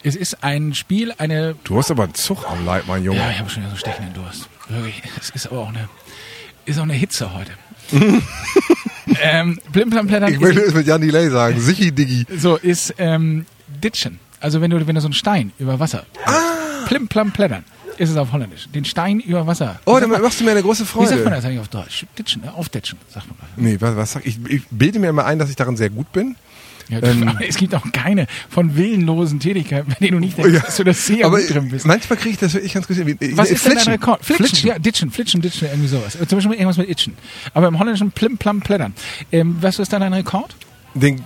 es 0.04 0.16
ist 0.16 0.44
ein 0.44 0.76
Spiel, 0.76 1.14
eine... 1.18 1.56
Du 1.64 1.78
hast 1.78 1.90
aber 1.90 2.04
einen 2.04 2.14
Zug 2.14 2.46
am 2.48 2.64
Leib, 2.66 2.84
mein 2.88 3.04
Junge. 3.04 3.20
Ja, 3.20 3.32
ich 3.32 3.40
habe 3.40 3.50
schon 3.50 3.64
wieder 3.64 3.72
so 3.72 3.78
stechenden 3.78 4.14
Durst. 4.14 4.50
Wirklich, 4.70 5.02
es 5.20 5.32
ist 5.32 5.48
aber 5.48 5.62
auch 5.62 5.70
eine, 5.70 5.90
ist 6.66 6.80
auch 6.80 6.84
eine 6.84 6.94
Hitze 6.94 7.34
heute. 7.34 7.52
ähm, 9.22 9.60
Plimplam-Plättern 9.72 10.34
Ich 10.34 10.40
möchte 10.40 10.62
es 10.62 10.74
mit 10.74 10.88
Jan 10.88 11.02
Delay 11.02 11.30
sagen. 11.30 11.60
Sichi, 11.60 11.92
Diggi. 11.92 12.26
so, 12.38 12.56
ist 12.56 12.96
ähm, 12.98 13.46
Ditchen. 13.84 14.20
Also 14.40 14.62
wenn 14.62 14.72
du, 14.72 14.88
wenn 14.88 14.96
du 14.96 15.02
so 15.02 15.08
einen 15.08 15.14
Stein 15.14 15.52
über 15.60 15.80
Wasser... 15.80 16.06
Ah. 16.26 16.86
Plim-plam-plättern 16.88 17.64
ist 17.98 18.10
es 18.10 18.18
auf 18.18 18.32
Holländisch. 18.32 18.68
Den 18.70 18.84
Stein 18.84 19.20
über 19.20 19.46
Wasser. 19.46 19.80
Oh, 19.86 19.98
dann 20.00 20.10
machst 20.10 20.40
du 20.40 20.44
mir 20.44 20.52
eine 20.52 20.64
große 20.64 20.84
Wie 20.84 20.86
sagt 20.86 20.98
man 20.98 21.08
Freude. 21.10 21.36
das 21.36 21.46
eigentlich 21.46 21.60
auf 21.60 21.68
Deutsch? 21.68 22.06
Ditchen, 22.18 22.42
ne? 22.42 22.54
aufditschen, 22.54 22.98
sagt 23.08 23.28
man. 23.28 23.38
Nee, 23.56 23.78
was, 23.80 23.96
was 23.96 24.12
sag 24.14 24.26
ich? 24.26 24.40
Ich 24.48 24.64
bilde 24.72 25.00
mir 25.00 25.10
immer 25.10 25.26
ein, 25.26 25.40
dass 25.40 25.50
ich 25.50 25.56
darin 25.56 25.78
sehr 25.78 25.90
gut 25.90 26.12
bin. 26.12 26.36
Ja, 26.92 27.00
Ähm. 27.02 27.38
es 27.48 27.56
gibt 27.58 27.74
auch 27.74 27.92
keine 27.94 28.28
von 28.50 28.76
willenlosen 28.76 29.40
Tätigkeiten, 29.40 29.88
bei 29.90 29.96
denen 30.06 30.12
du 30.14 30.20
nicht 30.20 30.38
denkst, 30.38 30.62
dass 30.64 30.76
du 30.78 30.84
das 30.84 31.06
sehr 31.06 31.26
aber 31.26 31.40
gut 31.40 31.50
drin 31.50 31.70
bist. 31.70 31.86
manchmal 31.88 32.18
kriege 32.20 32.32
ich 32.34 32.38
das 32.38 32.54
wirklich 32.54 32.74
ganz 32.74 32.88
gut. 32.88 32.98
Was 32.98 33.50
Äh, 33.50 33.54
ist 33.54 33.66
denn 33.66 33.76
dein. 33.76 33.88
Rekord? 33.88 34.24
Flitschen. 34.24 34.46
Flitschen. 34.46 34.68
Ja, 34.70 34.78
ditchen, 34.80 35.10
flitschen, 35.12 35.42
ditchen, 35.42 35.68
irgendwie 35.70 35.88
sowas. 35.88 36.14
Zum 36.28 36.38
Beispiel 36.38 36.54
irgendwas 36.54 36.78
mit 36.78 36.90
itchen. 36.90 37.14
Aber 37.54 37.68
im 37.70 37.80
Holländischen 37.80 38.12
plim, 38.12 38.38
plam, 38.38 38.60
plättern. 38.62 38.94
Ähm, 39.32 39.58
was 39.62 39.80
ist 39.80 39.92
dann 39.94 40.02
dein 40.02 40.14
Rekord? 40.14 40.56
Den, 40.94 41.22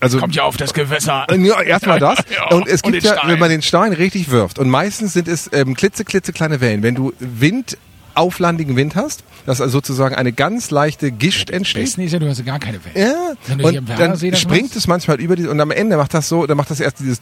also 0.00 0.18
Kommt 0.18 0.34
ja 0.34 0.42
auf 0.42 0.56
das 0.56 0.74
Gewässer. 0.74 1.26
Äh, 1.30 1.36
Ja, 1.38 1.60
erstmal 1.62 1.98
das. 2.00 2.18
Ja, 2.34 2.48
und 2.56 2.66
es 2.66 2.82
und 2.82 2.92
gibt 2.92 3.04
den 3.04 3.10
ja, 3.12 3.18
Stein. 3.18 3.30
wenn 3.30 3.38
man 3.38 3.50
den 3.50 3.62
Stein 3.62 3.92
richtig 3.92 4.30
wirft, 4.30 4.58
und 4.58 4.68
meistens 4.68 5.12
sind 5.12 5.28
es 5.28 5.48
ähm, 5.52 5.74
klitze, 5.74 6.04
klitze 6.04 6.32
kleine 6.32 6.60
Wellen. 6.60 6.82
Wenn 6.82 6.94
du 6.96 7.12
Wind, 7.20 7.78
auflandigen 8.14 8.74
Wind 8.74 8.96
hast, 8.96 9.22
dass 9.46 9.60
also 9.60 9.72
sozusagen 9.72 10.14
eine 10.14 10.32
ganz 10.32 10.70
leichte 10.70 11.10
Gischt 11.10 11.50
entsteht. 11.50 11.84
Besten 11.84 12.02
ist 12.02 12.12
ja, 12.12 12.18
du 12.18 12.28
hast 12.28 12.38
ja 12.38 12.44
gar 12.44 12.58
keine 12.58 12.84
Welt. 12.84 12.96
Ja, 12.96 13.32
Wenn 13.46 13.60
und 13.64 13.88
dann 13.98 14.18
das 14.18 14.40
springt 14.40 14.74
es 14.76 14.86
manchmal 14.86 15.20
über 15.20 15.36
die, 15.36 15.46
und 15.46 15.60
am 15.60 15.70
Ende 15.70 15.96
macht 15.96 16.14
das 16.14 16.28
so, 16.28 16.46
dann 16.46 16.56
macht 16.56 16.70
das 16.70 16.80
erst 16.80 17.00
dieses 17.00 17.20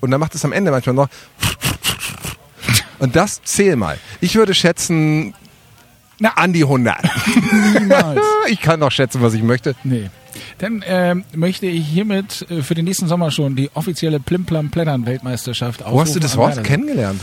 und 0.00 0.10
dann 0.10 0.20
macht 0.20 0.34
es 0.34 0.44
am 0.44 0.52
Ende 0.52 0.70
manchmal 0.70 0.94
noch 0.94 1.08
und 3.02 3.16
das 3.16 3.42
zähl 3.42 3.74
mal. 3.74 3.98
Ich 4.20 4.36
würde 4.36 4.54
schätzen, 4.54 5.34
Na. 6.20 6.34
an 6.36 6.52
die 6.52 6.62
100. 6.62 6.96
Niemals. 7.80 8.20
Ich 8.48 8.60
kann 8.60 8.80
doch 8.80 8.90
schätzen, 8.90 9.22
was 9.22 9.34
ich 9.34 9.42
möchte. 9.42 9.74
Nee. 9.84 10.10
Dann 10.58 10.84
ähm, 10.86 11.24
möchte 11.34 11.66
ich 11.66 11.86
hiermit 11.86 12.46
äh, 12.50 12.62
für 12.62 12.74
den 12.74 12.84
nächsten 12.84 13.06
Sommer 13.08 13.30
schon 13.30 13.56
die 13.56 13.70
offizielle 13.74 14.20
Plimplam-Plättern-Weltmeisterschaft 14.20 15.84
Wo 15.84 16.00
hast 16.00 16.14
du 16.14 16.20
das 16.20 16.36
Wort 16.36 16.62
kennengelernt? 16.62 17.20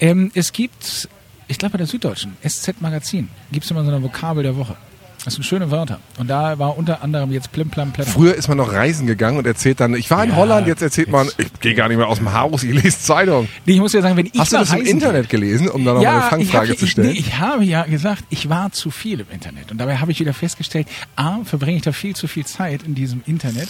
Ähm, 0.00 0.30
es 0.34 0.52
gibt, 0.52 1.08
ich 1.52 1.58
glaube 1.58 1.72
bei 1.72 1.78
der 1.78 1.86
Süddeutschen, 1.86 2.36
SZ-Magazin, 2.46 3.28
gibt 3.52 3.64
es 3.64 3.70
immer 3.70 3.84
so 3.84 3.90
eine 3.90 4.02
Vokabel 4.02 4.42
der 4.42 4.56
Woche. 4.56 4.76
Das 5.24 5.34
sind 5.34 5.44
schöne 5.44 5.70
Wörter. 5.70 6.00
Und 6.18 6.28
da 6.28 6.58
war 6.58 6.76
unter 6.76 7.00
anderem 7.04 7.30
jetzt 7.30 7.52
Plimplam 7.52 7.92
Plättern. 7.92 8.12
Früher 8.12 8.34
ist 8.34 8.48
man 8.48 8.56
noch 8.56 8.72
reisen 8.72 9.06
gegangen 9.06 9.38
und 9.38 9.46
erzählt 9.46 9.78
dann, 9.78 9.94
ich 9.94 10.10
war 10.10 10.24
in 10.24 10.30
Ja, 10.30 10.36
Holland, 10.36 10.66
jetzt 10.66 10.82
erzählt 10.82 11.10
man, 11.10 11.28
ich 11.38 11.46
gehe 11.60 11.74
gar 11.76 11.86
nicht 11.86 11.98
mehr 11.98 12.08
aus 12.08 12.18
dem 12.18 12.32
Haus, 12.32 12.64
ich 12.64 12.72
lese 12.74 12.98
Zeitung. 12.98 13.46
Nee, 13.64 13.74
ich 13.74 13.78
muss 13.80 13.92
ja 13.92 14.02
sagen, 14.02 14.16
wenn 14.16 14.26
ich 14.26 14.36
Hast 14.36 14.52
du 14.52 14.56
das 14.56 14.72
im 14.72 14.84
Internet 14.84 15.28
gelesen, 15.28 15.68
um 15.68 15.84
da 15.84 15.94
noch 15.94 16.02
mal 16.02 16.08
eine 16.08 16.18
ich, 16.18 16.50
Fangfrage 16.50 16.70
hab, 16.72 16.78
zu 16.78 16.86
ich, 16.86 16.90
stellen? 16.90 17.08
nee, 17.12 17.18
ich 17.18 17.38
habe 17.38 17.62
ja 17.64 17.84
gesagt, 17.84 18.24
ich 18.30 18.48
war 18.48 18.72
zu 18.72 18.90
viel 18.90 19.20
im 19.20 19.26
Internet. 19.30 19.70
Und 19.70 19.78
dabei 19.78 19.98
habe 19.98 20.10
ich 20.10 20.18
wieder 20.18 20.34
festgestellt, 20.34 20.88
A, 21.14 21.38
verbringe 21.44 21.76
ich 21.76 21.82
da 21.82 21.92
viel 21.92 22.16
zu 22.16 22.26
viel 22.26 22.44
Zeit 22.44 22.82
in 22.82 22.96
diesem 22.96 23.22
Internet. 23.24 23.68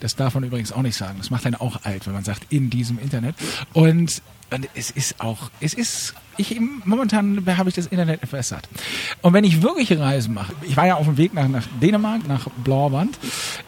Das 0.00 0.14
darf 0.16 0.34
man 0.34 0.44
übrigens 0.44 0.72
auch 0.72 0.82
nicht 0.82 0.96
sagen. 0.96 1.16
Das 1.18 1.30
macht 1.30 1.44
einen 1.46 1.54
auch 1.56 1.84
alt, 1.84 2.06
wenn 2.06 2.12
man 2.14 2.24
sagt, 2.24 2.52
in 2.52 2.70
diesem 2.70 2.98
Internet. 2.98 3.34
Und, 3.72 4.22
und 4.50 4.68
es 4.74 4.90
ist 4.90 5.20
auch, 5.20 5.50
es 5.60 5.74
ist, 5.74 6.14
ich, 6.36 6.58
momentan 6.84 7.44
habe 7.56 7.68
ich 7.68 7.74
das 7.74 7.86
Internet 7.86 8.22
etwas 8.22 8.48
satt. 8.48 8.68
Und 9.22 9.32
wenn 9.32 9.42
ich 9.44 9.60
wirkliche 9.62 9.98
Reisen 9.98 10.34
mache, 10.34 10.52
ich 10.62 10.76
war 10.76 10.86
ja 10.86 10.94
auf 10.94 11.04
dem 11.06 11.16
Weg 11.16 11.34
nach, 11.34 11.48
nach 11.48 11.64
Dänemark, 11.82 12.26
nach 12.28 12.46
Blauwand, 12.62 13.18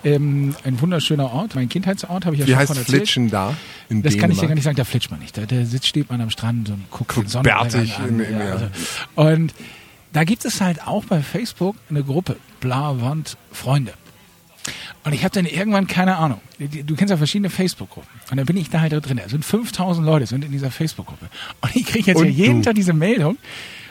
ähm, 0.05 0.55
ein 0.65 0.81
wunderschöner 0.81 1.33
Ort, 1.33 1.55
mein 1.57 1.69
Kindheitsort, 1.69 2.25
habe 2.27 2.37
ich 2.37 2.41
ja 2.41 2.47
Wie 2.47 2.51
schon 2.53 2.59
heißt 2.61 2.69
von 2.69 2.77
erzählt. 2.79 2.97
Flitschen 2.99 3.29
da? 3.31 3.55
In 3.89 4.03
Das 4.03 4.17
kann 4.17 4.31
ich 4.31 4.37
dir 4.39 4.43
gar 4.43 4.49
Dänemark? 4.49 4.55
nicht 4.55 4.65
sagen, 4.65 4.77
da 4.77 4.85
flitscht 4.85 5.11
man 5.11 5.21
nicht. 5.21 5.37
Da, 5.37 5.47
da 5.47 5.65
sitzt, 5.65 5.87
steht 5.89 6.11
man 6.11 6.21
am 6.21 6.31
Strand 6.31 6.69
und 6.71 6.89
guckt 6.91 7.11
den 7.11 7.15
Guckt 7.23 7.31
Sonnenuntergang 7.31 7.71
bärtig 7.73 7.99
an. 7.99 8.21
in- 8.21 8.33
ja, 8.39 8.45
ja. 8.45 8.53
also. 8.53 8.67
Und 9.17 9.55
da 10.13 10.25
gibt 10.25 10.45
es 10.45 10.61
halt 10.61 10.87
auch 10.87 11.05
bei 11.05 11.23
Facebook 11.23 11.77
eine 11.89 12.03
Gruppe, 12.05 12.37
Blauwand 12.61 13.37
Freunde. 13.53 13.93
Und 15.03 15.15
ich 15.15 15.25
habe 15.25 15.35
dann 15.35 15.47
irgendwann, 15.47 15.87
keine 15.87 16.17
Ahnung, 16.17 16.41
du 16.59 16.95
kennst 16.95 17.11
ja 17.11 17.17
verschiedene 17.17 17.49
Facebook-Gruppen. 17.49 18.09
Und 18.31 18.37
dann 18.37 18.45
bin 18.47 18.57
ich 18.57 18.69
da 18.69 18.81
halt 18.81 18.93
drin. 18.93 19.17
Da 19.17 19.29
sind 19.29 19.45
5000 19.45 20.05
Leute 20.05 20.27
sind 20.27 20.45
in 20.45 20.53
dieser 20.53 20.71
Facebook-Gruppe. 20.71 21.29
Und 21.63 21.77
ich 21.77 21.87
kriege 21.87 22.11
jetzt 22.11 22.19
Und 22.19 22.27
ja 22.27 22.31
jeden 22.31 22.59
du. 22.59 22.67
Tag 22.67 22.75
diese 22.75 22.93
Meldung, 22.93 23.39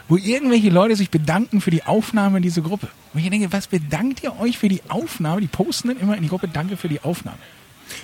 wo 0.08 0.18
irgendwelche 0.18 0.70
Leute 0.70 0.96
sich 0.96 1.10
bedanken 1.10 1.62
für 1.62 1.72
die 1.72 1.84
Aufnahme 1.84 2.38
in 2.38 2.44
diese 2.44 2.62
Gruppe. 2.62 2.90
Und 3.14 3.22
ich 3.22 3.30
denke, 3.30 3.52
was 3.52 3.68
bedankt 3.68 4.22
ihr 4.22 4.40
euch 4.40 4.60
für 4.60 4.70
die 4.70 4.82
Aufnahme? 4.88 5.42
Die 5.42 5.48
posten 5.48 5.88
dann 5.88 6.00
immer 6.00 6.16
in 6.16 6.22
die 6.22 6.30
Gruppe, 6.30 6.48
danke 6.48 6.78
für 6.78 6.90
die 6.90 7.02
Aufnahme. 7.02 7.40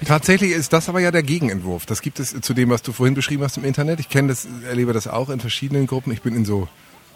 Tatsächlich 0.03 0.51
ist 0.51 0.73
das 0.73 0.89
aber 0.89 0.99
ja 0.99 1.11
der 1.11 1.21
Gegenentwurf. 1.21 1.85
Das 1.85 2.01
gibt 2.01 2.19
es 2.19 2.35
zu 2.41 2.53
dem, 2.55 2.69
was 2.69 2.81
du 2.81 2.91
vorhin 2.91 3.13
beschrieben 3.13 3.43
hast 3.43 3.57
im 3.57 3.65
Internet. 3.65 3.99
Ich 3.99 4.09
kenne 4.09 4.29
das, 4.29 4.47
erlebe 4.67 4.93
das 4.93 5.07
auch 5.07 5.29
in 5.29 5.39
verschiedenen 5.39 5.85
Gruppen. 5.85 6.11
Ich 6.11 6.23
bin 6.23 6.35
in 6.35 6.43
so, 6.43 6.67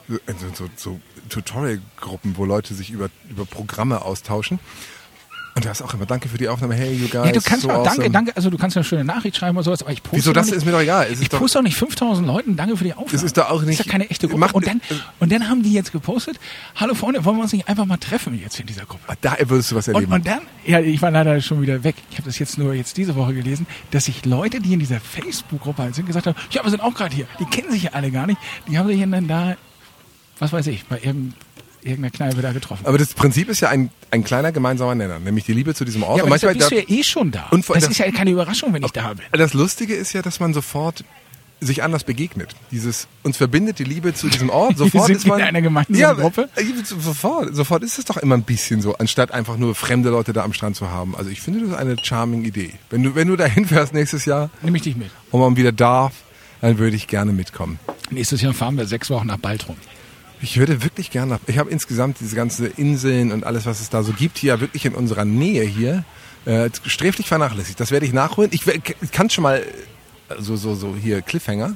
in 0.07 0.37
so, 0.37 0.47
so, 0.53 0.69
so 0.75 0.99
Tutorial-Gruppen, 1.29 2.37
wo 2.37 2.45
Leute 2.45 2.75
sich 2.75 2.91
über, 2.91 3.09
über 3.29 3.45
Programme 3.45 4.03
austauschen. 4.03 4.59
Und 5.59 5.65
da 5.65 5.71
ist 5.71 5.81
auch 5.81 5.93
immer 5.93 6.05
Danke 6.05 6.29
für 6.29 6.37
die 6.37 6.47
Aufnahme. 6.47 6.73
Hey, 6.73 6.93
you 6.93 7.09
guys. 7.09 7.25
Ja, 7.25 7.31
du 7.33 7.41
kannst 7.41 7.63
so 7.63 7.67
mal, 7.67 7.83
danke, 7.83 7.89
awesome. 7.99 8.09
danke, 8.11 8.35
also 8.37 8.49
du 8.49 8.57
kannst 8.57 8.75
ja 8.77 8.79
eine 8.79 8.85
schöne 8.87 9.03
Nachricht 9.03 9.35
schreiben 9.35 9.57
oder 9.57 9.65
sowas, 9.65 9.81
aber 9.81 9.91
ich 9.91 10.01
poste 10.01 10.15
Wieso, 10.17 10.31
doch 10.31 10.39
das 10.39 10.45
nicht, 10.47 10.55
ist 10.59 10.65
mir 10.65 10.71
doch 10.71 10.79
egal. 10.79 11.07
Es 11.11 11.19
ich 11.19 11.27
doch- 11.27 11.39
poste 11.39 11.57
doch 11.57 11.63
nicht 11.63 11.75
5000 11.75 12.25
Leuten, 12.25 12.55
danke 12.55 12.77
für 12.77 12.85
die 12.85 12.93
Aufnahme. 12.93 13.11
Das 13.11 13.23
ist 13.23 13.35
doch 13.35 13.49
auch 13.49 13.57
Das 13.59 13.65
nicht- 13.67 13.79
ist 13.81 13.85
ja 13.85 13.91
keine 13.91 14.09
echte 14.09 14.27
Gruppe. 14.29 14.39
Macht- 14.39 14.55
und, 14.55 14.65
dann, 14.65 14.79
und 15.19 15.31
dann 15.33 15.49
haben 15.49 15.61
die 15.63 15.73
jetzt 15.73 15.91
gepostet, 15.91 16.39
hallo 16.75 16.93
Freunde, 16.95 17.25
wollen 17.25 17.35
wir 17.35 17.43
uns 17.43 17.51
nicht 17.51 17.67
einfach 17.67 17.85
mal 17.85 17.97
treffen 17.97 18.39
jetzt 18.41 18.57
in 18.59 18.67
dieser 18.67 18.85
Gruppe? 18.85 19.03
Da 19.19 19.35
würdest 19.47 19.71
du 19.71 19.75
was 19.75 19.89
Und, 19.89 19.95
erleben. 19.95 20.13
und 20.13 20.25
dann, 20.25 20.39
ja, 20.65 20.79
ich 20.79 21.01
war 21.01 21.11
leider 21.11 21.41
schon 21.41 21.61
wieder 21.61 21.83
weg. 21.83 21.95
Ich 22.09 22.17
habe 22.17 22.25
das 22.29 22.39
jetzt 22.39 22.57
nur 22.57 22.73
jetzt 22.73 22.95
diese 22.95 23.15
Woche 23.17 23.33
gelesen, 23.33 23.67
dass 23.91 24.05
sich 24.05 24.23
Leute, 24.25 24.61
die 24.61 24.71
in 24.71 24.79
dieser 24.79 25.01
Facebook-Gruppe 25.01 25.83
halt 25.83 25.95
sind, 25.95 26.05
gesagt 26.05 26.25
haben, 26.25 26.37
ja, 26.51 26.63
wir 26.63 26.69
sind 26.69 26.81
auch 26.81 26.93
gerade 26.93 27.13
hier. 27.13 27.25
Die 27.39 27.45
kennen 27.45 27.69
sich 27.69 27.83
ja 27.83 27.89
alle 27.91 28.11
gar 28.11 28.27
nicht. 28.27 28.39
Die 28.69 28.77
haben 28.77 28.87
sich 28.87 28.99
dann 29.01 29.27
da, 29.27 29.57
was 30.39 30.53
weiß 30.53 30.67
ich, 30.67 30.85
bei 30.85 30.95
irgendeinem 30.95 31.33
irgendeiner 31.81 32.11
Kneipe 32.11 32.41
da 32.41 32.51
getroffen. 32.51 32.85
aber 32.85 32.97
das 32.97 33.13
Prinzip 33.13 33.49
ist 33.49 33.61
ja 33.61 33.69
ein, 33.69 33.89
ein 34.11 34.23
kleiner 34.23 34.51
gemeinsamer 34.51 34.95
Nenner, 34.95 35.19
nämlich 35.19 35.45
die 35.45 35.53
Liebe 35.53 35.73
zu 35.75 35.85
diesem 35.85 36.03
Ort. 36.03 36.17
ja, 36.17 36.23
Und 36.23 36.29
aber 36.29 36.35
deshalb 36.35 36.57
bist 36.57 36.71
du 36.71 36.75
ja 36.75 36.83
eh 36.87 37.03
schon 37.03 37.31
da. 37.31 37.47
Und 37.51 37.67
das 37.69 37.79
das- 37.83 37.89
ist 37.91 37.97
ja 37.99 38.11
keine 38.11 38.31
Überraschung, 38.31 38.73
wenn 38.73 38.83
ich 38.83 38.91
da 38.91 39.13
bin. 39.13 39.25
Das 39.31 39.53
Lustige 39.53 39.93
ist 39.95 40.13
ja, 40.13 40.21
dass 40.21 40.39
man 40.39 40.53
sofort 40.53 41.03
sich 41.61 41.83
anders 41.83 42.05
begegnet. 42.05 42.55
Dieses 42.71 43.09
uns 43.21 43.35
verbindet 43.35 43.79
die 43.79 43.83
Liebe 43.83 44.13
zu 44.13 44.29
diesem 44.29 44.49
Ort. 44.49 44.77
Sofort 44.77 45.07
sind 45.07 45.17
ist 45.17 45.27
man 45.27 45.39
in 45.39 45.45
einer 45.45 45.61
gemeinsamen 45.61 45.99
ja, 45.99 46.13
Gruppe? 46.13 46.47
äh, 46.55 46.63
Sofort, 46.85 47.53
sofort 47.53 47.83
ist 47.83 47.99
es 47.99 48.05
doch 48.05 48.15
immer 48.15 48.35
ein 48.37 48.43
bisschen 48.43 48.81
so, 48.81 48.95
anstatt 48.95 49.31
einfach 49.31 49.57
nur 49.57 49.75
fremde 49.75 50.09
Leute 50.09 50.31
da 50.31 50.45
am 50.45 50.53
Strand 50.53 50.77
zu 50.77 50.89
haben. 50.89 51.17
Also 51.17 51.29
ich 51.29 51.41
finde 51.41 51.67
das 51.67 51.77
eine 51.77 51.97
charming 52.01 52.45
Idee. 52.45 52.71
Wenn 52.89 53.03
du 53.03 53.13
wenn 53.13 53.27
du 53.27 53.35
dahin 53.35 53.65
fährst 53.65 53.93
nächstes 53.93 54.23
Jahr 54.23 54.49
Nehme 54.61 54.77
ich 54.77 54.83
dich 54.83 54.95
mit. 54.95 55.09
und 55.31 55.41
man 55.41 55.57
wieder 55.57 55.73
darf, 55.73 56.13
dann 56.61 56.77
würde 56.77 56.95
ich 56.95 57.07
gerne 57.07 57.33
mitkommen. 57.33 57.77
Nächstes 58.09 58.41
Jahr 58.41 58.53
fahren 58.53 58.77
wir 58.77 58.87
sechs 58.87 59.09
Wochen 59.09 59.27
nach 59.27 59.37
Baltrum. 59.37 59.75
Ich 60.41 60.57
würde 60.57 60.83
wirklich 60.83 61.11
gerne 61.11 61.31
nach. 61.33 61.39
Ich 61.47 61.57
habe 61.57 61.69
insgesamt 61.69 62.17
diese 62.19 62.35
ganze 62.35 62.67
Inseln 62.67 63.31
und 63.31 63.43
alles, 63.45 63.65
was 63.65 63.81
es 63.81 63.89
da 63.89 64.03
so 64.03 64.13
gibt, 64.13 64.37
hier 64.37 64.53
ja 64.55 64.61
wirklich 64.61 64.85
in 64.85 64.93
unserer 64.95 65.25
Nähe 65.25 65.63
hier 65.63 66.05
äh, 66.45 66.69
sträflich 66.85 67.27
vernachlässigt. 67.27 67.79
Das 67.79 67.91
werde 67.91 68.05
ich 68.05 68.13
nachholen. 68.13 68.49
Ich, 68.53 68.65
ich 68.67 69.11
kann 69.11 69.29
schon 69.29 69.43
mal 69.43 69.57
äh, 69.59 69.63
so 70.39 70.55
so 70.55 70.75
so 70.75 70.95
hier 70.95 71.21
Cliffhanger. 71.21 71.75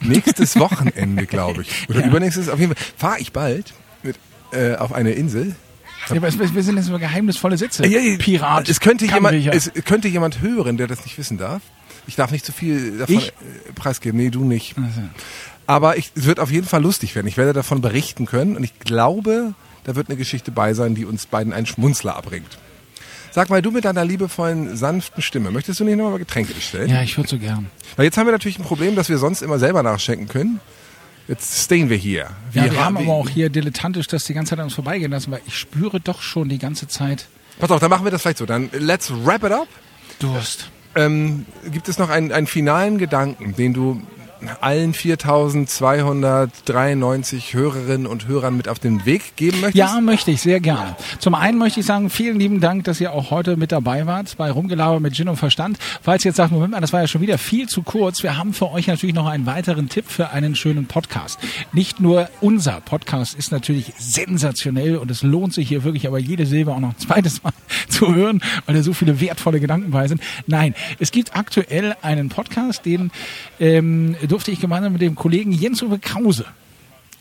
Nächstes 0.00 0.56
Wochenende, 0.60 1.26
glaube 1.26 1.62
ich, 1.62 1.88
oder 1.90 2.00
Ja. 2.00 2.06
übernächstes 2.06 2.48
auf 2.48 2.58
jeden 2.58 2.74
Fall 2.74 2.84
fahre 2.96 3.18
ich 3.20 3.32
bald 3.32 3.74
mit, 4.02 4.16
äh, 4.52 4.76
auf 4.76 4.92
eine 4.92 5.10
Insel. 5.12 5.54
Ja, 6.08 6.16
aber 6.16 6.28
es- 6.28 6.38
wir 6.38 6.62
sind 6.62 6.76
jetzt 6.76 6.88
über 6.88 6.98
geheimnisvolle 6.98 7.58
Sätze. 7.58 7.82
Pirat. 8.18 8.68
Es 8.70 8.80
könnte, 8.80 9.04
jemand, 9.04 9.34
es 9.54 9.70
könnte 9.84 10.08
jemand 10.08 10.40
hören, 10.40 10.78
der 10.78 10.86
das 10.86 11.04
nicht 11.04 11.18
wissen 11.18 11.36
darf. 11.36 11.60
Ich 12.06 12.16
darf 12.16 12.30
nicht 12.30 12.46
zu 12.46 12.52
viel 12.52 12.96
davon 12.98 13.16
Ich? 13.16 13.28
äh, 13.28 13.72
preisgeben. 13.74 14.18
Nee, 14.18 14.30
du 14.30 14.42
nicht. 14.44 14.78
Also. 14.78 15.02
Aber 15.68 15.98
ich, 15.98 16.10
es 16.16 16.24
wird 16.24 16.40
auf 16.40 16.50
jeden 16.50 16.66
Fall 16.66 16.82
lustig 16.82 17.14
werden. 17.14 17.26
Ich 17.26 17.36
werde 17.36 17.52
davon 17.52 17.82
berichten 17.82 18.24
können 18.24 18.56
und 18.56 18.64
ich 18.64 18.78
glaube, 18.80 19.52
da 19.84 19.94
wird 19.94 20.08
eine 20.08 20.16
Geschichte 20.16 20.50
bei 20.50 20.72
sein, 20.72 20.94
die 20.94 21.04
uns 21.04 21.26
beiden 21.26 21.52
einen 21.52 21.66
Schmunzler 21.66 22.16
abbringt. 22.16 22.58
Sag 23.30 23.50
mal, 23.50 23.60
du 23.60 23.70
mit 23.70 23.84
deiner 23.84 24.04
liebevollen, 24.04 24.76
sanften 24.76 25.22
Stimme, 25.22 25.50
möchtest 25.50 25.78
du 25.78 25.84
nicht 25.84 25.98
nochmal 25.98 26.18
Getränke 26.18 26.54
bestellen? 26.54 26.88
Ja, 26.88 27.02
ich 27.02 27.16
würde 27.18 27.28
so 27.28 27.38
gern. 27.38 27.70
Weil 27.96 28.06
jetzt 28.06 28.16
haben 28.16 28.26
wir 28.26 28.32
natürlich 28.32 28.58
ein 28.58 28.64
Problem, 28.64 28.96
dass 28.96 29.10
wir 29.10 29.18
sonst 29.18 29.42
immer 29.42 29.58
selber 29.58 29.82
nachschenken 29.82 30.26
können. 30.26 30.60
Jetzt 31.28 31.64
stehen 31.64 31.90
wir 31.90 31.98
hier. 31.98 32.30
Ja, 32.54 32.64
wir 32.64 32.82
haben 32.82 32.96
aber 32.96 33.12
auch 33.12 33.28
hier 33.28 33.50
dilettantisch 33.50 34.06
das 34.06 34.24
die 34.24 34.32
ganze 34.32 34.50
Zeit 34.50 34.60
an 34.60 34.64
uns 34.64 34.74
vorbeigehen 34.74 35.10
lassen, 35.12 35.30
weil 35.30 35.42
ich 35.46 35.58
spüre 35.58 36.00
doch 36.00 36.22
schon 36.22 36.48
die 36.48 36.58
ganze 36.58 36.88
Zeit 36.88 37.28
Pass 37.58 37.70
auf, 37.70 37.80
dann 37.80 37.90
machen 37.90 38.04
wir 38.04 38.10
das 38.10 38.22
vielleicht 38.22 38.38
so. 38.38 38.46
Dann 38.46 38.70
let's 38.72 39.12
wrap 39.24 39.44
it 39.44 39.52
up. 39.52 39.68
Durst. 40.20 40.70
Ähm, 40.94 41.44
gibt 41.70 41.88
es 41.88 41.98
noch 41.98 42.08
einen, 42.08 42.32
einen 42.32 42.46
finalen 42.46 42.98
Gedanken, 42.98 43.54
den 43.56 43.74
du 43.74 44.00
allen 44.60 44.94
4293 44.94 47.54
Hörerinnen 47.54 48.06
und 48.06 48.28
Hörern 48.28 48.56
mit 48.56 48.68
auf 48.68 48.78
den 48.78 49.04
Weg 49.04 49.36
geben 49.36 49.60
möchtest? 49.60 49.76
Ja, 49.76 50.00
möchte 50.00 50.30
ich, 50.30 50.40
sehr 50.40 50.60
gerne. 50.60 50.96
Zum 51.18 51.34
einen 51.34 51.58
möchte 51.58 51.80
ich 51.80 51.86
sagen, 51.86 52.10
vielen 52.10 52.38
lieben 52.38 52.60
Dank, 52.60 52.84
dass 52.84 53.00
ihr 53.00 53.12
auch 53.12 53.30
heute 53.30 53.56
mit 53.56 53.72
dabei 53.72 54.06
wart 54.06 54.36
bei 54.36 54.50
Rumgelaber 54.50 55.00
mit 55.00 55.14
Gin 55.14 55.28
und 55.28 55.36
Verstand. 55.36 55.78
Falls 56.02 56.24
ihr 56.24 56.30
jetzt 56.30 56.36
sagt, 56.36 56.52
Moment 56.52 56.72
mal, 56.72 56.80
das 56.80 56.92
war 56.92 57.00
ja 57.00 57.08
schon 57.08 57.20
wieder 57.20 57.38
viel 57.38 57.68
zu 57.68 57.82
kurz, 57.82 58.22
wir 58.22 58.36
haben 58.36 58.52
für 58.52 58.70
euch 58.70 58.86
natürlich 58.86 59.14
noch 59.14 59.26
einen 59.26 59.46
weiteren 59.46 59.88
Tipp 59.88 60.06
für 60.08 60.30
einen 60.30 60.54
schönen 60.54 60.86
Podcast. 60.86 61.38
Nicht 61.72 62.00
nur 62.00 62.28
unser 62.40 62.80
Podcast 62.80 63.34
ist 63.34 63.52
natürlich 63.52 63.92
sensationell 63.98 64.96
und 64.96 65.10
es 65.10 65.22
lohnt 65.22 65.54
sich 65.54 65.68
hier 65.68 65.84
wirklich 65.84 66.06
aber 66.06 66.18
jede 66.18 66.46
Silbe 66.46 66.72
auch 66.72 66.80
noch 66.80 66.90
ein 66.90 66.98
zweites 66.98 67.42
Mal 67.42 67.52
zu 67.88 68.14
hören, 68.14 68.40
weil 68.66 68.76
da 68.76 68.82
so 68.82 68.92
viele 68.92 69.20
wertvolle 69.20 69.60
Gedanken 69.60 69.90
bei 69.90 70.08
sind. 70.08 70.20
Nein, 70.46 70.74
es 70.98 71.10
gibt 71.10 71.36
aktuell 71.36 71.96
einen 72.02 72.28
Podcast, 72.28 72.84
den 72.84 73.10
ähm, 73.60 74.16
durfte 74.28 74.50
ich 74.50 74.60
gemeinsam 74.60 74.92
mit 74.92 75.02
dem 75.02 75.14
Kollegen 75.14 75.52
Jens-Uwe 75.52 75.98
Krause 75.98 76.44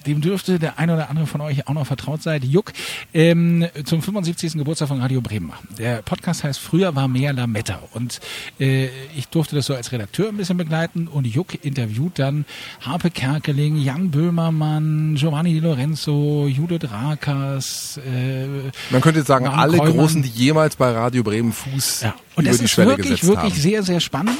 dem 0.07 0.21
dürfte 0.21 0.57
der 0.57 0.79
ein 0.79 0.89
oder 0.89 1.09
andere 1.09 1.27
von 1.27 1.41
euch 1.41 1.67
auch 1.67 1.73
noch 1.73 1.85
vertraut 1.85 2.23
sein, 2.23 2.41
Juck, 2.41 2.71
ähm, 3.13 3.67
zum 3.83 4.01
75. 4.01 4.53
Geburtstag 4.53 4.87
von 4.87 5.01
Radio 5.01 5.21
Bremen 5.21 5.47
machen. 5.47 5.67
Der 5.77 6.01
Podcast 6.01 6.43
heißt 6.43 6.59
Früher 6.59 6.95
war 6.95 7.07
mehr 7.07 7.33
Lametta 7.33 7.79
und 7.93 8.19
äh, 8.59 8.87
ich 9.15 9.27
durfte 9.27 9.55
das 9.55 9.65
so 9.65 9.75
als 9.75 9.91
Redakteur 9.91 10.29
ein 10.29 10.37
bisschen 10.37 10.57
begleiten 10.57 11.07
und 11.07 11.27
Juck 11.27 11.63
interviewt 11.63 12.19
dann 12.19 12.45
Harpe 12.81 13.11
Kerkeling, 13.11 13.77
Jan 13.77 14.09
Böhmermann, 14.09 15.15
Giovanni 15.15 15.53
Di 15.53 15.59
Lorenzo, 15.59 16.47
Judith 16.47 16.89
Rakers. 16.89 17.97
Äh, 17.97 18.47
Man 18.89 19.01
könnte 19.01 19.19
jetzt 19.19 19.27
sagen, 19.27 19.45
Jan 19.45 19.55
alle 19.55 19.77
Keumann. 19.77 19.97
Großen, 19.97 20.23
die 20.23 20.29
jemals 20.29 20.75
bei 20.75 20.91
Radio 20.91 21.23
Bremen 21.23 21.51
Fuß 21.51 22.01
Ja. 22.01 22.15
Und 22.35 22.47
das 22.47 22.61
ist 22.61 22.77
wirklich, 22.77 23.23
wirklich 23.25 23.53
haben. 23.53 23.61
sehr, 23.61 23.83
sehr 23.83 23.99
spannend, 23.99 24.37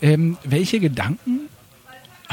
ähm, 0.00 0.36
welche 0.44 0.80
Gedanken 0.80 1.48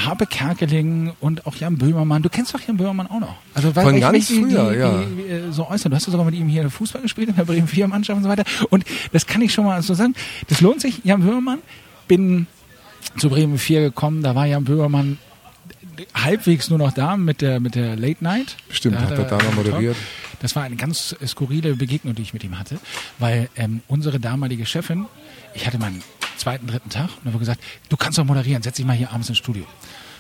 Harpe 0.06 0.26
Kerkeling 0.26 1.14
und 1.20 1.46
auch 1.46 1.56
Jan 1.56 1.78
Böhmermann. 1.78 2.22
Du 2.22 2.30
kennst 2.30 2.54
doch 2.54 2.60
Jan 2.62 2.78
Böhmermann 2.78 3.08
auch 3.08 3.20
noch. 3.20 3.36
Also 3.54 3.76
weil 3.76 3.86
Von 3.86 3.96
ich 3.96 4.02
ganz 4.02 4.14
mich 4.14 4.28
die, 4.28 4.42
früher, 4.42 4.72
die, 4.72 4.78
ja. 4.78 5.04
die, 5.04 5.32
äh, 5.32 5.52
so 5.52 5.68
äußern. 5.68 5.92
Du 5.92 5.96
hast 5.96 6.06
ja 6.06 6.12
sogar 6.12 6.26
mit 6.26 6.36
ihm 6.36 6.48
hier 6.48 6.70
Fußball 6.70 7.02
gespielt 7.02 7.30
in 7.30 7.36
der 7.36 7.46
Bremen 7.46 7.68
4 7.68 7.88
Mannschaft 7.88 8.18
und 8.18 8.24
so 8.24 8.30
weiter. 8.30 8.44
Und 8.70 8.86
das 9.12 9.26
kann 9.26 9.42
ich 9.42 9.54
schon 9.54 9.66
mal 9.66 9.82
so 9.82 9.94
sagen. 9.94 10.16
Das 10.48 10.62
lohnt 10.62 10.82
sich. 10.82 11.02
Jan 11.04 11.22
Böhmermann 11.22 11.60
bin 12.08 12.48
zu 13.18 13.30
Bremen 13.30 13.58
4 13.58 13.82
gekommen. 13.82 14.24
Da 14.24 14.36
war 14.36 14.46
Jan 14.46 14.64
Böhmermann 14.64 15.18
halbwegs 16.14 16.70
nur 16.70 16.80
noch 16.80 16.94
da 16.94 17.18
mit 17.18 17.42
der 17.42 17.60
mit 17.60 17.76
der 17.76 17.96
Late 17.96 18.24
Night. 18.24 18.56
Stimmt, 18.70 19.00
hat 19.00 19.12
er 19.12 19.24
da 19.26 19.38
noch 19.38 19.56
moderiert. 19.56 19.98
Das 20.42 20.56
war 20.56 20.64
eine 20.64 20.78
ganz 20.78 21.16
skurrile 21.26 21.76
Begegnung, 21.76 22.16
die 22.16 22.22
ich 22.22 22.34
mit 22.34 22.44
ihm 22.44 22.58
hatte, 22.58 22.80
weil 23.18 23.50
ähm, 23.58 23.82
unsere 23.88 24.20
damalige 24.20 24.66
Chefin, 24.66 25.06
ich 25.54 25.68
hatte 25.68 25.78
meinen 25.78 26.02
zweiten, 26.40 26.68
dritten 26.68 26.90
Tag 26.90 27.10
und 27.24 27.28
habe 27.28 27.40
gesagt, 27.40 27.62
du 27.90 27.98
kannst 27.98 28.18
doch 28.18 28.26
moderieren, 28.26 28.64
setz 28.64 28.78
dich 28.78 28.86
mal 28.86 28.96
hier 28.96 29.12
abends 29.12 29.30
ins 29.30 29.38
Studio. 29.38 29.66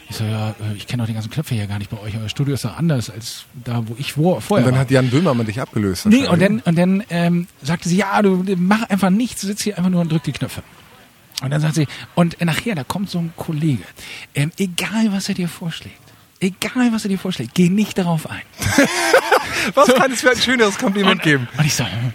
Ich 0.10 0.15
so, 0.15 0.23
ja, 0.23 0.49
äh, 0.49 0.75
ich 0.75 0.88
kenne 0.88 1.03
doch 1.03 1.08
die 1.08 1.13
ganzen 1.13 1.29
Knöpfe 1.29 1.53
hier 1.55 1.67
gar 1.67 1.77
nicht 1.77 1.91
bei 1.91 1.99
euch, 1.99 2.17
euer 2.17 2.29
Studio 2.29 2.55
ist 2.55 2.65
doch 2.65 2.75
anders 2.77 3.10
als 3.10 3.45
da, 3.63 3.84
wo 3.88 3.95
ich 3.97 4.17
wo, 4.17 4.39
vorher 4.39 4.65
Und 4.65 4.71
dann 4.71 4.75
war. 4.75 4.82
hat 4.82 4.91
Jan 4.91 5.10
Böhmermann 5.10 5.45
dich 5.45 5.62
abgelöst. 5.62 6.08
Nee, 6.08 6.27
und 6.27 6.41
dann, 6.41 6.60
und 6.60 6.77
dann 6.77 7.03
ähm, 7.10 7.47
sagte 7.62 7.89
sie, 7.89 7.97
ja, 7.97 8.21
du 8.21 8.43
mach 8.58 8.89
einfach 8.89 9.12
nichts, 9.12 9.41
du 9.41 9.47
sitzt 9.47 9.63
hier 9.63 9.77
einfach 9.77 9.91
nur 9.91 10.01
und 10.01 10.12
drück 10.12 10.23
die 10.23 10.32
Knöpfe. 10.32 10.63
Und 11.41 11.51
dann 11.51 11.62
sagt 11.62 11.75
sie, 11.75 11.88
und 12.15 12.41
nachher, 12.43 12.75
da 12.75 12.84
kommt 12.84 13.10
so 13.10 13.19
ein 13.19 13.32
Kollege, 13.38 13.84
ähm, 14.36 14.51
egal 14.58 15.12
was 15.12 15.29
er 15.29 15.36
dir 15.36 15.47
vorschlägt, 15.47 15.95
egal 16.39 16.91
was 16.91 17.06
er 17.06 17.10
dir 17.10 17.19
vorschlägt, 17.19 17.54
geh 17.54 17.69
nicht 17.69 17.97
darauf 17.97 18.30
ein. 18.30 18.41
Was 19.75 19.93
kann 19.93 20.12
es 20.12 20.21
für 20.21 20.32
ein 20.32 20.38
schöneres 20.38 20.78
Kompliment 20.78 21.15
Und, 21.15 21.21
geben? 21.23 21.47
und 21.58 21.65
ich 21.65 21.75
so, 21.75 21.84
hm, 21.84 22.13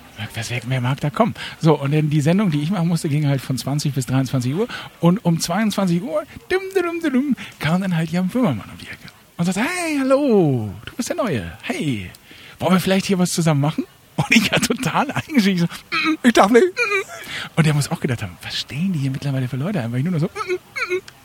wer, 0.67 0.81
mag 0.81 0.99
da 1.01 1.11
kommen? 1.11 1.35
So, 1.61 1.79
und 1.79 1.93
dann 1.93 2.09
die 2.09 2.21
Sendung, 2.23 2.51
die 2.51 2.63
ich 2.63 2.71
machen 2.71 2.89
musste, 2.89 3.09
ging 3.09 3.27
halt 3.27 3.41
von 3.43 3.59
20 3.59 3.93
bis 3.93 4.07
23 4.07 4.55
Uhr. 4.55 4.67
Und 5.01 5.25
um 5.25 5.39
22 5.39 6.03
Uhr, 6.03 6.23
dum, 6.49 6.61
dum, 6.75 7.01
dum, 7.03 7.13
dum, 7.13 7.37
kam 7.59 7.83
dann 7.83 7.95
halt 7.97 8.11
Jan 8.11 8.29
Böhmermann 8.29 8.71
um 8.71 8.79
die 8.79 8.87
Ecke. 8.87 9.09
Und 9.37 9.45
sagte, 9.45 9.61
hey, 9.61 9.99
hallo, 10.01 10.73
du 10.87 10.93
bist 10.97 11.11
der 11.11 11.17
Neue. 11.17 11.53
Hey, 11.63 12.11
wollen 12.59 12.73
wir 12.73 12.81
vielleicht 12.81 13.07
hier 13.07 13.19
was 13.19 13.31
zusammen 13.33 13.61
machen? 13.61 13.85
Und 14.17 14.27
ich 14.31 14.51
war 14.51 14.61
total 14.61 15.11
eingeschickt. 15.11 15.61
So, 15.61 15.67
"Mm, 15.67 16.11
mm, 16.13 16.17
ich 16.23 16.33
darf 16.33 16.49
nicht. 16.51 16.63
mm, 16.65 16.69
mm." 16.69 17.05
Und 17.57 17.67
der 17.67 17.75
muss 17.75 17.91
auch 17.91 17.99
gedacht 17.99 18.23
haben, 18.23 18.37
was 18.43 18.59
stehen 18.61 18.93
die 18.93 19.01
hier 19.01 19.11
mittlerweile 19.11 19.49
für 19.49 19.57
Leute 19.57 19.81
ein? 19.81 19.91
Weil 19.91 19.99
ich 19.99 20.05
nur 20.05 20.13
noch 20.13 20.21
so, 20.21 20.27
"Mm, 20.27 20.53
mm, 20.53 20.59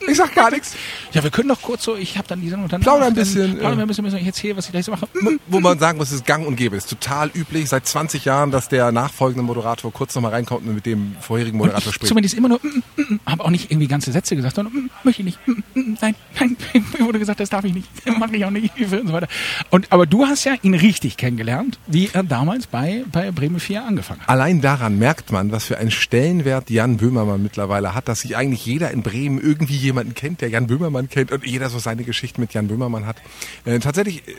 Ich 0.10 0.18
sag 0.18 0.34
gar 0.36 0.52
nichts. 0.52 0.76
ja, 1.14 1.24
wir 1.24 1.30
können 1.32 1.50
doch 1.50 1.62
kurz 1.62 1.84
so, 1.84 1.96
ich 1.96 2.18
habe 2.18 2.28
dann 2.28 2.42
die 2.42 2.50
Sendung 2.50 2.68
dann 2.70 2.82
Plaudern 2.82 3.10
ein 3.10 3.14
bisschen, 3.14 3.58
Plaudern 3.58 3.78
wir 3.78 3.84
ein 3.84 3.88
bisschen, 3.88 4.16
ich 4.18 4.26
erzähle, 4.26 4.58
was 4.58 4.66
ich 4.66 4.72
gleich 4.72 4.86
so 4.86 4.92
mache. 4.92 5.08
Mm, 5.14 5.40
Wo- 5.48 5.60
man 5.60 5.78
sagen 5.80 5.98
muss, 5.98 6.10
es 6.10 6.16
ist 6.16 6.26
gang 6.26 6.46
und 6.48 6.56
gäbe. 6.56 6.76
Es 6.78 6.86
ist 6.86 6.90
total 6.90 7.30
üblich 7.34 7.70
seit 7.70 7.86
20 7.88 8.26
Jahren, 8.26 8.52
dass 8.52 8.70
der 8.70 8.92
nachfolgende 8.92 9.44
Moderator 9.44 9.92
kurz 9.94 10.16
nochmal 10.16 10.32
reinkommt 10.32 10.66
und 10.68 10.76
mit 10.76 10.86
dem 10.86 11.16
vorherigen 11.22 11.60
Und 11.60 11.68
Moderator 11.68 11.90
ich 11.90 11.96
spricht. 11.96 12.08
zumindest 12.10 12.36
immer 12.36 12.50
nur, 12.50 12.60
mm, 12.64 12.84
mm, 12.98 13.02
mm, 13.14 13.20
habe 13.26 13.44
auch 13.46 13.50
nicht 13.50 13.72
irgendwie 13.72 13.88
ganze 13.88 14.12
Sätze 14.12 14.36
gesagt, 14.36 14.56
sondern 14.56 14.74
mm, 14.74 14.90
möchte 15.04 15.22
ich 15.22 15.26
nicht, 15.26 15.48
mm, 15.48 15.94
nein, 16.02 16.16
nein, 16.40 16.58
mir 16.98 17.06
wurde 17.06 17.20
gesagt, 17.20 17.40
das 17.40 17.50
darf 17.50 17.64
ich 17.66 17.74
nicht, 17.74 17.88
mache 18.20 18.36
ich 18.36 18.46
auch 18.46 18.52
nicht 18.52 18.74
und 18.80 19.08
so 19.08 19.14
weiter. 19.14 19.28
Und 19.70 19.92
aber 19.92 20.06
du 20.06 20.26
hast 20.26 20.44
ja 20.46 20.54
ihn 20.62 20.74
richtig 20.74 21.18
kennengelernt, 21.18 21.80
wie 21.88 22.10
er 22.12 22.24
damals 22.24 22.68
bei 22.68 23.04
bei 23.12 23.32
Bremen 23.32 23.60
4 23.60 23.84
angefangen 23.86 24.22
hat. 24.22 24.30
Allein 24.30 24.62
daran 24.62 24.98
merkt 24.98 25.32
man, 25.32 25.52
was 25.52 25.66
für 25.66 25.78
einen 25.78 25.92
Stellenwert 25.92 26.70
Jan 26.70 26.98
Böhmermann 26.98 27.42
mittlerweile 27.44 27.94
hat, 27.96 28.08
dass 28.08 28.22
sich 28.22 28.36
eigentlich 28.36 28.66
jeder 28.66 28.92
in 28.92 29.04
Bremen 29.04 29.40
irgendwie 29.42 29.78
jemanden 30.00 30.16
kennt, 30.16 30.42
der 30.42 30.50
Jan 30.50 30.68
Böhmermann 30.68 31.10
kennt 31.10 31.32
und 31.32 31.46
jeder 31.46 31.70
so 31.70 31.80
seine 31.80 32.04
Geschichten 32.04 32.42
mit 32.42 32.54
Jan 32.54 32.68
Böhmermann 32.68 33.06
hat. 33.06 33.18
Äh, 33.66 33.80
tatsächlich 33.80 34.28
äh, 34.28 34.32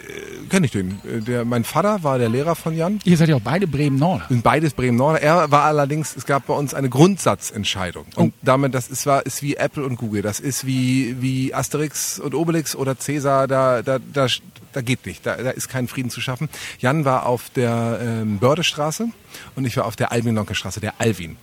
kenne 0.48 0.66
ich 0.66 0.72
den. 0.72 1.00
Äh, 1.04 1.20
Der, 1.20 1.44
mein 1.44 1.64
Vater 1.64 2.02
war 2.02 2.18
der 2.18 2.28
Lehrer 2.28 2.56
von 2.56 2.74
Jan. 2.74 2.98
Ihr 3.04 3.16
seid 3.16 3.28
ja 3.28 3.36
auch 3.36 3.40
beide 3.40 3.66
Bremen 3.66 3.98
Nord. 3.98 4.22
sind 4.28 4.42
beides 4.42 4.72
Bremen 4.72 4.96
Nord. 4.96 5.22
Er 5.22 5.50
war 5.50 5.64
allerdings, 5.64 6.16
es 6.16 6.24
gab 6.24 6.46
bei 6.46 6.54
uns 6.54 6.72
eine 6.72 6.88
Grundsatzentscheidung. 6.88 8.06
Und 8.16 8.32
damit, 8.42 8.74
das 8.74 8.88
ist, 8.88 9.04
war, 9.06 9.26
ist 9.26 9.42
wie 9.42 9.56
Apple 9.56 9.84
und 9.84 9.96
Google. 9.96 10.22
Das 10.22 10.40
ist 10.40 10.66
wie, 10.66 11.20
wie 11.20 11.54
Asterix 11.54 12.18
und 12.18 12.34
Obelix 12.34 12.74
oder 12.74 12.98
Cäsar. 12.98 13.46
Da, 13.46 13.82
da, 13.82 13.98
da, 13.98 14.26
da 14.72 14.80
geht 14.80 15.04
nicht. 15.04 15.26
Da, 15.26 15.36
da 15.36 15.50
ist 15.50 15.68
kein 15.68 15.88
Frieden 15.88 16.10
zu 16.10 16.20
schaffen. 16.20 16.48
Jan 16.78 17.04
war 17.04 17.26
auf 17.26 17.50
der 17.50 17.98
ähm, 18.02 18.38
Bördestraße 18.38 19.08
und 19.56 19.64
ich 19.66 19.76
war 19.76 19.84
auf 19.84 19.96
der 19.96 20.10
Albin-Lonke-Straße, 20.12 20.80
der 20.80 20.94
Alvin. 20.98 21.36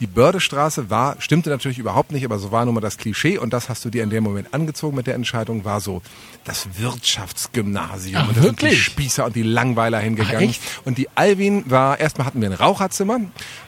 Die 0.00 0.06
Bördestraße 0.06 0.90
war, 0.90 1.20
stimmte 1.20 1.50
natürlich 1.50 1.78
überhaupt 1.78 2.12
nicht, 2.12 2.24
aber 2.24 2.38
so 2.38 2.52
war 2.52 2.64
nun 2.64 2.74
mal 2.74 2.80
das 2.80 2.98
Klischee 2.98 3.38
und 3.38 3.52
das 3.52 3.68
hast 3.68 3.84
du 3.84 3.90
dir 3.90 4.02
in 4.02 4.10
dem 4.10 4.24
Moment 4.24 4.52
angezogen 4.54 4.96
mit 4.96 5.06
der 5.06 5.14
Entscheidung, 5.14 5.64
war 5.64 5.80
so 5.80 6.02
das 6.44 6.66
Wirtschaftsgymnasium. 6.78 8.22
Ach, 8.22 8.28
und 8.28 8.36
da 8.36 8.42
sind 8.42 8.60
die 8.60 8.64
wirklich? 8.64 8.82
Spießer 8.82 9.24
und 9.24 9.36
die 9.36 9.42
Langweiler 9.42 9.98
hingegangen. 9.98 10.50
echt? 10.50 10.62
Und 10.84 10.98
die 10.98 11.08
Alvin 11.14 11.70
war, 11.70 12.00
erstmal 12.00 12.26
hatten 12.26 12.40
wir 12.40 12.48
ein 12.48 12.54
Raucherzimmer 12.54 13.20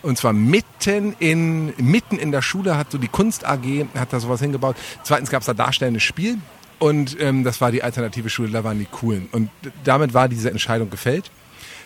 und 0.02 0.18
zwar 0.18 0.32
mitten 0.32 1.14
in, 1.18 1.72
mitten 1.76 2.18
in 2.18 2.32
der 2.32 2.42
Schule 2.42 2.76
hat 2.76 2.90
so 2.90 2.98
die 2.98 3.08
Kunst 3.08 3.46
AG, 3.46 3.86
hat 3.94 4.12
da 4.12 4.20
sowas 4.20 4.40
hingebaut. 4.40 4.76
Zweitens 5.02 5.30
gab 5.30 5.40
es 5.40 5.46
da 5.46 5.54
darstellendes 5.54 6.02
Spiel 6.02 6.38
und 6.78 7.16
ähm, 7.20 7.44
das 7.44 7.60
war 7.60 7.72
die 7.72 7.82
alternative 7.82 8.28
Schule, 8.28 8.50
da 8.50 8.64
waren 8.64 8.78
die 8.78 8.86
coolen. 8.86 9.28
Und 9.32 9.50
damit 9.84 10.14
war 10.14 10.28
diese 10.28 10.50
Entscheidung 10.50 10.90
gefällt. 10.90 11.30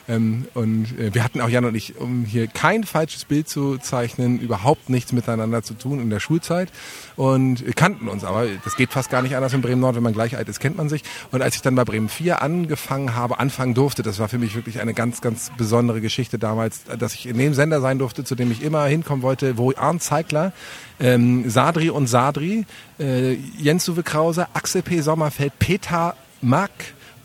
Ähm, 0.08 0.46
und 0.54 0.98
äh, 0.98 1.14
wir 1.14 1.22
hatten 1.22 1.40
auch 1.40 1.48
Jan 1.48 1.66
und 1.66 1.74
ich, 1.74 1.98
um 1.98 2.24
hier 2.24 2.46
kein 2.46 2.84
falsches 2.84 3.26
Bild 3.26 3.48
zu 3.48 3.76
zeichnen, 3.76 4.40
überhaupt 4.40 4.88
nichts 4.88 5.12
miteinander 5.12 5.62
zu 5.62 5.74
tun 5.74 6.00
in 6.00 6.08
der 6.08 6.18
Schulzeit 6.18 6.70
und 7.16 7.66
äh, 7.66 7.72
kannten 7.72 8.08
uns. 8.08 8.24
Aber 8.24 8.46
das 8.64 8.76
geht 8.76 8.90
fast 8.90 9.10
gar 9.10 9.20
nicht 9.22 9.36
anders 9.36 9.52
in 9.52 9.60
Bremen 9.60 9.80
Nord, 9.80 9.96
wenn 9.96 10.02
man 10.02 10.14
gleich 10.14 10.36
alt 10.36 10.48
ist, 10.48 10.60
kennt 10.60 10.76
man 10.76 10.88
sich. 10.88 11.02
Und 11.30 11.42
als 11.42 11.56
ich 11.56 11.62
dann 11.62 11.74
bei 11.74 11.84
Bremen 11.84 12.08
4 12.08 12.40
angefangen 12.40 13.14
habe, 13.14 13.38
anfangen 13.38 13.74
durfte, 13.74 14.02
das 14.02 14.18
war 14.18 14.28
für 14.28 14.38
mich 14.38 14.54
wirklich 14.54 14.80
eine 14.80 14.94
ganz, 14.94 15.20
ganz 15.20 15.50
besondere 15.58 16.00
Geschichte 16.00 16.38
damals, 16.38 16.84
dass 16.98 17.14
ich 17.14 17.26
in 17.26 17.36
dem 17.36 17.52
Sender 17.52 17.80
sein 17.80 17.98
durfte, 17.98 18.24
zu 18.24 18.34
dem 18.34 18.50
ich 18.50 18.62
immer 18.62 18.86
hinkommen 18.86 19.22
wollte, 19.22 19.58
wo 19.58 19.72
Arndt 19.76 20.02
Zeigler, 20.02 20.52
ähm, 21.00 21.50
Sadri 21.50 21.90
und 21.90 22.06
Sadri, 22.06 22.64
äh, 22.98 23.34
Jens-Uwe 23.58 24.02
Krause, 24.02 24.46
Axel 24.54 24.82
P. 24.82 25.00
Sommerfeld, 25.00 25.52
Peter 25.58 26.14
Mack 26.40 26.70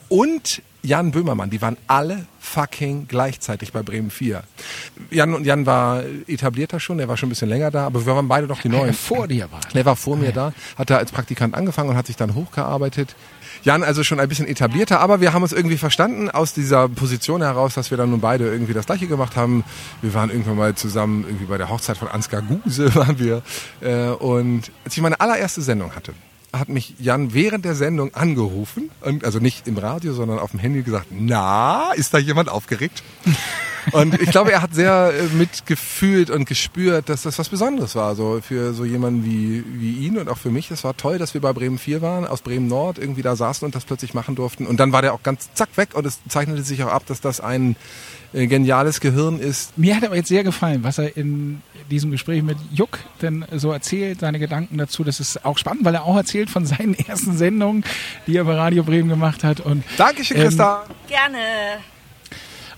und 0.10 0.62
Jan 0.86 1.12
Böhmermann, 1.12 1.50
die 1.50 1.62
waren 1.62 1.78
alle 1.88 2.26
fucking 2.42 3.08
gleichzeitig 3.08 3.72
bei 3.72 3.82
Bremen 3.82 4.12
4. 4.12 4.44
Jan 5.12 5.34
und 5.34 5.46
Jan 5.46 5.66
war 5.66 6.04
etablierter 6.28 6.82
schon, 6.82 7.00
er 7.00 7.08
war 7.08 7.16
schon 7.16 7.28
ein 7.28 7.30
bisschen 7.30 7.48
länger 7.48 7.72
da, 7.72 7.86
aber 7.86 8.06
wir 8.06 8.14
waren 8.14 8.28
beide 8.28 8.48
doch 8.48 8.60
die 8.60 8.68
Neuen. 8.68 8.94
vor 8.94 9.30
dir 9.30 9.50
war. 9.50 9.62
Der 9.74 9.86
war 9.86 9.96
vor 9.96 10.18
mir 10.18 10.34
da, 10.34 10.52
hat 10.78 10.90
da 10.90 10.98
als 10.98 11.14
Praktikant 11.14 11.56
angefangen 11.56 11.90
und 11.90 11.96
hat 11.96 12.08
sich 12.08 12.18
dann 12.18 12.36
hochgearbeitet. 12.36 13.16
Jan 13.64 13.82
also 13.82 14.04
schon 14.04 14.20
ein 14.20 14.28
bisschen 14.28 14.46
etablierter, 14.46 15.00
aber 15.00 15.22
wir 15.22 15.32
haben 15.32 15.42
uns 15.42 15.54
irgendwie 15.54 15.78
verstanden 15.78 16.30
aus 16.30 16.54
dieser 16.54 16.90
Position 16.90 17.42
heraus, 17.42 17.76
dass 17.76 17.90
wir 17.90 17.98
dann 17.98 18.10
nun 18.10 18.20
beide 18.20 18.46
irgendwie 18.46 18.74
das 18.74 18.86
Gleiche 18.86 19.08
gemacht 19.08 19.38
haben. 19.38 19.64
Wir 20.02 20.14
waren 20.14 20.30
irgendwann 20.30 20.58
mal 20.58 20.76
zusammen 20.76 21.24
irgendwie 21.26 21.46
bei 21.46 21.58
der 21.58 21.70
Hochzeit 21.70 21.98
von 21.98 22.10
Ansgar 22.10 22.42
Guse 22.42 22.94
waren 22.96 23.20
wir. 23.20 23.42
Äh, 23.80 24.10
und 24.10 24.70
als 24.84 24.98
ich 24.98 25.02
meine 25.02 25.22
allererste 25.22 25.62
Sendung 25.62 25.96
hatte, 25.96 26.14
hat 26.54 26.70
mich 26.70 26.96
Jan 27.00 27.34
während 27.34 27.66
der 27.66 27.76
Sendung 27.76 28.14
angerufen, 28.14 28.92
also 29.24 29.40
nicht 29.40 29.68
im 29.68 29.78
Radio, 29.78 30.14
sondern 30.14 30.40
auf 30.40 30.52
dem 30.52 30.60
Handy 30.60 30.84
gesagt, 30.84 31.08
na, 31.10 31.92
ist 31.94 32.14
da 32.14 32.20
jemand 32.20 32.50
aufgeregt? 32.50 33.04
Und 33.92 34.20
ich 34.22 34.32
glaube, 34.32 34.52
er 34.52 34.62
hat 34.62 34.74
sehr 34.74 35.12
äh, 35.14 35.36
mitgefühlt 35.36 36.30
und 36.30 36.46
gespürt, 36.46 37.10
dass 37.10 37.24
das 37.24 37.38
was 37.40 37.50
Besonderes 37.50 37.96
war. 37.96 38.16
So 38.16 38.40
für 38.42 38.74
so 38.74 38.86
jemanden 38.86 39.26
wie, 39.26 39.64
wie 39.68 40.06
ihn 40.06 40.18
und 40.18 40.30
auch 40.30 40.38
für 40.38 40.50
mich. 40.50 40.72
Es 40.72 40.84
war 40.84 40.96
toll, 40.96 41.18
dass 41.18 41.34
wir 41.34 41.42
bei 41.42 41.54
Bremen 41.54 41.78
4 41.78 42.02
waren, 42.02 42.26
aus 42.26 42.42
Bremen 42.42 42.68
Nord 42.68 42.98
irgendwie 42.98 43.22
da 43.22 43.36
saßen 43.36 43.66
und 43.66 43.76
das 43.76 43.86
plötzlich 43.86 44.14
machen 44.14 44.36
durften. 44.36 44.66
Und 44.66 44.80
dann 44.80 44.92
war 44.92 45.02
der 45.02 45.14
auch 45.14 45.24
ganz 45.24 45.54
zack 45.54 45.70
weg 45.76 45.90
und 45.94 46.06
es 46.06 46.20
zeichnete 46.28 46.64
sich 46.64 46.84
auch 46.84 46.92
ab, 46.92 47.06
dass 47.06 47.22
das 47.22 47.40
ein 47.40 47.76
äh, 48.34 48.48
geniales 48.48 49.00
Gehirn 49.00 49.40
ist. 49.40 49.78
Mir 49.78 49.96
hat 49.96 50.04
aber 50.04 50.16
jetzt 50.16 50.30
sehr 50.30 50.44
gefallen, 50.44 50.84
was 50.84 50.98
er 50.98 51.16
in 51.16 51.62
diesem 51.92 52.12
Gespräch 52.12 52.42
mit 52.42 52.58
Juck 52.72 53.00
denn 53.22 53.46
so 53.52 53.72
erzählt, 53.72 54.22
seine 54.22 54.40
Gedanken 54.40 54.78
dazu. 54.78 55.04
Das 55.04 55.20
ist 55.20 55.46
auch 55.46 55.58
spannend, 55.58 55.86
weil 55.86 55.96
er 55.96 56.04
auch 56.04 56.18
erzählt 56.18 56.50
von 56.50 56.66
seinen 56.66 56.94
ersten 57.08 57.38
Sendungen, 57.38 57.84
die 58.26 58.38
er 58.38 58.46
bei 58.46 58.56
Radio 58.56 58.84
Bremen 58.84 59.10
gemacht 59.10 59.44
hat. 59.44 59.60
Und, 59.60 59.84
Dankeschön, 59.98 60.38
Christa. 60.38 60.86
Ähm, 60.88 60.96
Gerne. 61.08 61.38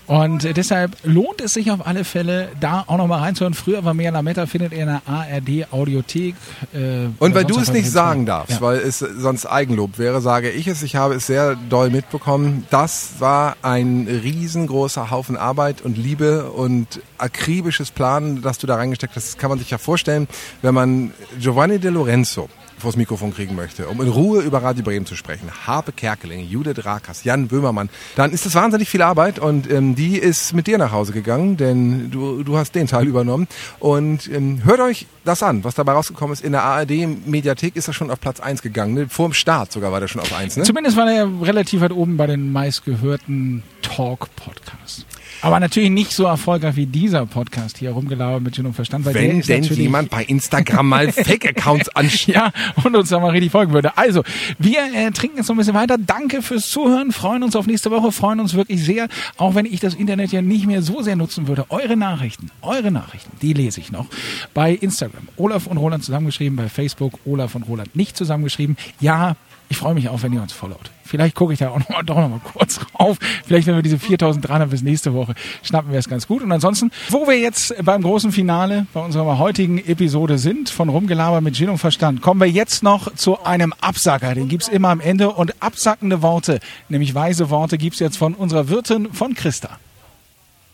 Und 0.06 0.56
deshalb 0.56 0.96
lohnt 1.02 1.40
es 1.40 1.54
sich 1.54 1.70
auf 1.70 1.86
alle 1.86 2.04
Fälle, 2.04 2.48
da 2.60 2.84
auch 2.86 2.96
nochmal 2.96 3.20
reinzuhören. 3.20 3.54
Früher 3.54 3.84
war 3.84 3.94
mehr 3.94 4.12
Lametta, 4.12 4.46
findet 4.46 4.72
ihr 4.72 4.80
in 4.80 4.86
der 4.86 5.02
ARD 5.06 5.72
Audiothek. 5.72 6.34
Äh, 6.72 7.08
und 7.18 7.34
weil 7.34 7.44
du 7.44 7.58
es 7.58 7.72
nicht 7.72 7.90
sagen 7.90 8.26
darfst, 8.26 8.56
ja. 8.56 8.60
weil 8.60 8.78
es 8.78 9.00
sonst 9.00 9.46
Eigenlob 9.46 9.98
wäre, 9.98 10.20
sage 10.20 10.50
ich 10.50 10.68
es. 10.68 10.82
Ich 10.82 10.96
habe 10.96 11.14
es 11.14 11.26
sehr 11.26 11.56
doll 11.68 11.90
mitbekommen. 11.90 12.66
Das 12.70 13.14
war 13.18 13.56
ein 13.62 14.06
riesengroßer 14.06 15.10
Haufen 15.10 15.36
Arbeit 15.36 15.82
und 15.82 15.98
Liebe 15.98 16.50
und 16.50 17.00
akribisches 17.18 17.90
Planen, 17.90 18.42
das 18.42 18.58
du 18.58 18.66
da 18.66 18.76
reingesteckt 18.76 19.16
hast. 19.16 19.26
Das 19.26 19.38
kann 19.38 19.50
man 19.50 19.58
sich 19.58 19.70
ja 19.70 19.78
vorstellen, 19.78 20.28
wenn 20.62 20.74
man 20.74 21.12
Giovanni 21.40 21.78
De 21.78 21.90
Lorenzo 21.90 22.48
vors 22.78 22.96
Mikrofon 22.96 23.32
kriegen 23.32 23.54
möchte, 23.54 23.88
um 23.88 24.00
in 24.00 24.08
Ruhe 24.08 24.42
über 24.42 24.62
Radio 24.62 24.84
Bremen 24.84 25.06
zu 25.06 25.16
sprechen, 25.16 25.50
Harpe 25.66 25.92
Kerkeling, 25.92 26.46
Judith 26.48 26.84
Rakas, 26.84 27.24
Jan 27.24 27.48
Böhmermann, 27.48 27.88
dann 28.16 28.32
ist 28.32 28.46
das 28.46 28.54
wahnsinnig 28.54 28.88
viel 28.88 29.02
Arbeit 29.02 29.38
und 29.38 29.70
ähm, 29.70 29.94
die 29.94 30.18
ist 30.18 30.52
mit 30.52 30.66
dir 30.66 30.78
nach 30.78 30.92
Hause 30.92 31.12
gegangen, 31.12 31.56
denn 31.56 32.10
du, 32.10 32.42
du 32.42 32.56
hast 32.56 32.74
den 32.74 32.86
Teil 32.86 33.06
übernommen. 33.06 33.48
Und 33.78 34.28
ähm, 34.32 34.62
hört 34.64 34.80
euch 34.80 35.06
das 35.24 35.42
an, 35.42 35.64
was 35.64 35.74
dabei 35.74 35.92
rausgekommen 35.92 36.32
ist. 36.32 36.44
In 36.44 36.52
der 36.52 36.62
ARD-Mediathek 36.62 37.76
ist 37.76 37.88
er 37.88 37.94
schon 37.94 38.10
auf 38.10 38.20
Platz 38.20 38.40
1 38.40 38.62
gegangen. 38.62 38.94
Ne? 38.94 39.08
Vor 39.08 39.28
dem 39.28 39.32
Start 39.34 39.72
sogar 39.72 39.92
war 39.92 40.00
der 40.00 40.08
schon 40.08 40.20
auf 40.20 40.32
1. 40.32 40.56
Ne? 40.56 40.64
Zumindest 40.64 40.96
war 40.96 41.10
er 41.10 41.28
relativ 41.42 41.80
weit 41.80 41.92
oben 41.92 42.16
bei 42.16 42.26
den 42.26 42.52
meistgehörten 42.52 43.62
Talk-Podcasts. 43.82 45.06
Aber 45.42 45.60
natürlich 45.60 45.90
nicht 45.90 46.12
so 46.12 46.24
erfolgreich 46.24 46.76
wie 46.76 46.86
dieser 46.86 47.26
Podcast 47.26 47.78
hier 47.78 47.90
rumgelaufen 47.90 48.42
mit 48.42 48.54
Sinn 48.54 48.66
und 48.66 48.74
Verstand. 48.74 49.04
Weil 49.04 49.14
Wenn 49.14 49.40
denn 49.40 49.62
jemand 49.62 50.10
bei 50.10 50.24
Instagram 50.24 50.88
mal 50.88 51.12
Fake-Accounts 51.12 51.88
anschaut. 51.90 52.26
ja, 52.26 52.52
und 52.82 52.96
uns 52.96 53.10
da 53.10 53.20
mal 53.20 53.30
richtig 53.30 53.52
folgen 53.52 53.72
würde. 53.72 53.96
Also, 53.96 54.22
wir 54.58 54.78
äh, 54.94 55.10
trinken 55.10 55.38
jetzt 55.38 55.48
noch 55.48 55.54
ein 55.54 55.58
bisschen 55.58 55.74
weiter. 55.74 55.96
Danke 55.98 56.42
fürs 56.42 56.68
Zuhören. 56.68 57.12
Freuen 57.12 57.42
uns 57.42 57.54
auf 57.56 57.66
nächste 57.66 57.90
Woche. 57.90 58.12
Freuen 58.12 58.40
uns 58.40 58.54
wirklich 58.54 58.84
sehr. 58.84 59.08
Auch 59.36 59.54
wenn 59.54 59.66
ich 59.66 59.80
das 59.80 59.94
Internet 59.94 60.32
ja 60.32 60.42
nicht 60.42 60.66
mehr 60.66 60.82
so 60.82 61.02
sehr 61.02 61.16
nutzen 61.16 61.48
würde. 61.48 61.66
Eure 61.68 61.96
Nachrichten, 61.96 62.50
eure 62.62 62.90
Nachrichten, 62.90 63.30
die 63.42 63.52
lese 63.52 63.80
ich 63.80 63.92
noch. 63.92 64.06
Bei 64.54 64.72
Instagram. 64.72 65.28
Olaf 65.36 65.66
und 65.66 65.76
Roland 65.76 66.04
zusammengeschrieben. 66.04 66.56
Bei 66.56 66.68
Facebook. 66.68 67.18
Olaf 67.24 67.54
und 67.54 67.62
Roland 67.64 67.94
nicht 67.94 68.16
zusammengeschrieben. 68.16 68.76
Ja, 69.00 69.36
ich 69.68 69.76
freue 69.76 69.94
mich 69.94 70.08
auch, 70.08 70.22
wenn 70.22 70.32
ihr 70.32 70.42
uns 70.42 70.52
followt. 70.52 70.90
Vielleicht 71.06 71.34
gucke 71.34 71.52
ich 71.52 71.58
da 71.58 71.70
auch 71.70 71.78
noch 71.78 71.88
mal, 71.88 72.02
doch 72.02 72.16
noch 72.16 72.28
mal 72.28 72.40
kurz 72.40 72.80
rauf. 72.98 73.18
Vielleicht, 73.46 73.66
wenn 73.66 73.76
wir 73.76 73.82
diese 73.82 73.98
4300 73.98 74.68
bis 74.70 74.82
nächste 74.82 75.14
Woche 75.14 75.34
schnappen 75.62 75.92
wir 75.92 75.98
es 75.98 76.08
ganz 76.08 76.26
gut. 76.26 76.42
Und 76.42 76.52
ansonsten, 76.52 76.90
wo 77.08 77.26
wir 77.26 77.38
jetzt 77.38 77.74
beim 77.84 78.02
großen 78.02 78.32
Finale 78.32 78.86
bei 78.92 79.00
unserer 79.00 79.38
heutigen 79.38 79.78
Episode 79.78 80.38
sind, 80.38 80.68
von 80.68 80.88
Rumgelaber 80.88 81.40
mit 81.40 81.56
Gin 81.56 81.70
und 81.70 81.78
Verstand, 81.78 82.22
kommen 82.22 82.40
wir 82.40 82.48
jetzt 82.48 82.82
noch 82.82 83.14
zu 83.14 83.42
einem 83.44 83.72
Absacker. 83.80 84.34
Den 84.34 84.48
gibt's 84.48 84.68
immer 84.68 84.88
am 84.88 85.00
Ende. 85.00 85.30
Und 85.30 85.62
absackende 85.62 86.22
Worte, 86.22 86.60
nämlich 86.88 87.14
weise 87.14 87.50
Worte, 87.50 87.78
gibt's 87.78 87.98
jetzt 87.98 88.18
von 88.18 88.34
unserer 88.34 88.68
Wirtin 88.68 89.12
von 89.12 89.34
Christa. 89.34 89.78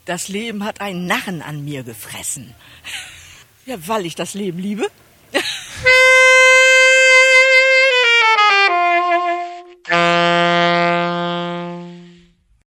Das 0.04 0.28
Leben 0.28 0.64
hat 0.64 0.80
einen 0.80 1.06
Narren 1.06 1.42
an 1.42 1.64
mir 1.64 1.84
gefressen. 1.84 2.54
Ja, 3.66 3.76
weil 3.86 4.06
ich 4.06 4.16
das 4.16 4.34
Leben 4.34 4.58
liebe. 4.58 4.86
Música 9.92 10.71